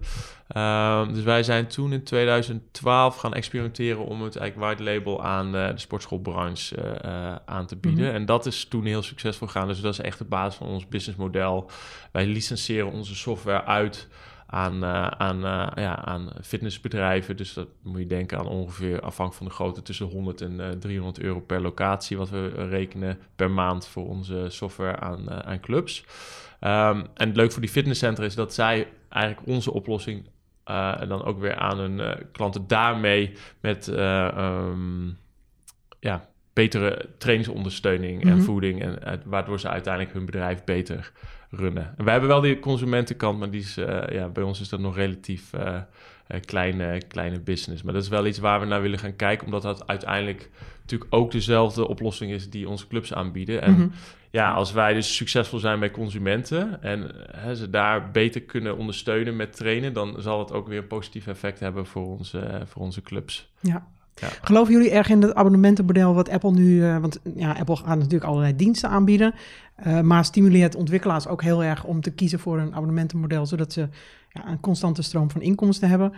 Uh, 0.55 1.07
dus 1.13 1.23
wij 1.23 1.43
zijn 1.43 1.67
toen 1.67 1.93
in 1.93 2.03
2012 2.03 3.15
gaan 3.15 3.33
experimenteren 3.33 4.05
om 4.05 4.21
het 4.21 4.35
eigenlijk 4.35 4.67
white 4.67 4.91
label 4.91 5.23
aan 5.23 5.55
uh, 5.55 5.67
de 5.67 5.79
sportschoolbranche 5.79 6.75
uh, 7.05 7.35
aan 7.45 7.65
te 7.65 7.75
bieden. 7.75 8.03
Mm-hmm. 8.03 8.15
En 8.15 8.25
dat 8.25 8.45
is 8.45 8.65
toen 8.65 8.85
heel 8.85 9.01
succesvol 9.01 9.47
gegaan. 9.47 9.67
Dus 9.67 9.81
dat 9.81 9.93
is 9.93 9.99
echt 9.99 10.17
de 10.17 10.23
basis 10.23 10.55
van 10.55 10.67
ons 10.67 10.87
businessmodel. 10.87 11.69
Wij 12.11 12.25
licenseren 12.25 12.91
onze 12.91 13.15
software 13.15 13.63
uit 13.63 14.07
aan, 14.55 14.83
uh, 14.83 15.07
aan, 15.07 15.37
uh, 15.37 15.67
ja, 15.75 16.05
aan 16.05 16.29
fitnessbedrijven. 16.41 17.37
Dus 17.37 17.53
dat 17.53 17.67
moet 17.83 17.99
je 17.99 18.07
denken 18.07 18.37
aan 18.37 18.47
ongeveer 18.47 19.01
afhankelijk 19.01 19.35
van 19.35 19.45
de 19.45 19.53
grootte 19.53 19.81
tussen 19.81 20.05
100 20.05 20.41
en 20.41 20.59
uh, 20.59 20.69
300 20.69 21.19
euro 21.19 21.39
per 21.39 21.61
locatie, 21.61 22.17
wat 22.17 22.29
we 22.29 22.47
rekenen 22.47 23.19
per 23.35 23.51
maand 23.51 23.87
voor 23.87 24.07
onze 24.07 24.45
software 24.49 24.99
aan, 24.99 25.31
aan 25.31 25.59
clubs. 25.59 26.05
Um, 26.61 27.01
en 27.13 27.27
het 27.27 27.35
leuk 27.35 27.51
voor 27.51 27.61
die 27.61 27.69
fitnesscentra 27.69 28.25
is 28.25 28.35
dat 28.35 28.53
zij 28.53 28.87
eigenlijk 29.09 29.47
onze 29.47 29.73
oplossing 29.73 30.25
en 30.63 31.07
dan 31.07 31.23
ook 31.23 31.39
weer 31.39 31.55
aan 31.55 31.77
hun 31.77 32.27
klanten 32.31 32.67
daarmee 32.67 33.33
met 33.59 33.87
um, 33.87 35.17
ja, 35.99 36.29
betere 36.55 37.09
trainingsondersteuning 37.17 38.25
en 38.25 38.41
voeding. 38.41 38.81
En 38.81 39.21
waardoor 39.25 39.59
ze 39.59 39.69
uiteindelijk 39.69 40.13
hun 40.13 40.25
bedrijf 40.25 40.63
beter 40.63 41.11
runnen. 41.49 41.93
En 41.97 42.03
wij 42.03 42.11
hebben 42.11 42.31
wel 42.31 42.41
die 42.41 42.59
consumentenkant, 42.59 43.39
maar 43.39 43.49
die 43.49 43.61
is, 43.61 43.77
uh, 43.77 44.03
ja, 44.09 44.27
bij 44.27 44.43
ons 44.43 44.61
is 44.61 44.69
dat 44.69 44.79
nog 44.79 44.95
relatief 44.95 45.53
uh, 45.53 45.79
kleine, 46.45 47.01
kleine 47.07 47.39
business. 47.39 47.83
Maar 47.83 47.93
dat 47.93 48.03
is 48.03 48.09
wel 48.09 48.25
iets 48.25 48.39
waar 48.39 48.59
we 48.59 48.65
naar 48.65 48.81
willen 48.81 48.99
gaan 48.99 49.15
kijken, 49.15 49.45
omdat 49.45 49.61
dat 49.61 49.87
uiteindelijk 49.87 50.49
natuurlijk 50.81 51.13
ook 51.13 51.31
dezelfde 51.31 51.87
oplossing 51.87 52.31
is 52.31 52.49
die 52.49 52.69
onze 52.69 52.87
clubs 52.87 53.13
aanbieden. 53.13 53.61
En 53.61 53.71
mm-hmm. 53.71 53.91
ja, 54.31 54.51
als 54.53 54.71
wij 54.71 54.93
dus 54.93 55.15
succesvol 55.15 55.59
zijn 55.59 55.79
bij 55.79 55.91
consumenten 55.91 56.81
en 56.81 57.11
hè, 57.31 57.55
ze 57.55 57.69
daar 57.69 58.11
beter 58.11 58.41
kunnen 58.41 58.77
ondersteunen 58.77 59.35
met 59.35 59.55
trainen, 59.55 59.93
dan 59.93 60.15
zal 60.17 60.39
het 60.39 60.51
ook 60.51 60.67
weer 60.67 60.77
een 60.77 60.87
positief 60.87 61.27
effect 61.27 61.59
hebben 61.59 61.85
voor 61.85 62.05
onze, 62.05 62.61
voor 62.65 62.81
onze 62.81 63.01
clubs. 63.01 63.51
Ja. 63.59 63.87
Ja. 64.15 64.27
Geloven 64.41 64.73
jullie 64.73 64.91
erg 64.91 65.09
in 65.09 65.21
het 65.21 65.35
abonnementenmodel 65.35 66.13
wat 66.13 66.29
Apple 66.29 66.51
nu... 66.51 66.81
Uh, 66.81 66.97
want 66.97 67.19
ja, 67.35 67.51
Apple 67.51 67.75
gaat 67.75 67.97
natuurlijk 67.97 68.23
allerlei 68.23 68.55
diensten 68.55 68.89
aanbieden... 68.89 69.33
Uh, 69.87 70.01
maar 70.01 70.25
stimuleert 70.25 70.75
ontwikkelaars 70.75 71.27
ook 71.27 71.41
heel 71.41 71.63
erg 71.63 71.83
om 71.83 72.01
te 72.01 72.11
kiezen 72.11 72.39
voor 72.39 72.59
een 72.59 72.73
abonnementenmodel... 72.73 73.45
zodat 73.45 73.73
ze 73.73 73.89
ja, 74.29 74.47
een 74.47 74.59
constante 74.59 75.01
stroom 75.01 75.31
van 75.31 75.41
inkomsten 75.41 75.89
hebben. 75.89 76.13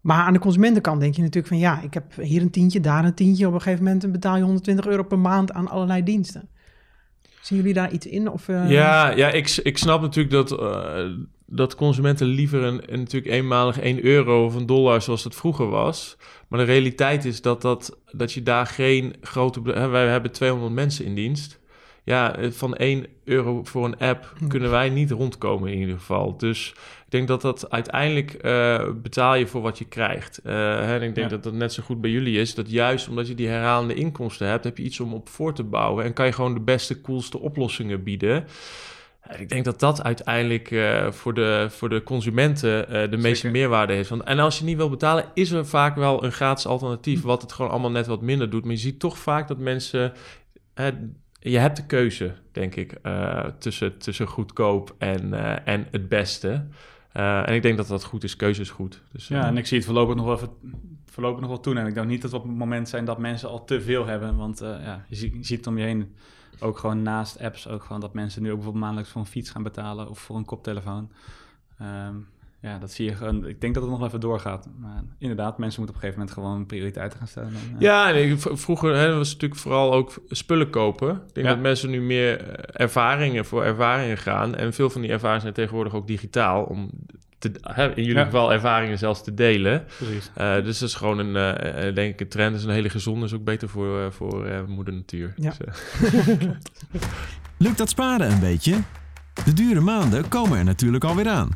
Maar 0.00 0.24
aan 0.24 0.32
de 0.32 0.38
consumentenkant 0.38 1.00
denk 1.00 1.14
je 1.14 1.20
natuurlijk 1.20 1.46
van... 1.46 1.58
ja, 1.58 1.80
ik 1.82 1.94
heb 1.94 2.14
hier 2.16 2.42
een 2.42 2.50
tientje, 2.50 2.80
daar 2.80 3.04
een 3.04 3.14
tientje... 3.14 3.46
op 3.46 3.52
een 3.52 3.60
gegeven 3.60 3.84
moment 3.84 4.12
betaal 4.12 4.36
je 4.36 4.42
120 4.42 4.86
euro 4.86 5.02
per 5.02 5.18
maand 5.18 5.52
aan 5.52 5.68
allerlei 5.68 6.02
diensten. 6.02 6.48
Zien 7.48 7.58
jullie 7.58 7.74
daar 7.74 7.92
iets 7.92 8.06
in? 8.06 8.30
Of, 8.30 8.48
uh... 8.48 8.70
Ja, 8.70 9.10
ja 9.10 9.30
ik, 9.30 9.60
ik 9.62 9.78
snap 9.78 10.00
natuurlijk 10.00 10.48
dat, 10.48 10.60
uh, 10.60 11.04
dat 11.46 11.74
consumenten 11.74 12.26
liever 12.26 12.62
een, 12.62 12.82
natuurlijk 13.00 13.32
eenmalig 13.32 13.80
1 13.80 14.04
euro 14.04 14.44
of 14.44 14.54
een 14.54 14.66
dollar 14.66 15.02
zoals 15.02 15.24
het 15.24 15.34
vroeger 15.34 15.68
was. 15.68 16.16
Maar 16.48 16.58
de 16.58 16.64
realiteit 16.64 17.24
is 17.24 17.40
dat, 17.40 17.62
dat, 17.62 17.98
dat 18.12 18.32
je 18.32 18.42
daar 18.42 18.66
geen 18.66 19.14
grote... 19.20 19.60
Hè, 19.64 19.88
wij 19.88 20.06
hebben 20.06 20.32
200 20.32 20.72
mensen 20.72 21.04
in 21.04 21.14
dienst. 21.14 21.58
Ja, 22.08 22.36
van 22.50 22.76
1 22.76 23.06
euro 23.24 23.64
voor 23.64 23.84
een 23.84 23.98
app 23.98 24.32
kunnen 24.48 24.70
wij 24.70 24.88
niet 24.88 25.10
rondkomen 25.10 25.72
in 25.72 25.78
ieder 25.78 25.98
geval. 25.98 26.36
Dus 26.36 26.68
ik 27.04 27.10
denk 27.10 27.28
dat 27.28 27.40
dat 27.40 27.70
uiteindelijk 27.70 28.44
uh, 28.44 28.90
betaal 29.02 29.34
je 29.34 29.46
voor 29.46 29.60
wat 29.60 29.78
je 29.78 29.84
krijgt. 29.84 30.40
Uh, 30.44 30.52
hè, 30.52 30.94
en 30.94 31.02
ik 31.02 31.14
denk 31.14 31.30
ja. 31.30 31.34
dat 31.36 31.42
dat 31.42 31.52
net 31.52 31.72
zo 31.72 31.82
goed 31.82 32.00
bij 32.00 32.10
jullie 32.10 32.40
is. 32.40 32.54
Dat 32.54 32.70
juist 32.70 33.08
omdat 33.08 33.28
je 33.28 33.34
die 33.34 33.48
herhalende 33.48 33.94
inkomsten 33.94 34.48
hebt, 34.48 34.64
heb 34.64 34.76
je 34.78 34.82
iets 34.82 35.00
om 35.00 35.14
op 35.14 35.28
voor 35.28 35.54
te 35.54 35.62
bouwen. 35.62 36.04
En 36.04 36.12
kan 36.12 36.26
je 36.26 36.32
gewoon 36.32 36.54
de 36.54 36.60
beste, 36.60 37.00
coolste 37.00 37.38
oplossingen 37.38 38.02
bieden. 38.02 38.44
Ik 39.38 39.48
denk 39.48 39.64
dat 39.64 39.80
dat 39.80 40.02
uiteindelijk 40.02 40.70
uh, 40.70 41.10
voor, 41.10 41.34
de, 41.34 41.66
voor 41.70 41.88
de 41.88 42.02
consumenten 42.02 42.80
uh, 42.80 42.88
de 42.88 43.00
Zeker. 43.00 43.18
meeste 43.18 43.48
meerwaarde 43.48 43.92
heeft. 43.92 44.08
Want, 44.08 44.22
en 44.22 44.38
als 44.38 44.58
je 44.58 44.64
niet 44.64 44.76
wil 44.76 44.90
betalen, 44.90 45.24
is 45.34 45.50
er 45.50 45.66
vaak 45.66 45.96
wel 45.96 46.24
een 46.24 46.32
gratis 46.32 46.66
alternatief... 46.66 47.22
wat 47.22 47.42
het 47.42 47.52
gewoon 47.52 47.70
allemaal 47.70 47.90
net 47.90 48.06
wat 48.06 48.22
minder 48.22 48.50
doet. 48.50 48.62
Maar 48.62 48.72
je 48.72 48.78
ziet 48.78 49.00
toch 49.00 49.18
vaak 49.18 49.48
dat 49.48 49.58
mensen... 49.58 50.12
Uh, 50.74 50.86
je 51.38 51.58
hebt 51.58 51.76
de 51.76 51.86
keuze, 51.86 52.34
denk 52.52 52.74
ik, 52.74 52.98
uh, 53.02 53.44
tussen, 53.44 53.98
tussen 53.98 54.26
goedkoop 54.26 54.94
en, 54.98 55.28
uh, 55.28 55.68
en 55.68 55.86
het 55.90 56.08
beste. 56.08 56.66
Uh, 57.16 57.48
en 57.48 57.54
ik 57.54 57.62
denk 57.62 57.76
dat 57.76 57.88
dat 57.88 58.04
goed 58.04 58.24
is. 58.24 58.36
Keuze 58.36 58.60
is 58.60 58.70
goed. 58.70 59.02
Dus, 59.12 59.28
ja, 59.28 59.46
en 59.46 59.56
ik 59.56 59.66
zie 59.66 59.76
het 59.76 59.86
voorlopig 59.86 60.14
nog 60.14 60.24
wel, 60.24 60.58
voorlopig 61.04 61.40
nog 61.40 61.48
wel 61.48 61.60
toenemen. 61.60 61.88
Ik 61.88 61.94
denk 61.94 62.06
niet 62.06 62.22
dat 62.22 62.30
we 62.30 62.36
op 62.36 62.42
het 62.42 62.56
moment 62.56 62.88
zijn 62.88 63.04
dat 63.04 63.18
mensen 63.18 63.48
al 63.48 63.64
te 63.64 63.80
veel 63.80 64.06
hebben. 64.06 64.36
Want 64.36 64.58
ja, 64.58 65.04
je, 65.08 65.16
zie, 65.16 65.36
je 65.36 65.44
ziet 65.44 65.66
om 65.66 65.78
je 65.78 65.84
heen. 65.84 66.14
Ook 66.60 66.78
gewoon 66.78 67.02
naast 67.02 67.40
apps, 67.40 67.68
ook 67.68 67.82
gewoon 67.82 68.00
dat 68.00 68.14
mensen 68.14 68.42
nu 68.42 68.48
ook 68.48 68.54
bijvoorbeeld 68.54 68.84
maandelijks 68.84 69.12
voor 69.12 69.20
een 69.20 69.26
fiets 69.26 69.50
gaan 69.50 69.62
betalen 69.62 70.08
of 70.08 70.18
voor 70.18 70.36
een 70.36 70.44
koptelefoon. 70.44 71.10
Um, 71.82 72.28
ja, 72.60 72.78
dat 72.78 72.92
zie 72.92 73.04
je 73.04 73.14
gewoon. 73.14 73.46
Ik 73.46 73.60
denk 73.60 73.74
dat 73.74 73.82
het 73.82 73.92
nog 73.92 74.04
even 74.04 74.20
doorgaat. 74.20 74.68
Maar 74.78 75.02
inderdaad, 75.18 75.58
mensen 75.58 75.80
moeten 75.80 75.96
op 75.96 76.02
een 76.02 76.08
gegeven 76.08 76.18
moment 76.18 76.30
gewoon 76.32 76.66
prioriteiten 76.66 77.18
gaan 77.18 77.28
stellen. 77.28 77.48
En. 77.52 77.76
Ja, 77.78 78.12
en 78.12 78.38
vroeger 78.58 78.94
hè, 78.96 79.06
was 79.16 79.28
het 79.28 79.32
natuurlijk 79.34 79.60
vooral 79.60 79.92
ook 79.92 80.14
spullen 80.28 80.70
kopen. 80.70 81.10
Ik 81.10 81.34
denk 81.34 81.46
ja. 81.46 81.52
dat 81.52 81.62
mensen 81.62 81.90
nu 81.90 82.00
meer 82.00 82.60
ervaringen 82.72 83.44
voor 83.44 83.64
ervaringen 83.64 84.18
gaan. 84.18 84.54
En 84.54 84.72
veel 84.72 84.90
van 84.90 85.00
die 85.00 85.10
ervaringen 85.10 85.42
zijn 85.42 85.54
tegenwoordig 85.54 85.94
ook 85.94 86.06
digitaal. 86.06 86.62
Om 86.64 86.90
te, 87.38 87.50
hè, 87.62 87.86
in 87.94 88.02
jullie 88.02 88.18
Ja. 88.18 88.24
geval 88.24 88.52
ervaringen 88.52 88.98
zelfs 88.98 89.22
te 89.24 89.34
delen. 89.34 89.84
Precies. 89.98 90.30
Eh, 90.34 90.54
dus 90.54 90.78
dat 90.78 90.88
is 90.88 90.94
gewoon 90.94 91.18
een, 91.18 91.36
eh, 91.36 91.88
eh, 91.88 91.94
denk 91.94 92.12
ik, 92.12 92.20
een 92.20 92.28
trend. 92.28 92.50
Dat 92.50 92.60
is 92.60 92.66
een 92.66 92.72
hele 92.72 92.90
gezonde, 92.90 93.24
is 93.24 93.34
ook 93.34 93.44
beter 93.44 93.68
voor, 93.68 94.00
eh, 94.00 94.10
voor 94.10 94.46
eh, 94.46 94.64
moeder 94.66 94.94
natuur. 94.94 95.32
Ja. 95.36 95.52
Dus, 95.58 95.58
eh, 96.38 96.48
Lukt 97.58 97.78
dat 97.78 97.88
sparen 97.88 98.30
een 98.32 98.40
beetje? 98.40 98.74
De 99.44 99.52
dure 99.52 99.80
maanden 99.80 100.28
komen 100.28 100.58
er 100.58 100.64
natuurlijk 100.64 101.04
alweer 101.04 101.28
aan. 101.28 101.50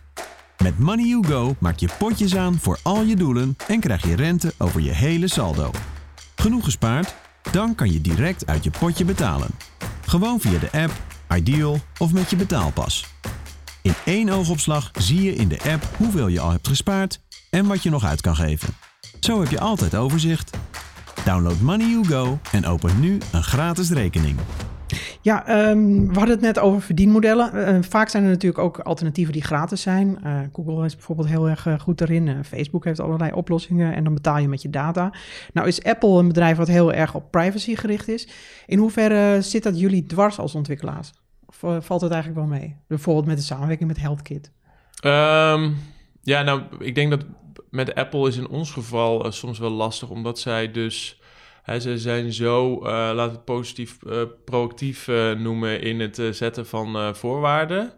Met 0.62 0.78
Money 0.78 1.06
You 1.06 1.26
Go 1.26 1.54
maak 1.58 1.78
je 1.78 1.88
potjes 1.98 2.36
aan 2.36 2.58
voor 2.58 2.78
al 2.82 3.02
je 3.02 3.16
doelen 3.16 3.56
en 3.68 3.80
krijg 3.80 4.06
je 4.06 4.16
rente 4.16 4.54
over 4.58 4.80
je 4.80 4.90
hele 4.90 5.28
saldo. 5.28 5.70
Genoeg 6.36 6.64
gespaard? 6.64 7.14
Dan 7.50 7.74
kan 7.74 7.92
je 7.92 8.00
direct 8.00 8.46
uit 8.46 8.64
je 8.64 8.70
potje 8.78 9.04
betalen. 9.04 9.48
Gewoon 10.06 10.40
via 10.40 10.58
de 10.58 10.70
app, 10.72 10.92
Ideal 11.34 11.78
of 11.98 12.12
met 12.12 12.30
je 12.30 12.36
betaalpas. 12.36 13.06
In 13.82 13.94
één 14.04 14.28
oogopslag 14.28 14.90
zie 14.98 15.22
je 15.22 15.34
in 15.34 15.48
de 15.48 15.60
app 15.70 15.88
hoeveel 15.96 16.28
je 16.28 16.40
al 16.40 16.50
hebt 16.50 16.68
gespaard 16.68 17.20
en 17.50 17.66
wat 17.66 17.82
je 17.82 17.90
nog 17.90 18.04
uit 18.04 18.20
kan 18.20 18.36
geven. 18.36 18.74
Zo 19.20 19.40
heb 19.40 19.50
je 19.50 19.60
altijd 19.60 19.94
overzicht. 19.94 20.50
Download 21.24 21.60
Money 21.60 21.88
You 21.88 22.06
Go 22.06 22.38
en 22.52 22.66
open 22.66 23.00
nu 23.00 23.18
een 23.32 23.44
gratis 23.44 23.90
rekening. 23.90 24.38
Ja, 25.22 25.46
ehm, 25.46 26.06
we 26.06 26.14
hadden 26.14 26.30
het 26.30 26.40
net 26.40 26.58
over 26.58 26.82
verdienmodellen. 26.82 27.66
Eh, 27.66 27.78
vaak 27.80 28.08
zijn 28.08 28.24
er 28.24 28.30
natuurlijk 28.30 28.62
ook 28.62 28.78
alternatieven 28.78 29.32
die 29.32 29.42
gratis 29.42 29.82
zijn. 29.82 30.18
Eh, 30.22 30.40
Google 30.52 30.84
is 30.84 30.94
bijvoorbeeld 30.94 31.28
heel 31.28 31.48
erg 31.48 31.66
eh, 31.66 31.78
goed 31.78 31.98
daarin. 31.98 32.28
Eh, 32.28 32.34
Facebook 32.44 32.84
heeft 32.84 33.00
allerlei 33.00 33.32
oplossingen 33.32 33.94
en 33.94 34.04
dan 34.04 34.14
betaal 34.14 34.38
je 34.38 34.48
met 34.48 34.62
je 34.62 34.70
data. 34.70 35.12
Nou 35.52 35.66
is 35.66 35.84
Apple 35.84 36.18
een 36.18 36.28
bedrijf 36.28 36.56
wat 36.56 36.68
heel 36.68 36.92
erg 36.92 37.14
op 37.14 37.30
privacy 37.30 37.76
gericht 37.76 38.08
is. 38.08 38.28
In 38.66 38.78
hoeverre 38.78 39.42
zit 39.42 39.62
dat 39.62 39.80
jullie 39.80 40.06
dwars 40.06 40.38
als 40.38 40.54
ontwikkelaars? 40.54 41.12
Of 41.52 41.62
eh, 41.62 41.80
valt 41.80 42.00
het 42.00 42.12
eigenlijk 42.12 42.40
wel 42.40 42.58
mee? 42.58 42.76
Bijvoorbeeld 42.88 43.26
met 43.26 43.36
de 43.36 43.42
samenwerking 43.42 43.88
met 43.88 44.00
HealthKit. 44.00 44.50
Ehm, 45.00 45.70
ja, 46.22 46.42
nou, 46.42 46.62
ik 46.78 46.94
denk 46.94 47.10
dat 47.10 47.24
met 47.70 47.94
Apple 47.94 48.28
is 48.28 48.36
in 48.36 48.48
ons 48.48 48.70
geval 48.70 49.24
eh, 49.24 49.30
soms 49.30 49.58
wel 49.58 49.70
lastig, 49.70 50.08
omdat 50.08 50.38
zij 50.38 50.70
dus... 50.70 51.20
Ze 51.66 51.98
zijn 51.98 52.32
zo, 52.32 52.74
eh, 52.76 52.82
laten 52.90 53.14
we 53.14 53.30
het 53.30 53.44
positief, 53.44 53.98
eh, 54.02 54.22
proactief 54.44 55.08
eh, 55.08 55.32
noemen 55.32 55.80
in 55.80 56.00
het 56.00 56.22
zetten 56.30 56.66
van 56.66 57.16
voorwaarden. 57.16 57.92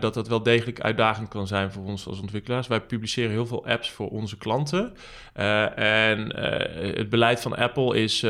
dat 0.00 0.14
dat 0.14 0.28
wel 0.28 0.42
degelijk 0.42 0.80
uitdagend 0.80 1.28
kan 1.28 1.46
zijn 1.46 1.72
voor 1.72 1.84
ons 1.84 2.06
als 2.06 2.20
ontwikkelaars. 2.20 2.66
Wij 2.66 2.80
publiceren 2.80 3.30
heel 3.30 3.46
veel 3.46 3.66
apps 3.66 3.90
voor 3.90 4.08
onze 4.08 4.36
klanten. 4.36 4.94
En 5.74 6.36
het 6.96 7.08
beleid 7.08 7.40
van 7.40 7.56
Apple 7.56 8.00
is 8.02 8.22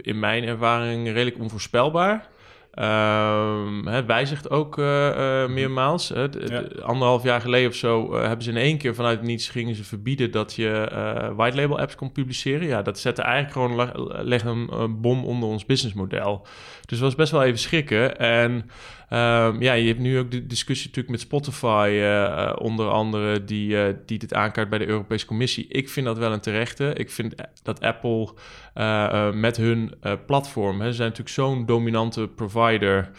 in 0.00 0.18
mijn 0.18 0.44
ervaring 0.44 1.06
redelijk 1.06 1.38
onvoorspelbaar. 1.38 2.28
Ehm, 2.76 3.86
het 3.86 4.06
wijzigt 4.06 4.50
ook 4.50 4.78
eh, 4.78 5.42
eh, 5.42 5.50
meermaals. 5.50 6.08
Ja. 6.08 6.62
Anderhalf 6.82 7.22
jaar 7.22 7.40
geleden 7.40 7.68
of 7.68 7.74
zo 7.74 8.12
eh, 8.12 8.20
hebben 8.20 8.44
ze 8.44 8.50
in 8.50 8.56
één 8.56 8.78
keer 8.78 8.94
vanuit 8.94 9.22
niets 9.22 9.48
gingen 9.48 9.74
ze 9.74 9.84
verbieden 9.84 10.30
dat 10.30 10.54
je 10.54 10.88
white 11.36 11.56
label 11.56 11.78
apps 11.78 11.94
kon 11.94 12.12
publiceren. 12.12 12.66
Ja, 12.66 12.82
dat 12.82 12.98
zette 12.98 13.22
eigenlijk 13.22 13.52
gewoon 13.52 14.26
leg 14.26 14.44
een 14.44 15.00
bom 15.00 15.24
onder 15.24 15.48
ons 15.48 15.64
businessmodel. 15.64 16.46
Dus 16.86 16.98
was 16.98 17.14
best 17.14 17.32
wel 17.32 17.42
even 17.42 17.58
schrikken. 17.58 18.18
En 18.18 18.70
ehm, 19.08 19.62
ja, 19.62 19.72
je 19.72 19.86
hebt 19.86 20.00
nu 20.00 20.18
ook 20.18 20.30
de 20.30 20.46
discussie 20.46 20.86
natuurlijk 20.86 21.16
met 21.16 21.26
Spotify, 21.26 21.88
eh, 21.90 22.24
eh, 22.24 22.56
onder 22.58 22.88
andere, 22.88 23.44
die, 23.44 23.82
eh, 23.82 23.94
die 24.06 24.18
dit 24.18 24.34
aankaart 24.34 24.68
bij 24.68 24.78
de 24.78 24.86
Europese 24.86 25.26
Commissie. 25.26 25.66
Ik 25.68 25.88
vind 25.88 26.06
dat 26.06 26.18
wel 26.18 26.32
een 26.32 26.40
terechte. 26.40 26.92
Ik 26.94 27.10
vind 27.10 27.34
dat 27.62 27.80
Apple 27.80 28.34
met 29.32 29.56
hun 29.56 29.94
platform, 30.26 30.80
hè, 30.80 30.86
ze 30.86 30.94
zijn 30.94 31.08
natuurlijk 31.08 31.34
zo'n 31.34 31.66
dominante 31.66 32.28
provider 32.28 33.10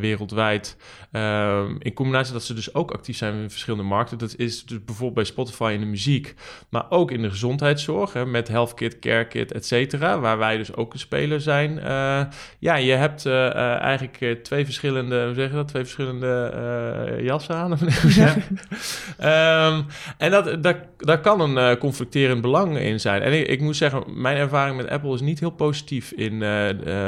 wereldwijd. 0.00 0.76
Ehm, 1.14 1.76
in 1.78 1.94
combinatie 1.94 2.32
dat 2.32 2.42
ze 2.42 2.54
dus 2.54 2.74
ook 2.74 2.90
actief 2.90 3.16
zijn 3.16 3.34
in 3.34 3.50
verschillende 3.50 3.84
markten. 3.84 4.18
Dat 4.18 4.34
is 4.36 4.64
dus 4.64 4.84
bijvoorbeeld 4.84 5.14
bij 5.14 5.24
Spotify 5.24 5.70
in 5.74 5.80
de 5.80 5.86
muziek, 5.86 6.34
maar 6.68 6.90
ook 6.90 7.10
in 7.10 7.22
de 7.22 7.30
gezondheidszorg, 7.30 8.12
hè, 8.12 8.26
met 8.26 8.48
HealthKit, 8.48 8.98
CareKit, 8.98 9.52
et 9.52 9.66
cetera, 9.66 10.20
waar 10.20 10.38
wij 10.38 10.56
dus 10.56 10.74
ook 10.74 10.92
een 10.92 10.98
speler 10.98 11.40
zijn. 11.40 11.78
Eh, 11.78 12.22
ja, 12.78 12.86
je 12.86 12.92
hebt 12.92 13.26
eh, 13.26 13.46
eh, 13.46 13.80
eigenlijk 13.80 14.20
eh, 14.20 14.30
twee 14.32 14.64
verschillende, 14.64 15.24
hoe 15.24 15.34
zeg 15.34 15.48
je 15.48 15.54
dat, 15.54 15.68
twee 15.68 15.82
verschillende 15.82 17.18
jassen 17.20 17.54
aan. 17.54 17.78
Ehm, 19.18 19.82
en 20.18 20.30
dat, 20.30 20.62
daar, 20.62 20.86
daar 20.98 21.20
kan 21.20 21.40
een 21.40 21.78
conflicterend 21.78 22.40
belang 22.40 22.78
in 22.78 23.00
zijn. 23.00 23.22
En 23.22 23.32
ik, 23.32 23.46
ik 23.48 23.60
moet 23.60 23.76
zeggen, 23.76 24.02
mijn 24.20 24.36
ervaring 24.36 24.76
met 24.76 24.88
Apple 24.88 25.14
is 25.14 25.20
niet 25.20 25.40
heel 25.40 25.50
positief 25.50 26.12
in 26.12 26.42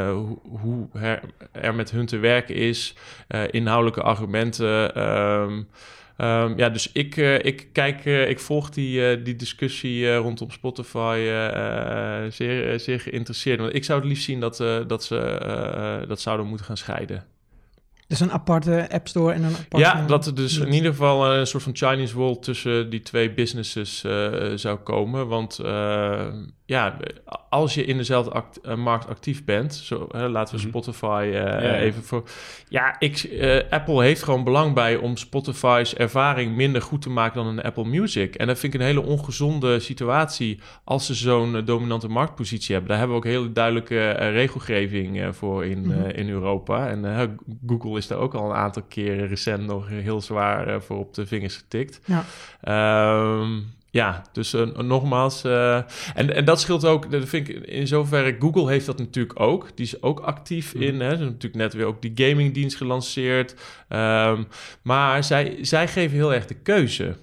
hoe, 0.08 0.38
hoe 0.60 0.88
her- 0.92 1.20
er 1.52 1.74
met 1.74 1.90
hun 1.90 2.06
te 2.06 2.18
werken 2.18 2.54
is, 2.54 2.94
inhoudelijke 3.50 4.02
argumenten. 4.02 4.94
ehm, 4.94 5.62
ehm, 6.16 6.58
ja, 6.58 6.68
dus 6.68 6.92
ik, 6.92 7.16
eh, 7.16 7.44
ik 7.44 7.68
kijk, 7.72 8.04
eh, 8.04 8.28
ik 8.28 8.40
volg 8.40 8.70
die, 8.70 9.08
eh, 9.08 9.24
die 9.24 9.36
discussie 9.36 10.16
rondom 10.16 10.50
Spotify 10.50 11.16
zeer, 12.30 12.80
zeer 12.80 13.00
geïnteresseerd. 13.00 13.60
Want 13.60 13.74
ik 13.74 13.84
zou 13.84 13.98
het 13.98 14.08
liefst 14.08 14.24
zien 14.24 14.40
dat, 14.40 14.56
dat 14.86 15.04
ze 15.04 16.04
dat 16.08 16.20
zouden 16.20 16.46
moeten 16.46 16.66
gaan 16.66 16.76
scheiden. 16.76 17.24
Dus 18.08 18.20
een 18.20 18.32
aparte 18.32 18.90
App 18.90 19.08
Store 19.08 19.32
en 19.32 19.42
een 19.42 19.56
aparte... 19.56 19.78
Ja, 19.78 20.06
dat 20.06 20.26
er 20.26 20.34
dus 20.34 20.58
in 20.58 20.72
ieder 20.72 20.90
geval 20.90 21.34
een 21.34 21.46
soort 21.46 21.62
van 21.62 21.76
Chinese 21.76 22.18
wall 22.18 22.36
tussen 22.40 22.90
die 22.90 23.00
twee 23.00 23.32
businesses 23.32 24.04
zou 24.54 24.76
komen. 24.76 25.28
Want 25.28 25.58
eh, 25.58 26.26
ja, 26.66 26.96
als 27.48 27.74
je 27.74 27.84
in 27.84 27.96
dezelfde 27.96 28.30
act- 28.30 28.60
eh, 28.60 28.74
markt 28.74 29.08
actief 29.08 29.44
bent, 29.44 29.74
zo, 29.74 30.06
hè, 30.10 30.28
laten 30.28 30.54
we 30.54 30.60
Mhm. 30.60 30.68
Spotify 30.70 31.22
eh, 31.32 31.32
ja. 31.40 31.74
even 31.76 32.02
voor. 32.02 32.22
Ja, 32.68 32.96
ik, 32.98 33.16
eh, 33.18 33.60
Apple 33.70 34.02
heeft 34.02 34.22
gewoon 34.22 34.44
belang 34.44 34.74
bij 34.74 34.96
om 34.96 35.16
Spotify's 35.16 35.94
ervaring 35.94 36.56
minder 36.56 36.82
goed 36.82 37.02
te 37.02 37.10
maken 37.10 37.44
dan 37.44 37.46
een 37.46 37.62
Apple 37.64 37.84
Music. 37.84 38.34
En 38.34 38.46
dat 38.46 38.58
vind 38.58 38.74
ik 38.74 38.80
een 38.80 38.86
hele 38.86 39.02
ongezonde 39.02 39.80
situatie 39.80 40.60
als 40.84 41.06
ze 41.06 41.14
zo'n 41.14 41.62
dominante 41.64 42.08
marktpositie 42.08 42.70
hebben. 42.72 42.88
Daar 42.90 42.98
hebben 42.98 43.16
we 43.20 43.22
ook 43.26 43.32
hele 43.32 43.52
duidelijke 43.52 44.10
regelgeving 44.10 45.36
voor 45.36 45.64
in, 45.66 45.86
Mhm. 45.86 46.08
in 46.08 46.28
Europa. 46.28 46.88
En 46.88 47.38
Google 47.66 47.96
is 47.98 48.06
daar 48.06 48.18
ook 48.18 48.34
al 48.34 48.50
een 48.50 48.56
aantal 48.56 48.82
keren 48.88 49.26
recent 49.28 49.66
nog 49.66 49.88
heel 49.88 50.20
zwaar 50.20 50.82
voor 50.82 50.98
op 50.98 51.14
de 51.14 51.26
vingers 51.26 51.56
getikt. 51.56 52.00
Ja. 52.04 52.24
Ehm, 52.60 53.60
ja, 53.96 54.22
dus 54.32 54.54
eh, 54.54 54.66
nogmaals. 54.66 55.44
eh, 55.44 55.76
en, 56.14 56.34
en 56.34 56.44
dat 56.44 56.60
scheelt 56.60 56.84
ook, 56.84 57.10
dat 57.10 57.28
vind 57.28 57.48
ik 57.48 57.56
in 57.66 57.86
zoverre. 57.86 58.36
Google 58.38 58.68
heeft 58.70 58.86
dat 58.86 58.98
natuurlijk 58.98 59.40
ook. 59.40 59.68
Die 59.74 59.86
is 59.86 60.02
ook 60.02 60.20
actief 60.20 60.74
Mhm. 60.74 60.82
in. 60.82 60.94
Hè. 60.94 61.00
Ze 61.00 61.06
hebben 61.08 61.26
natuurlijk 61.26 61.54
net 61.62 61.72
weer 61.74 61.86
ook 61.86 62.02
die 62.02 62.12
gamingdienst 62.14 62.76
gelanceerd. 62.76 63.54
Ehm, 63.88 64.42
maar 64.82 65.24
zij, 65.24 65.58
zij 65.60 65.88
geven 65.88 66.16
heel 66.16 66.34
erg 66.34 66.46
de 66.46 66.54
keuze. 66.54 67.16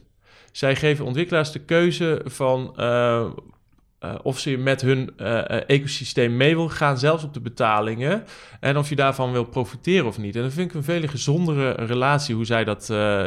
Zij 0.52 0.76
geven 0.76 1.06
ontwikkelaars 1.06 1.52
de 1.52 1.60
keuze 1.66 2.22
van. 2.26 2.74
eh, 2.78 3.26
of 4.24 4.40
ze 4.40 4.58
met 4.58 4.82
hun 4.82 5.12
eh, 5.18 5.70
ecosysteem 5.70 6.38
mee 6.38 6.56
wil 6.56 6.70
gaan, 6.70 6.98
zelfs 6.98 7.24
op 7.24 7.34
de 7.34 7.40
betalingen. 7.42 8.24
En 8.60 8.78
of 8.78 8.90
je 8.90 8.96
daarvan 8.96 9.32
wil 9.32 9.44
profiteren 9.44 10.06
of 10.08 10.18
niet. 10.18 10.36
En 10.36 10.42
dat 10.42 10.54
vind 10.54 10.70
ik 10.70 10.76
een 10.76 10.84
veel 10.84 11.08
gezondere 11.08 11.72
relatie 11.72 12.36
hoe 12.36 12.46
zij 12.46 12.64
dat, 12.64 12.86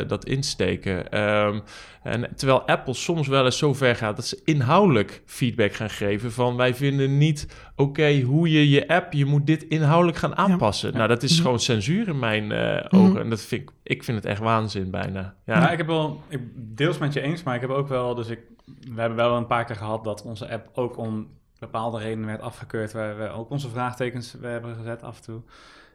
dat 0.08 0.24
insteken. 0.24 1.10
Ehm, 1.10 1.58
en 2.06 2.36
terwijl 2.36 2.62
Apple 2.66 2.94
soms 2.94 3.28
wel 3.28 3.44
eens 3.44 3.58
zo 3.58 3.74
ver 3.74 3.96
gaat 3.96 4.16
dat 4.16 4.26
ze 4.26 4.40
inhoudelijk 4.44 5.22
feedback 5.26 5.72
gaan 5.72 5.90
geven 5.90 6.32
van 6.32 6.56
wij 6.56 6.74
vinden 6.74 7.18
niet 7.18 7.48
oké 7.76 8.20
hoe 8.20 8.50
je 8.50 8.70
je 8.70 8.88
app, 8.88 9.12
je 9.12 9.24
moet 9.24 9.46
dit 9.46 9.62
inhoudelijk 9.62 10.18
gaan 10.18 10.36
aanpassen. 10.36 10.92
Nou, 10.94 11.08
dat 11.08 11.22
is 11.22 11.32
Mhm. 11.34 11.42
gewoon 11.42 11.60
censuur 11.60 12.08
in 12.08 12.18
mijn 12.18 12.52
eh, 12.52 12.84
Mhm. 12.90 12.96
ogen. 13.04 13.20
En 13.20 13.30
dat 13.30 13.40
vind 13.40 13.62
ik, 13.62 13.70
ik 13.82 14.04
vind 14.04 14.16
het 14.16 14.26
echt 14.26 14.40
waanzin 14.40 14.90
bijna. 14.90 15.34
Ja, 15.44 15.60
Ja, 15.60 15.70
ik 15.70 15.78
heb 15.78 15.86
wel, 15.86 16.20
ik 16.28 16.40
deels 16.54 16.98
met 16.98 17.12
je 17.12 17.20
eens, 17.20 17.42
maar 17.42 17.54
ik 17.54 17.60
heb 17.60 17.70
ook 17.70 17.88
wel, 17.88 18.14
dus 18.14 18.28
ik, 18.28 18.40
we 18.94 19.00
hebben 19.00 19.16
wel 19.18 19.36
een 19.36 19.46
paar 19.46 19.64
keer 19.64 19.76
gehad 19.76 20.04
dat 20.04 20.22
onze 20.22 20.50
app 20.50 20.68
ook 20.74 20.96
om 20.98 21.28
bepaalde 21.58 21.98
redenen 21.98 22.26
werd 22.26 22.40
afgekeurd, 22.40 22.92
waar 22.92 23.18
we 23.18 23.28
ook 23.28 23.50
onze 23.50 23.68
vraagtekens 23.68 24.36
we 24.40 24.46
hebben 24.46 24.74
gezet 24.76 25.02
af 25.02 25.16
en 25.16 25.22
toe. 25.22 25.40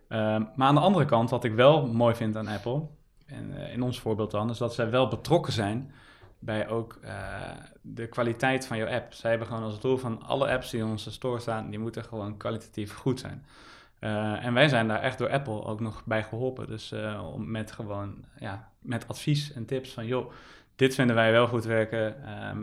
Ehm, 0.07 0.43
maar 0.55 0.67
aan 0.67 0.75
de 0.75 0.81
andere 0.81 1.05
kant, 1.05 1.29
wat 1.29 1.43
ik 1.43 1.53
wel 1.53 1.87
mooi 1.87 2.15
vind 2.15 2.37
aan 2.37 2.47
Apple, 2.47 2.81
en 3.25 3.51
eh, 3.57 3.73
in 3.73 3.81
ons 3.81 3.99
voorbeeld 3.99 4.31
dan, 4.31 4.49
is 4.49 4.57
dat 4.57 4.73
zij 4.73 4.89
wel 4.89 5.07
betrokken 5.07 5.53
zijn 5.53 5.91
bij 6.41 6.67
ook 6.67 6.97
eh, 7.01 7.13
de 7.81 8.07
kwaliteit 8.07 8.67
van 8.67 8.77
jouw 8.77 8.87
app. 8.87 9.13
Zij 9.13 9.29
hebben 9.29 9.47
gewoon 9.47 9.63
als 9.63 9.79
doel 9.79 9.97
van 9.97 10.21
alle 10.21 10.51
apps 10.51 10.69
die 10.69 10.79
in 10.79 10.85
onze 10.85 11.11
store 11.11 11.39
staan, 11.39 11.69
die 11.69 11.79
moeten 11.79 12.03
gewoon 12.03 12.37
kwalitatief 12.37 12.93
goed 12.93 13.19
zijn. 13.19 13.45
Eh, 13.99 14.45
en 14.45 14.53
wij 14.53 14.67
zijn 14.67 14.87
daar 14.87 15.01
echt 15.01 15.17
door 15.17 15.29
Apple 15.29 15.63
ook 15.63 15.79
nog 15.79 16.05
bij 16.05 16.23
geholpen. 16.23 16.67
Dus 16.67 16.93
om 17.33 17.51
met 17.51 17.71
gewoon, 17.71 18.25
ja, 18.39 18.71
met 18.79 19.07
advies 19.07 19.53
en 19.53 19.65
tips 19.65 19.93
van, 19.93 20.05
joh, 20.05 20.31
dit 20.81 20.95
vinden 20.95 21.15
wij 21.15 21.31
wel 21.31 21.47
goed 21.47 21.65
werken. 21.65 22.23
Ehm, 22.25 22.59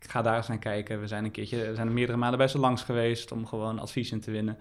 ga 0.00 0.22
daar 0.22 0.36
eens 0.36 0.48
naar 0.48 0.58
kijken. 0.58 1.00
We 1.00 1.06
zijn 1.06 1.24
een 1.24 1.30
keertje, 1.30 1.66
we 1.66 1.74
zijn 1.74 1.86
er 1.86 1.92
meerdere 1.92 2.18
malen 2.18 2.38
bij 2.38 2.48
ze 2.48 2.58
langs 2.58 2.82
geweest 2.82 3.32
om 3.32 3.46
gewoon 3.46 3.78
advies 3.78 4.12
in 4.12 4.20
te 4.20 4.30
winnen. 4.30 4.58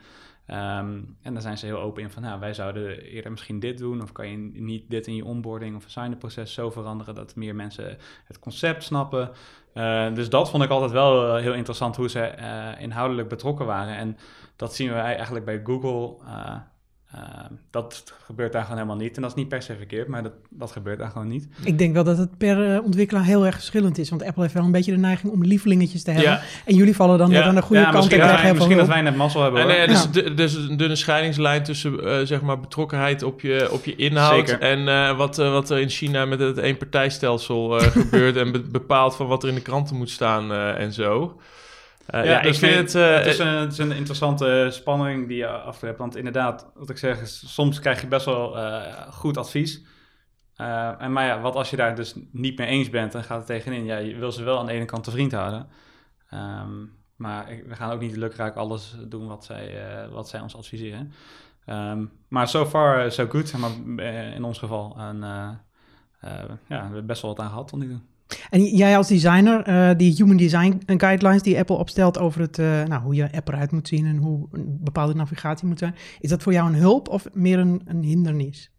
Ehm, 0.51 0.99
en 1.21 1.33
daar 1.33 1.41
zijn 1.41 1.57
ze 1.57 1.65
heel 1.65 1.79
open 1.79 2.01
in 2.01 2.09
van, 2.09 2.21
nou, 2.21 2.39
wij 2.39 2.53
zouden 2.53 3.01
eerder 3.01 3.31
misschien 3.31 3.59
dit 3.59 3.77
doen. 3.77 4.01
Of 4.01 4.11
kan 4.11 4.27
je 4.27 4.37
niet 4.53 4.89
dit 4.89 5.07
in 5.07 5.15
je 5.15 5.25
onboarding 5.25 5.75
of 5.75 5.85
proces 6.17 6.53
zo 6.53 6.69
veranderen 6.69 7.15
dat 7.15 7.35
meer 7.35 7.55
mensen 7.55 7.97
het 8.25 8.39
concept 8.39 8.83
snappen. 8.83 9.31
Eh, 9.73 10.13
dus 10.13 10.29
dat 10.29 10.49
vond 10.49 10.63
ik 10.63 10.69
altijd 10.69 10.91
wel 10.91 11.35
eh, 11.35 11.41
heel 11.41 11.53
interessant 11.53 11.95
hoe 11.95 12.09
ze 12.09 12.19
eh, 12.19 12.81
inhoudelijk 12.81 13.27
betrokken 13.27 13.65
waren. 13.65 13.95
En 13.95 14.17
dat 14.55 14.75
zien 14.75 14.89
wij 14.91 15.15
eigenlijk 15.15 15.45
bij 15.45 15.61
Google. 15.63 16.15
Ehm, 17.15 17.51
dat 17.71 18.13
gebeurt 18.25 18.51
daar 18.53 18.61
gewoon 18.61 18.77
helemaal 18.77 18.97
niet. 18.99 19.15
En 19.15 19.21
dat 19.21 19.31
is 19.31 19.37
niet 19.37 19.47
per 19.47 19.61
se 19.61 19.75
verkeerd, 19.75 20.07
maar 20.07 20.23
dat, 20.23 20.31
dat 20.49 20.71
gebeurt 20.71 20.99
daar 20.99 21.09
gewoon 21.09 21.27
niet. 21.27 21.47
Ik 21.63 21.77
denk 21.77 21.93
wel 21.93 22.03
dat 22.03 22.17
het 22.17 22.37
per 22.37 22.73
eh, 22.75 22.83
ontwikkelaar 22.83 23.23
heel 23.23 23.45
erg 23.45 23.55
verschillend 23.55 23.97
is. 23.97 24.09
Want 24.09 24.23
Apple 24.23 24.41
heeft 24.41 24.53
wel 24.53 24.63
een 24.63 24.71
beetje 24.71 24.91
de 24.91 24.97
neiging 24.97 25.31
om 25.33 25.43
lievelingetjes 25.43 26.03
te 26.03 26.11
hebben. 26.11 26.31
Ja. 26.31 26.41
En 26.65 26.75
jullie 26.75 26.95
vallen 26.95 27.17
dan 27.17 27.29
Ja. 27.29 27.37
net 27.37 27.47
aan 27.47 27.55
de 27.55 27.61
goede 27.61 27.81
ja, 27.81 27.89
kant. 27.91 27.97
misschien, 27.97 28.19
en 28.21 28.25
krijgen 28.27 28.45
wij, 28.45 28.53
misschien 28.57 28.77
dat 28.77 28.87
wij 28.87 29.01
net 29.01 29.15
mazzel 29.15 29.41
hebben 29.43 29.61
En, 29.61 29.67
hoor. 29.67 29.77
nee, 29.77 29.87
dus, 30.23 30.35
dus 30.35 30.53
een 30.53 30.77
dunne 30.77 30.95
scheidingslijn 30.95 31.63
tussen 31.63 32.03
eh, 32.05 32.25
zeg 32.25 32.41
maar 32.41 32.59
betrokkenheid 32.59 33.23
op 33.23 33.41
je, 33.41 33.67
op 33.71 33.85
je 33.85 33.95
inhoud 33.95 34.49
Zeker. 34.49 34.61
en 34.67 34.87
eh, 34.87 35.17
wat, 35.17 35.37
wat 35.37 35.69
er 35.69 35.79
in 35.79 35.89
China 35.89 36.25
met 36.25 36.39
het 36.39 36.57
eenpartijstelsel 36.57 37.77
eh 37.79 37.87
gebeurt 38.01 38.35
en 38.35 38.51
be- 38.51 38.59
bepaalt 38.71 39.15
van 39.15 39.27
wat 39.27 39.43
er 39.43 39.49
in 39.49 39.55
de 39.55 39.61
kranten 39.61 39.95
moet 39.95 40.09
staan 40.09 40.51
eh, 40.51 40.79
en 40.79 40.93
zo. 40.93 41.39
Eh, 42.11 42.25
ja, 42.25 42.41
dus 42.41 42.61
ik 42.61 42.69
vind 42.69 42.93
het... 42.93 42.95
eh, 42.95 43.15
het, 43.15 43.25
is 43.25 43.37
een, 43.39 43.47
het 43.47 43.71
is 43.71 43.77
een 43.77 43.91
interessante 43.91 44.67
spanning 44.71 45.27
die 45.27 45.37
je 45.37 45.47
af 45.47 45.81
hebt. 45.81 45.97
Want 45.97 46.15
inderdaad, 46.15 46.71
wat 46.75 46.89
ik 46.89 46.97
zeg, 46.97 47.21
is, 47.21 47.53
soms 47.53 47.79
krijg 47.79 48.01
je 48.01 48.07
best 48.07 48.25
wel 48.25 48.57
eh, 48.57 49.11
goed 49.11 49.37
advies. 49.37 49.85
Eh, 50.55 51.01
en 51.01 51.11
maar 51.13 51.25
ja, 51.25 51.41
wat 51.41 51.55
als 51.55 51.69
je 51.69 51.75
daar 51.75 51.95
dus 51.95 52.13
niet 52.31 52.57
mee 52.57 52.67
eens 52.67 52.89
bent 52.89 53.15
en 53.15 53.23
gaat 53.23 53.39
er 53.39 53.45
tegenin? 53.45 53.85
Ja, 53.85 53.97
je 53.97 54.15
wil 54.15 54.31
ze 54.31 54.43
wel 54.43 54.59
aan 54.59 54.65
de 54.65 54.71
ene 54.71 54.85
kant 54.85 55.03
te 55.03 55.11
vriend 55.11 55.31
houden. 55.31 55.67
Ehm, 56.29 56.71
maar 57.15 57.51
ik- 57.51 57.63
we 57.67 57.75
gaan 57.75 57.91
ook 57.91 57.99
niet 58.01 58.15
lukraak 58.15 58.55
alles 58.55 58.95
doen 59.07 59.27
wat 59.27 59.45
zij, 59.45 59.85
eh, 60.03 60.07
wat 60.11 60.29
zij 60.29 60.39
ons 60.41 60.55
adviseren. 60.55 61.13
Ehm, 61.65 62.05
maar 62.27 62.47
so 62.47 62.65
far, 62.65 63.11
so 63.11 63.25
good, 63.27 63.53
maar, 63.57 63.71
eh, 64.05 64.33
in 64.35 64.43
ons 64.43 64.59
geval. 64.59 64.95
En 64.97 65.23
eh, 65.23 65.49
eh, 66.19 66.49
ja, 66.67 66.77
we 66.77 66.83
hebben 66.83 67.05
best 67.05 67.21
wel 67.21 67.31
wat 67.35 67.39
aan 67.45 67.49
gehad 67.51 67.67
tot 67.67 67.79
nu 67.79 67.87
toe. 67.87 67.99
En 68.49 68.63
jij 68.63 68.97
als 68.97 69.07
designer, 69.07 69.61
eh, 69.61 69.97
die 69.97 70.13
human 70.15 70.37
design 70.37 70.81
guidelines 70.85 71.41
die 71.41 71.57
Apple 71.57 71.75
opstelt 71.75 72.19
over 72.19 72.41
het, 72.41 72.59
eh, 72.59 72.83
nou, 72.83 73.01
hoe 73.01 73.15
je 73.15 73.31
app 73.31 73.47
eruit 73.47 73.71
moet 73.71 73.87
zien 73.87 74.05
en 74.05 74.17
hoe 74.17 74.47
een 74.51 74.77
bepaalde 74.79 75.13
navigatie 75.13 75.67
moet 75.67 75.79
zijn. 75.79 75.95
Is 76.19 76.29
dat 76.29 76.43
voor 76.43 76.53
jou 76.53 76.67
een 76.67 76.79
hulp 76.79 77.07
of 77.07 77.25
meer 77.33 77.59
een, 77.59 77.81
een 77.85 78.03
hindernis? 78.03 78.71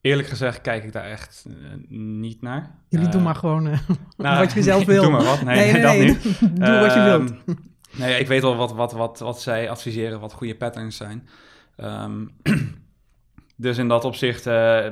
Eerlijk 0.00 0.28
gezegd 0.28 0.60
kijk 0.60 0.84
ik 0.84 0.92
daar 0.92 1.04
echt 1.04 1.44
eh, 1.46 1.54
niet 1.98 2.42
naar. 2.42 2.74
Jullie 2.88 3.08
doen 3.08 3.22
maar 3.22 3.34
gewoon 3.34 3.62
Nou, 4.16 4.38
wat 4.38 4.52
je 4.52 4.62
zelf 4.62 4.84
wil. 4.84 5.02
Doe 5.02 5.10
maar 5.10 5.24
wat. 5.24 5.42
Nee, 5.42 5.72
nee, 5.72 5.82
dat 5.82 5.98
niet. 5.98 6.40
Doe 6.40 6.78
wat 6.78 6.94
je 6.94 7.02
wilt. 7.02 7.30
Ehm, 7.30 7.56
nee, 7.92 8.18
ik 8.20 8.26
weet 8.26 8.42
wel 8.42 8.56
wat, 8.56 8.72
wat, 8.72 8.92
wat, 8.92 9.18
wat 9.18 9.40
zij 9.40 9.70
adviseren, 9.70 10.20
wat 10.20 10.32
goede 10.32 10.56
patterns 10.56 10.96
zijn. 10.96 11.28
Ehm, 11.76 12.26
dus 13.56 13.78
in 13.78 13.88
dat 13.88 14.04
opzicht 14.04 14.44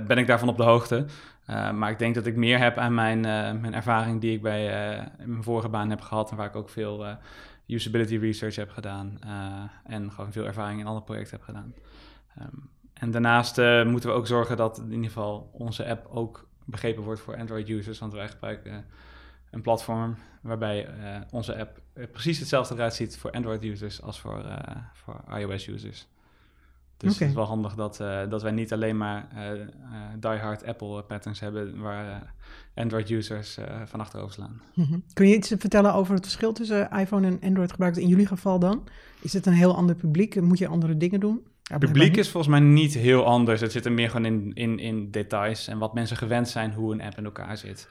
ben 0.06 0.18
ik 0.18 0.26
daarvan 0.26 0.48
op 0.48 0.56
de 0.56 0.62
hoogte. 0.62 1.06
Eh, 1.48 1.70
maar 1.70 1.90
ik 1.90 1.98
denk 1.98 2.14
dat 2.14 2.26
ik 2.26 2.36
meer 2.36 2.58
heb 2.58 2.76
aan 2.76 2.94
mijn, 2.94 3.24
eh, 3.24 3.52
mijn 3.60 3.74
ervaring 3.74 4.20
die 4.20 4.32
ik 4.32 4.42
bij 4.42 4.92
eh, 4.96 5.06
mijn 5.24 5.42
vorige 5.42 5.68
baan 5.68 5.90
heb 5.90 6.00
gehad. 6.00 6.30
En 6.30 6.36
waar 6.36 6.46
ik 6.46 6.56
ook 6.56 6.68
veel 6.68 7.06
usability 7.66 8.16
research 8.16 8.56
heb 8.56 8.70
gedaan. 8.70 9.18
en 9.84 10.12
gewoon 10.12 10.32
veel 10.32 10.46
ervaring 10.46 10.80
in 10.80 10.86
andere 10.86 11.04
projecten 11.04 11.36
heb 11.36 11.44
gedaan. 11.44 11.74
Ehm, 12.36 12.56
en 12.92 13.10
daarnaast 13.10 13.56
moeten 13.84 14.10
we 14.10 14.16
ook 14.16 14.26
zorgen 14.26 14.56
dat 14.56 14.78
in 14.78 14.90
ieder 14.90 15.06
geval 15.06 15.50
onze 15.52 15.88
app 15.88 16.06
ook 16.10 16.48
begrepen 16.64 17.02
wordt 17.02 17.20
voor 17.20 17.36
Android-users. 17.36 17.98
Want 17.98 18.12
wij 18.12 18.28
gebruiken 18.28 18.84
een 19.50 19.62
platform 19.62 20.16
waarbij 20.40 20.88
onze 21.30 21.58
app 21.58 21.80
precies 22.12 22.38
hetzelfde 22.38 22.74
eruit 22.74 22.94
ziet 22.94 23.18
voor 23.18 23.30
Android-users 23.30 24.02
als 24.02 24.20
voor, 24.20 24.44
voor 24.92 25.38
iOS-users. 25.38 26.08
Dus 26.98 27.18
het 27.18 27.28
is 27.28 27.34
wel 27.34 27.44
handig 27.44 27.74
dat, 27.74 28.00
eh, 28.00 28.20
dat 28.28 28.42
wij 28.42 28.50
niet 28.50 28.72
alleen 28.72 28.96
maar 28.96 29.28
eh 29.34 29.52
eh, 29.52 29.66
die-hard 30.20 30.64
Apple-patterns 30.64 31.40
hebben 31.40 31.80
waar 31.80 32.34
Android-users 32.74 33.56
eh, 33.56 33.80
van 33.84 34.00
achterover 34.00 34.34
slaan. 34.34 34.60
Mhm. 34.74 34.98
Kun 35.12 35.28
je 35.28 35.36
iets 35.36 35.54
vertellen 35.58 35.94
over 35.94 36.14
het 36.14 36.22
verschil 36.22 36.52
tussen 36.52 36.90
iPhone 36.90 37.26
en 37.26 37.38
Android 37.40 37.70
gebruikers 37.70 38.04
in 38.04 38.10
jullie 38.10 38.26
geval 38.26 38.58
dan? 38.58 38.88
Is 39.20 39.32
het 39.32 39.46
een 39.46 39.52
heel 39.52 39.76
ander 39.76 39.94
publiek? 39.94 40.40
Moet 40.40 40.58
je 40.58 40.68
andere 40.68 40.96
dingen 40.96 41.20
doen? 41.20 41.46
Ja, 41.62 41.78
publiek 41.78 42.16
is 42.16 42.28
volgens 42.28 42.52
mij 42.52 42.68
niet 42.68 42.94
heel 42.94 43.24
anders. 43.24 43.60
Het 43.60 43.72
zit 43.72 43.84
er 43.84 43.92
meer 43.92 44.10
gewoon 44.10 44.24
in, 44.24 44.50
in, 44.54 44.78
in 44.78 45.10
details 45.10 45.68
en 45.68 45.78
wat 45.78 45.94
mensen 45.94 46.16
gewend 46.16 46.48
zijn 46.48 46.72
hoe 46.72 46.92
een 46.92 47.02
app 47.02 47.18
in 47.18 47.24
elkaar 47.24 47.56
zit. 47.56 47.88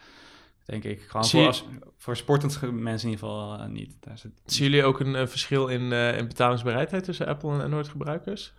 Denk 0.66 0.84
ik. 0.84 1.02
Gewoon 1.02 1.26
Zie 1.26 1.40
voor, 1.40 1.48
als, 1.48 1.66
voor 1.98 2.18
sportend 2.18 2.62
mensen 2.62 3.08
in 3.08 3.14
ieder 3.14 3.28
geval 3.28 3.68
niet. 3.68 3.96
Daar 4.00 4.18
zit, 4.18 4.32
Zien 4.46 4.70
jullie 4.70 4.84
ook 4.84 5.00
een 5.00 5.28
verschil 5.28 5.68
in, 5.68 5.92
eh, 5.92 6.18
in 6.18 6.28
betalingsbereidheid 6.28 7.04
tussen 7.04 7.28
Apple 7.28 7.54
en 7.54 7.62
Android 7.62 7.88
gebruikers? 7.88 8.54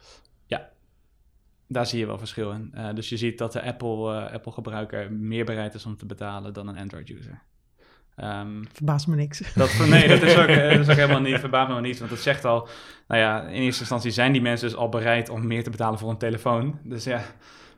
Daar 1.68 1.86
zie 1.86 1.98
je 1.98 2.06
wel 2.06 2.18
verschil 2.18 2.50
in. 2.50 2.70
Eh, 2.72 2.94
dus 2.94 3.08
je 3.08 3.16
ziet 3.16 3.38
dat 3.38 3.52
de 3.52 3.62
Apple, 3.62 4.14
eh, 4.14 4.32
Apple 4.32 4.52
gebruiker 4.52 5.12
meer 5.12 5.44
bereid 5.44 5.74
is 5.74 5.86
om 5.86 5.96
te 5.96 6.06
betalen 6.06 6.52
dan 6.52 6.68
een 6.68 6.78
Android 6.78 7.10
user. 7.10 7.42
Ehm, 8.16 8.64
Verbaast 8.72 9.06
me 9.06 9.16
niks. 9.16 9.54
dat, 9.54 9.78
nee, 9.88 10.08
dat 10.08 10.22
is, 10.22 10.36
ook, 10.36 10.46
eh, 10.46 10.70
dat 10.70 10.80
is 10.80 10.88
ook 10.88 10.96
helemaal 11.04 11.20
niet, 11.20 11.38
verbaast 11.38 11.68
me 11.72 11.80
niet. 11.80 11.98
Want 11.98 12.10
het 12.10 12.20
zegt 12.20 12.44
al, 12.44 12.68
nou 13.08 13.20
ja, 13.20 13.42
in 13.42 13.62
eerste 13.62 13.80
instantie 13.80 14.10
zijn 14.10 14.32
die 14.32 14.42
mensen 14.42 14.68
dus 14.68 14.76
al 14.76 14.88
bereid 14.88 15.28
om 15.28 15.46
meer 15.46 15.62
te 15.62 15.70
betalen 15.70 15.98
voor 15.98 16.10
een 16.10 16.18
telefoon. 16.18 16.78
Dus 16.82 17.04
ja, 17.04 17.22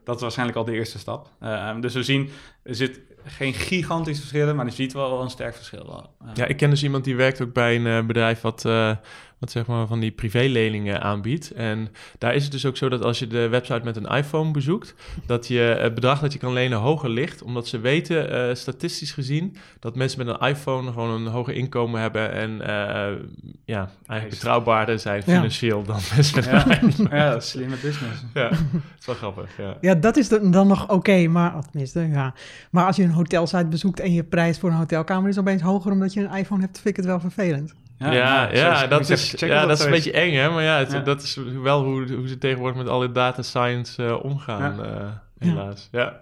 dat 0.05 0.15
is 0.15 0.23
waarschijnlijk 0.23 0.59
al 0.59 0.65
de 0.65 0.73
eerste 0.73 0.99
stap. 0.99 1.31
Ehm, 1.41 1.81
dus 1.81 1.95
we 1.95 2.03
zien, 2.03 2.31
er 2.63 2.75
zit 2.75 3.01
geen 3.25 3.55
gigantisch 3.55 4.19
verschillen, 4.19 4.57
maar 4.57 4.65
je 4.65 4.73
ziet 4.73 4.93
wel 4.93 5.23
een 5.23 5.31
sterk 5.31 5.55
verschil. 5.55 5.87
Wel. 5.87 6.33
Ja, 6.35 6.47
ik 6.47 6.57
ken 6.57 6.71
dus 6.71 6.83
iemand 6.83 7.05
die 7.05 7.17
werkt 7.17 7.43
ook 7.43 7.53
bij 7.53 7.77
een 7.77 8.07
bedrijf 8.07 8.41
wat, 8.41 8.65
eh, 8.65 8.97
wat 9.41 9.51
zeg 9.51 9.67
maar 9.67 9.87
van 9.87 10.01
die 10.01 10.11
privéleningen 10.11 11.01
aanbiedt. 11.03 11.51
En 11.51 11.89
daar 12.19 12.35
is 12.35 12.43
het 12.43 12.53
dus 12.53 12.67
ook 12.67 12.77
zo 12.77 12.89
dat 12.89 13.05
als 13.05 13.19
je 13.19 13.27
de 13.27 13.49
website 13.49 13.81
met 13.85 13.97
een 13.97 14.07
iPhone 14.07 14.51
bezoekt, 14.51 14.95
dat 15.27 15.49
je 15.49 15.59
het 15.59 15.95
bedrag 15.95 16.21
dat 16.21 16.33
je 16.33 16.39
kan 16.39 16.53
lenen 16.53 16.79
hoger 16.79 17.09
ligt. 17.11 17.43
Omdat 17.43 17.67
ze 17.69 17.79
weten, 17.79 18.49
eh, 18.49 18.55
statistisch 18.55 19.13
gezien, 19.13 19.57
dat 19.79 19.97
mensen 19.97 20.27
met 20.27 20.37
een 20.41 20.49
iPhone 20.49 20.93
gewoon 20.93 21.11
een 21.11 21.27
hoger 21.33 21.55
inkomen 21.55 22.01
hebben 22.01 22.33
en 22.33 22.61
eh, 22.61 23.17
ja, 23.65 23.91
eigenlijk 24.07 24.41
betrouwbaarder 24.41 24.99
zijn 24.99 25.23
Ja. 25.27 25.35
financieel 25.35 25.83
dan 25.83 25.99
mensen 26.15 26.35
met 26.37 26.45
Ja. 26.45 26.67
een 26.81 26.89
iPhone. 26.89 27.17
ja, 27.17 27.31
dat 27.31 27.43
is 27.43 27.49
slimme 27.51 27.77
business. 27.83 28.23
Ja, 28.35 28.49
dat 28.49 28.59
is 29.01 29.07
wel 29.07 29.15
grappig, 29.15 29.57
ja. 29.59 29.77
Ja, 29.81 29.95
dat 29.95 30.17
is 30.17 30.29
dan 30.29 30.51
nog 30.67 30.89
oké, 30.91 31.27
maar 31.27 31.63
tenminste, 31.71 32.01
ja. 32.01 32.35
Maar 32.71 32.87
als 32.87 32.97
je 32.97 33.03
een 33.03 33.11
hotelsite 33.13 33.67
bezoekt 33.67 34.01
en 34.01 34.13
je 34.13 34.25
prijs 34.25 34.59
voor 34.59 34.71
een 34.71 34.77
hotelkamer 34.77 35.29
is 35.29 35.39
opeens 35.39 35.63
hoger 35.63 35.93
omdat 35.93 36.13
je 36.13 36.21
een 36.21 36.37
iPhone 36.37 36.61
hebt, 36.61 36.75
vind 36.81 36.89
ik 36.89 36.97
het 36.97 37.05
wel 37.07 37.21
vervelend. 37.21 37.75
Ja, 38.09 38.51
ja, 38.53 38.77
zo- 38.77 38.87
dat 38.89 39.09
is, 39.11 39.31
ja, 39.31 39.67
dat 39.67 39.79
is 39.79 39.85
een 39.85 39.91
beetje 39.91 40.13
eng, 40.13 40.35
hè? 40.35 40.51
Maar 40.51 40.63
ja, 40.63 40.79
het- 40.79 40.93
Ja. 40.93 41.01
dat 41.01 41.23
is 41.23 41.35
wel 41.63 41.85
hoe, 41.85 42.13
hoe 42.15 42.29
ze 42.29 42.39
tegenwoordig 42.39 42.77
met 42.83 42.89
alle 42.89 43.13
data 43.13 43.43
science 43.43 44.07
eh, 44.07 44.25
omgaan, 44.25 44.85
eh, 44.85 45.09
helaas. 45.39 45.89
Ja. 45.93 46.21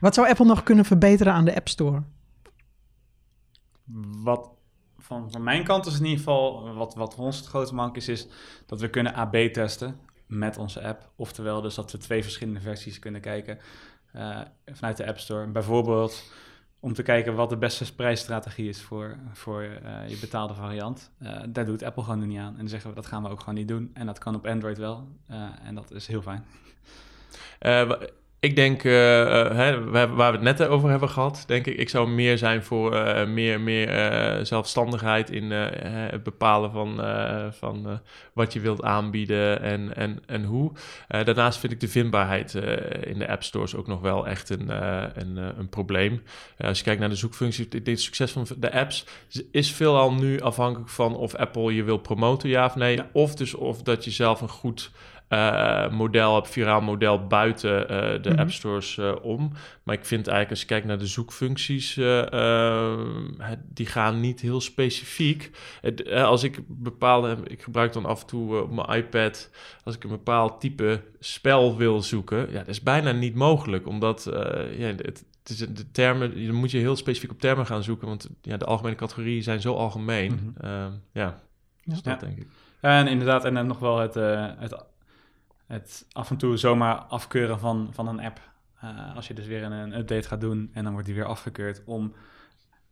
Wat 0.00 0.14
zou 0.14 0.28
Apple 0.28 0.44
nog 0.44 0.62
kunnen 0.62 0.84
verbeteren 0.84 1.32
aan 1.32 1.44
de 1.44 1.54
App 1.56 1.68
Store? 1.68 2.02
Wat 4.22 4.48
van, 4.98 5.30
van 5.30 5.42
mijn 5.42 5.64
kant 5.64 5.86
is 5.86 5.94
in 5.98 6.02
ieder 6.04 6.18
geval, 6.18 6.74
wat, 6.74 6.94
wat 6.94 7.14
voor 7.14 7.24
ons 7.24 7.36
het 7.36 7.46
grote 7.46 7.74
mank 7.74 7.96
is, 7.96 8.08
is 8.08 8.26
dat 8.66 8.80
we 8.80 8.88
kunnen 8.88 9.14
AB 9.14 9.34
testen 9.52 9.98
met 10.26 10.56
onze 10.58 10.82
app. 10.82 11.10
Oftewel 11.16 11.60
dus 11.60 11.74
dat 11.74 11.92
we 11.92 11.98
twee 11.98 12.22
verschillende 12.22 12.60
versies 12.60 12.98
kunnen 12.98 13.20
kijken 13.20 13.58
eh, 14.12 14.38
vanuit 14.72 14.96
de 14.96 15.06
App 15.06 15.18
Store. 15.18 15.46
Bijvoorbeeld 15.46 16.30
om 16.86 16.94
te 16.94 17.02
kijken 17.02 17.34
wat 17.34 17.48
de 17.48 17.56
beste 17.56 17.94
prijsstrategie 17.94 18.68
is 18.68 18.82
voor, 18.82 19.16
voor 19.32 19.62
eh, 19.62 20.08
je 20.08 20.16
betaalde 20.20 20.54
variant. 20.54 21.10
Eh, 21.18 21.40
daar 21.48 21.64
doet 21.64 21.82
Apple 21.82 22.02
gewoon 22.02 22.26
niet 22.26 22.38
aan. 22.38 22.52
En 22.52 22.56
dan 22.56 22.68
zeggen 22.68 22.90
we, 22.90 22.96
dat 22.96 23.06
gaan 23.06 23.22
we 23.22 23.28
ook 23.28 23.40
gewoon 23.40 23.54
niet 23.54 23.68
doen. 23.68 23.90
En 23.94 24.06
dat 24.06 24.18
kan 24.18 24.34
op 24.34 24.46
Android 24.46 24.78
wel. 24.78 25.08
Eh, 25.26 25.48
en 25.64 25.74
dat 25.74 25.90
is 25.90 26.06
heel 26.06 26.22
fijn. 26.22 26.44
Ik 28.40 28.56
denk, 28.56 28.84
eh, 28.84 29.40
eh, 29.40 29.56
hè, 29.56 29.84
waar 29.90 30.16
we 30.16 30.22
het 30.22 30.58
net 30.58 30.66
over 30.66 30.90
hebben 30.90 31.08
gehad, 31.08 31.44
denk 31.46 31.66
ik, 31.66 31.76
ik 31.76 31.88
zou 31.88 32.08
meer 32.08 32.38
zijn 32.38 32.62
voor 32.62 32.94
eh, 32.94 33.26
meer, 33.28 33.60
meer 33.60 33.88
zelfstandigheid 34.46 35.30
in 35.30 35.50
het 35.50 36.22
bepalen 36.22 36.72
van, 36.72 37.00
van 37.52 38.00
wat 38.32 38.52
je 38.52 38.60
wilt 38.60 38.82
aanbieden 38.82 39.62
en, 39.62 39.96
en, 39.96 40.22
en 40.26 40.44
hoe. 40.44 40.72
Daarnaast 41.08 41.58
vind 41.58 41.72
ik 41.72 41.80
de 41.80 41.88
vindbaarheid 41.88 42.54
in 43.00 43.18
de 43.18 43.28
app 43.28 43.42
stores 43.42 43.74
ook 43.74 43.86
nog 43.86 44.00
wel 44.00 44.26
echt 44.26 44.50
een, 44.50 44.68
een, 45.20 45.36
een 45.36 45.68
probleem. 45.68 46.22
Als 46.58 46.78
je 46.78 46.84
kijkt 46.84 47.00
naar 47.00 47.08
de 47.08 47.14
zoekfunctie, 47.14 47.68
het 47.84 48.00
succes 48.00 48.32
van 48.32 48.46
de 48.58 48.72
apps 48.72 49.06
is 49.50 49.72
veelal 49.72 50.12
nu 50.12 50.40
afhankelijk 50.40 50.90
van 50.90 51.16
of 51.16 51.34
Apple 51.34 51.74
je 51.74 51.82
wil 51.82 51.98
promoten, 51.98 52.48
ja 52.48 52.64
of 52.64 52.74
nee. 52.74 52.96
Ja. 52.96 53.08
Of 53.12 53.34
dus 53.34 53.54
of 53.54 53.82
dat 53.82 54.04
je 54.04 54.10
zelf 54.10 54.40
een 54.40 54.48
goed 54.48 54.90
eh, 55.28 55.90
model 55.90 56.34
hebt, 56.34 56.50
viraal 56.50 56.80
model 56.80 57.26
buiten 57.26 57.88
eh, 57.88 58.22
de 58.22 58.30
Mhm. 58.30 58.38
app 58.38 58.50
stores 58.50 58.98
eh, 58.98 59.12
om. 59.22 59.52
Maar 59.82 59.94
ik 59.94 60.04
vind 60.04 60.26
eigenlijk 60.26 60.50
als 60.50 60.60
je 60.60 60.66
kijkt 60.66 60.86
naar 60.86 60.98
de 60.98 61.06
zoekfuncties, 61.06 61.94
die 63.68 63.86
gaan 63.86 64.20
niet 64.20 64.40
heel 64.40 64.60
specifiek. 64.60 65.50
Het, 65.80 66.10
als 66.12 66.42
ik 66.42 66.58
bepaalde, 66.66 67.36
ik 67.46 67.62
gebruik 67.62 67.92
dan 67.92 68.04
af 68.06 68.20
en 68.20 68.26
toe 68.26 68.62
op 68.62 68.70
mijn 68.72 68.98
iPad, 68.98 69.50
als 69.84 69.94
ik 69.94 70.04
een 70.04 70.10
bepaald 70.10 70.60
type 70.60 71.00
spel 71.20 71.76
wil 71.76 72.02
zoeken, 72.02 72.50
ja, 72.50 72.58
dat 72.58 72.68
is 72.68 72.82
bijna 72.82 73.12
niet 73.12 73.34
mogelijk, 73.34 73.86
omdat 73.86 74.28
ja, 74.78 74.86
het, 74.86 75.06
het 75.06 75.48
is 75.48 75.56
de 75.58 75.90
termen, 75.90 76.46
dan 76.46 76.54
moet 76.54 76.70
je 76.70 76.78
heel 76.78 76.96
specifiek 76.96 77.30
op 77.30 77.40
termen 77.40 77.66
gaan 77.66 77.82
zoeken, 77.82 78.08
want 78.08 78.28
ja, 78.42 78.56
de 78.56 78.64
algemene 78.64 78.96
categorieën 78.96 79.42
zijn 79.42 79.60
zo 79.60 79.74
algemeen. 79.74 80.32
Mhm. 80.54 80.66
Ehm, 80.66 80.90
ja, 81.12 81.40
dus 81.84 82.00
Ja. 82.02 82.10
dat 82.10 82.20
denk 82.20 82.38
ik. 82.38 82.46
En 82.80 83.06
inderdaad, 83.06 83.44
en 83.44 83.54
dan 83.54 83.66
nog 83.66 83.78
wel 83.78 83.98
het, 83.98 84.14
het, 84.14 84.84
het 85.66 86.06
af 86.12 86.30
en 86.30 86.36
toe 86.36 86.56
zomaar 86.56 86.94
afkeuren 86.96 87.58
van, 87.58 87.88
van 87.92 88.08
een 88.08 88.20
app. 88.20 88.40
Eh, 88.80 89.16
als 89.16 89.26
je 89.28 89.34
dus 89.34 89.46
weer 89.46 89.62
een, 89.62 89.72
een 89.72 89.98
update 89.98 90.28
gaat 90.28 90.40
doen 90.40 90.70
en 90.72 90.82
dan 90.82 90.92
wordt 90.92 91.06
die 91.06 91.16
weer 91.16 91.24
afgekeurd 91.26 91.82
om, 91.86 92.12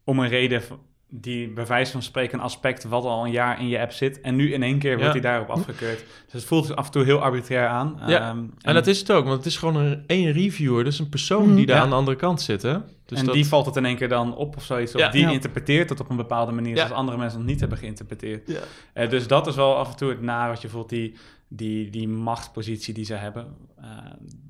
om 0.05 0.19
een 0.19 0.29
reden 0.29 0.63
die 1.09 1.49
bij 1.49 1.67
wijze 1.67 1.93
van 1.93 2.03
spreken 2.03 2.39
een 2.39 2.45
aspect 2.45 2.85
wat 2.85 3.05
al 3.05 3.25
een 3.25 3.31
jaar 3.31 3.61
in 3.61 3.69
je 3.69 3.81
app 3.81 3.93
zit. 3.93 4.21
En 4.21 4.37
nu 4.37 4.53
in 4.53 4.63
één 4.63 4.79
keer 4.79 4.91
wordt 4.91 5.07
Ja. 5.07 5.13
die 5.13 5.21
daarop 5.21 5.49
afgekeurd. 5.51 5.99
Dus 6.25 6.33
het 6.33 6.45
voelt 6.45 6.67
zich 6.67 6.77
af 6.77 6.87
en 6.87 6.93
toe 6.93 7.05
heel 7.05 7.19
arbitrair 7.23 7.69
aan. 7.69 7.97
Ja, 8.07 8.31
Ehm, 8.31 8.45
En 8.61 8.75
dat 8.75 8.87
is 8.87 8.99
het 8.99 9.11
ook, 9.11 9.25
want 9.25 9.37
het 9.37 9.47
is 9.47 9.57
gewoon 9.57 9.77
een 9.77 10.05
één 10.07 10.33
reviewer, 10.33 10.85
dus 10.85 10.99
een 10.99 11.09
persoon 11.09 11.47
Mhm. 11.47 11.55
die 11.57 11.67
daar 11.67 11.77
Ja. 11.77 11.83
aan 11.83 11.89
de 11.89 11.95
andere 11.95 12.17
kant 12.17 12.41
zit. 12.43 12.63
Hè? 12.63 12.79
Dus 13.07 13.19
en 13.19 13.25
dat, 13.25 13.35
die 13.35 13.47
valt 13.47 13.67
het 13.67 13.77
in 13.77 13.85
één 13.85 13.97
keer 13.97 14.09
dan 14.09 14.37
op 14.37 14.57
of 14.57 14.65
zoiets. 14.65 14.95
Of 14.95 15.01
Ja. 15.01 15.09
die 15.11 15.21
Ja. 15.23 15.31
interpreteert 15.31 15.89
het 15.89 16.01
op 16.01 16.11
een 16.11 16.17
bepaalde 16.17 16.53
manier 16.53 16.71
Ja. 16.77 16.77
zoals 16.87 16.93
andere 17.01 17.19
mensen 17.19 17.39
het 17.39 17.49
niet 17.49 17.61
hebben 17.61 17.79
geïnterpreteerd. 17.79 18.49
Ja. 18.49 18.59
Eh, 18.93 19.11
dus 19.11 19.27
dat 19.27 19.47
is 19.47 19.55
wel 19.55 19.77
af 19.77 19.91
en 19.91 19.97
toe 19.97 20.09
het 20.09 20.21
na 20.23 20.49
wat 20.49 20.63
je 20.63 20.69
voelt, 20.69 20.89
die, 20.89 21.17
die, 21.57 21.91
die 21.91 22.09
machtspositie 22.09 22.95
die 22.95 23.05
ze 23.05 23.15
hebben. 23.15 23.47
Eh, 23.81 23.87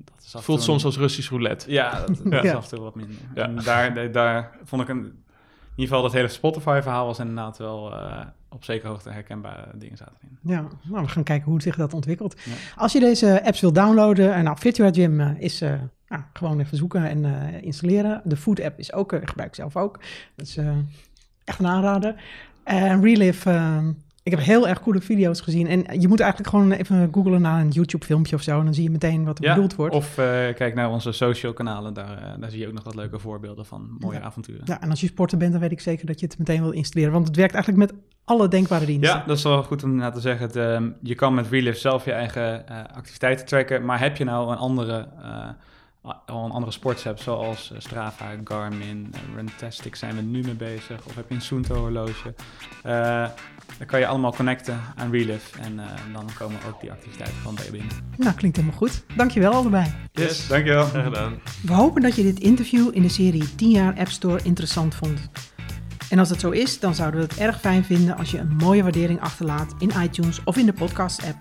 dat 0.03 0.23
is 0.23 0.31
voelt 0.31 0.45
toe 0.45 0.59
soms 0.59 0.85
als 0.85 0.97
Russisch 0.97 1.29
roulette. 1.29 1.71
Ja, 1.71 1.99
dat, 2.05 2.07
dat 2.23 2.33
Ja. 2.33 2.41
is 2.43 2.53
af 2.53 2.63
en 2.63 2.69
toe 2.75 2.83
wat 2.83 2.95
minder. 2.95 3.15
Ja. 3.35 3.43
En 3.43 3.55
daar, 3.55 3.93
daar, 3.93 4.11
daar 4.11 4.57
vond 4.63 4.81
ik 4.81 4.87
een, 4.89 4.97
in 4.97 5.11
ieder 5.75 5.85
geval 5.95 6.01
dat 6.01 6.13
hele 6.13 6.27
Spotify-verhaal 6.27 7.05
was 7.05 7.19
inderdaad 7.19 7.57
wel 7.57 7.93
eh, 7.93 8.25
op 8.49 8.63
zekere 8.63 8.87
hoogte 8.89 9.09
herkenbare 9.09 9.77
dingen 9.77 9.97
zaten 9.97 10.15
in. 10.21 10.37
Ja, 10.41 10.67
nou, 10.83 11.01
we 11.03 11.07
gaan 11.09 11.23
kijken 11.23 11.51
hoe 11.51 11.61
zich 11.61 11.75
dat 11.75 11.93
ontwikkelt. 11.93 12.35
Ja. 12.45 12.51
Als 12.75 12.91
je 12.91 12.99
deze 12.99 13.43
apps 13.45 13.61
wil 13.61 13.73
downloaden, 13.73 14.33
en 14.33 14.43
nou, 14.43 14.57
Virtua 14.57 14.91
Gym 14.91 15.19
eh, 15.19 15.29
is 15.39 15.61
eh, 15.61 15.73
nou, 16.07 16.21
gewoon 16.33 16.59
even 16.59 16.77
zoeken 16.77 17.09
en 17.09 17.25
eh, 17.25 17.61
installeren. 17.61 18.21
De 18.23 18.37
Food 18.37 18.61
app 18.61 18.79
is 18.79 18.93
ook, 18.93 19.13
eh, 19.13 19.19
gebruik 19.23 19.49
ik 19.49 19.55
zelf 19.55 19.75
ook. 19.75 19.99
Dat 20.35 20.45
is 20.47 20.57
eh, 20.57 20.77
echt 21.43 21.59
een 21.59 21.67
aanrader. 21.67 22.15
En 22.63 23.01
Relive, 23.01 23.49
eh, 23.51 23.87
ik 24.25 24.31
heb 24.31 24.39
heel 24.39 24.67
erg 24.67 24.81
coole 24.81 25.01
video's 25.01 25.41
gezien. 25.41 25.67
En 25.67 26.01
je 26.01 26.07
moet 26.07 26.19
eigenlijk 26.19 26.49
gewoon 26.49 26.71
even 26.71 27.09
googlen 27.11 27.41
naar 27.41 27.61
een 27.61 27.69
YouTube 27.69 28.05
filmpje 28.05 28.35
of 28.35 28.41
zo. 28.41 28.59
En 28.59 28.65
dan 28.65 28.73
zie 28.73 28.83
je 28.83 28.89
meteen 28.89 29.25
wat 29.25 29.39
er 29.43 29.49
bedoeld 29.53 29.75
wordt. 29.75 29.95
Of 29.95 30.17
eh, 30.17 30.25
kijk 30.55 30.73
naar 30.75 30.89
onze 30.89 31.11
social 31.11 31.53
kanalen, 31.53 31.93
daar, 31.93 32.17
eh, 32.17 32.29
daar 32.39 32.49
zie 32.49 32.59
je 32.59 32.67
ook 32.67 32.73
nog 32.73 32.83
wat 32.83 32.95
leuke 32.95 33.19
voorbeelden 33.19 33.65
van 33.65 33.95
mooie 33.99 34.17
Ja. 34.17 34.23
avonturen. 34.23 34.61
Ja, 34.65 34.81
en 34.81 34.89
als 34.89 35.01
je 35.01 35.07
sporter 35.07 35.37
bent, 35.37 35.51
dan 35.51 35.61
weet 35.61 35.71
ik 35.71 35.79
zeker 35.79 36.05
dat 36.05 36.19
je 36.19 36.25
het 36.25 36.37
meteen 36.37 36.61
wil 36.61 36.71
installeren. 36.71 37.13
Want 37.13 37.27
het 37.27 37.35
werkt 37.35 37.53
eigenlijk 37.53 37.91
met 37.91 38.01
alle 38.23 38.47
denkbare 38.47 38.85
diensten. 38.85 39.17
Ja, 39.17 39.23
dat 39.27 39.37
is 39.37 39.43
wel 39.43 39.63
goed 39.63 39.83
om 39.83 39.89
inderdaad 39.89 40.13
te 40.15 40.21
zeggen. 40.21 40.45
Het, 40.45 40.55
ehm, 40.55 40.89
je 41.01 41.15
kan 41.15 41.33
met 41.33 41.47
Relive 41.49 41.77
zelf 41.79 42.05
je 42.05 42.11
eigen 42.11 42.67
eh, 42.67 42.77
activiteiten 42.95 43.45
tracken, 43.45 43.85
maar 43.85 43.99
heb 43.99 44.17
je 44.17 44.23
nou 44.23 44.51
een 44.51 44.57
andere, 44.57 45.07
al 46.25 46.45
een 46.45 46.51
andere 46.51 46.71
sportsapp 46.71 47.19
zoals 47.19 47.71
eh, 47.71 47.79
Strava, 47.79 48.25
Garmin, 48.43 49.13
eh, 49.13 49.19
Runtastic 49.35 49.95
zijn 49.95 50.15
we 50.15 50.21
nu 50.21 50.41
mee 50.41 50.53
bezig, 50.53 51.05
of 51.05 51.15
heb 51.15 51.29
je 51.29 51.35
een 51.35 51.41
Suunto 51.41 51.75
horloge, 51.75 52.33
eh, 52.83 53.27
dan 53.77 53.87
kan 53.87 53.99
je 53.99 54.07
allemaal 54.07 54.35
connecten 54.35 54.79
aan 54.95 55.11
Relive 55.11 55.59
en 55.59 55.79
eh, 55.79 55.85
dan 56.13 56.29
komen 56.37 56.59
ook 56.67 56.81
die 56.81 56.91
activiteiten 56.91 57.37
gewoon 57.37 57.55
bij 57.55 57.65
je 57.65 57.71
binnen. 57.71 57.91
Nou, 58.17 58.35
klinkt 58.35 58.57
helemaal 58.57 58.77
goed. 58.77 59.03
Dankjewel 59.15 59.51
allebei. 59.51 59.93
Yes, 60.11 60.47
dankjewel. 60.47 60.85
graag 60.85 61.03
gedaan. 61.03 61.39
We 61.61 61.73
hopen 61.73 62.01
dat 62.01 62.15
je 62.15 62.23
dit 62.23 62.39
interview 62.39 62.89
in 62.93 63.01
de 63.01 63.09
serie 63.09 63.55
10 63.55 63.69
jaar 63.69 63.97
App 63.97 64.09
Store 64.09 64.39
interessant 64.43 64.95
vond. 64.95 65.29
En 66.09 66.19
als 66.19 66.29
het 66.29 66.39
zo 66.39 66.49
is, 66.49 66.79
dan 66.79 66.95
zouden 66.95 67.19
we 67.19 67.25
het 67.25 67.37
erg 67.37 67.59
fijn 67.59 67.83
vinden 67.83 68.17
als 68.17 68.31
je 68.31 68.37
een 68.37 68.55
mooie 68.55 68.83
waardering 68.83 69.21
achterlaat 69.21 69.75
in 69.79 69.91
iTunes 70.03 70.43
of 70.43 70.57
in 70.57 70.65
de 70.65 70.73
podcast-app. 70.73 71.37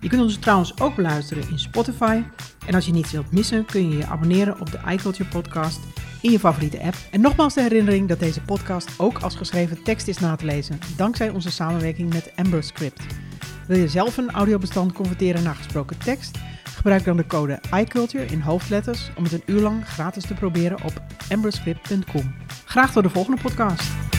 Je 0.00 0.08
kunt 0.08 0.22
ons 0.22 0.36
trouwens 0.38 0.80
ook 0.80 0.96
beluisteren 0.96 1.48
in 1.50 1.58
Spotify. 1.58 2.22
En 2.70 2.76
als 2.76 2.86
je 2.86 2.92
niets 2.92 3.12
wilt 3.12 3.32
missen, 3.32 3.64
kun 3.64 3.90
je 3.90 3.96
je 3.96 4.06
abonneren 4.06 4.60
op 4.60 4.70
de 4.70 4.80
iCulture 4.88 5.28
podcast 5.28 5.80
in 6.20 6.30
je 6.30 6.38
favoriete 6.38 6.80
app. 6.82 6.94
En 7.10 7.20
nogmaals 7.20 7.54
de 7.54 7.62
herinnering 7.62 8.08
dat 8.08 8.18
deze 8.18 8.40
podcast 8.40 8.90
ook 8.98 9.18
als 9.18 9.34
geschreven 9.34 9.82
tekst 9.82 10.08
is 10.08 10.18
na 10.18 10.36
te 10.36 10.44
lezen, 10.44 10.78
dankzij 10.96 11.30
onze 11.30 11.50
samenwerking 11.50 12.12
met 12.12 12.32
Amber 12.36 12.62
Script. 12.62 13.02
Wil 13.66 13.78
je 13.78 13.88
zelf 13.88 14.16
een 14.16 14.30
audiobestand 14.30 14.92
converteren 14.92 15.42
naar 15.42 15.54
gesproken 15.54 15.98
tekst? 15.98 16.38
Gebruik 16.64 17.04
dan 17.04 17.16
de 17.16 17.26
code 17.26 17.60
iCulture 17.74 18.24
in 18.24 18.40
hoofdletters 18.40 19.10
om 19.16 19.24
het 19.24 19.32
een 19.32 19.42
uur 19.46 19.60
lang 19.60 19.86
gratis 19.86 20.26
te 20.26 20.34
proberen 20.34 20.82
op 20.84 21.02
amberscript.com. 21.30 22.34
Graag 22.64 22.92
tot 22.92 23.02
de 23.02 23.10
volgende 23.10 23.40
podcast. 23.42 24.09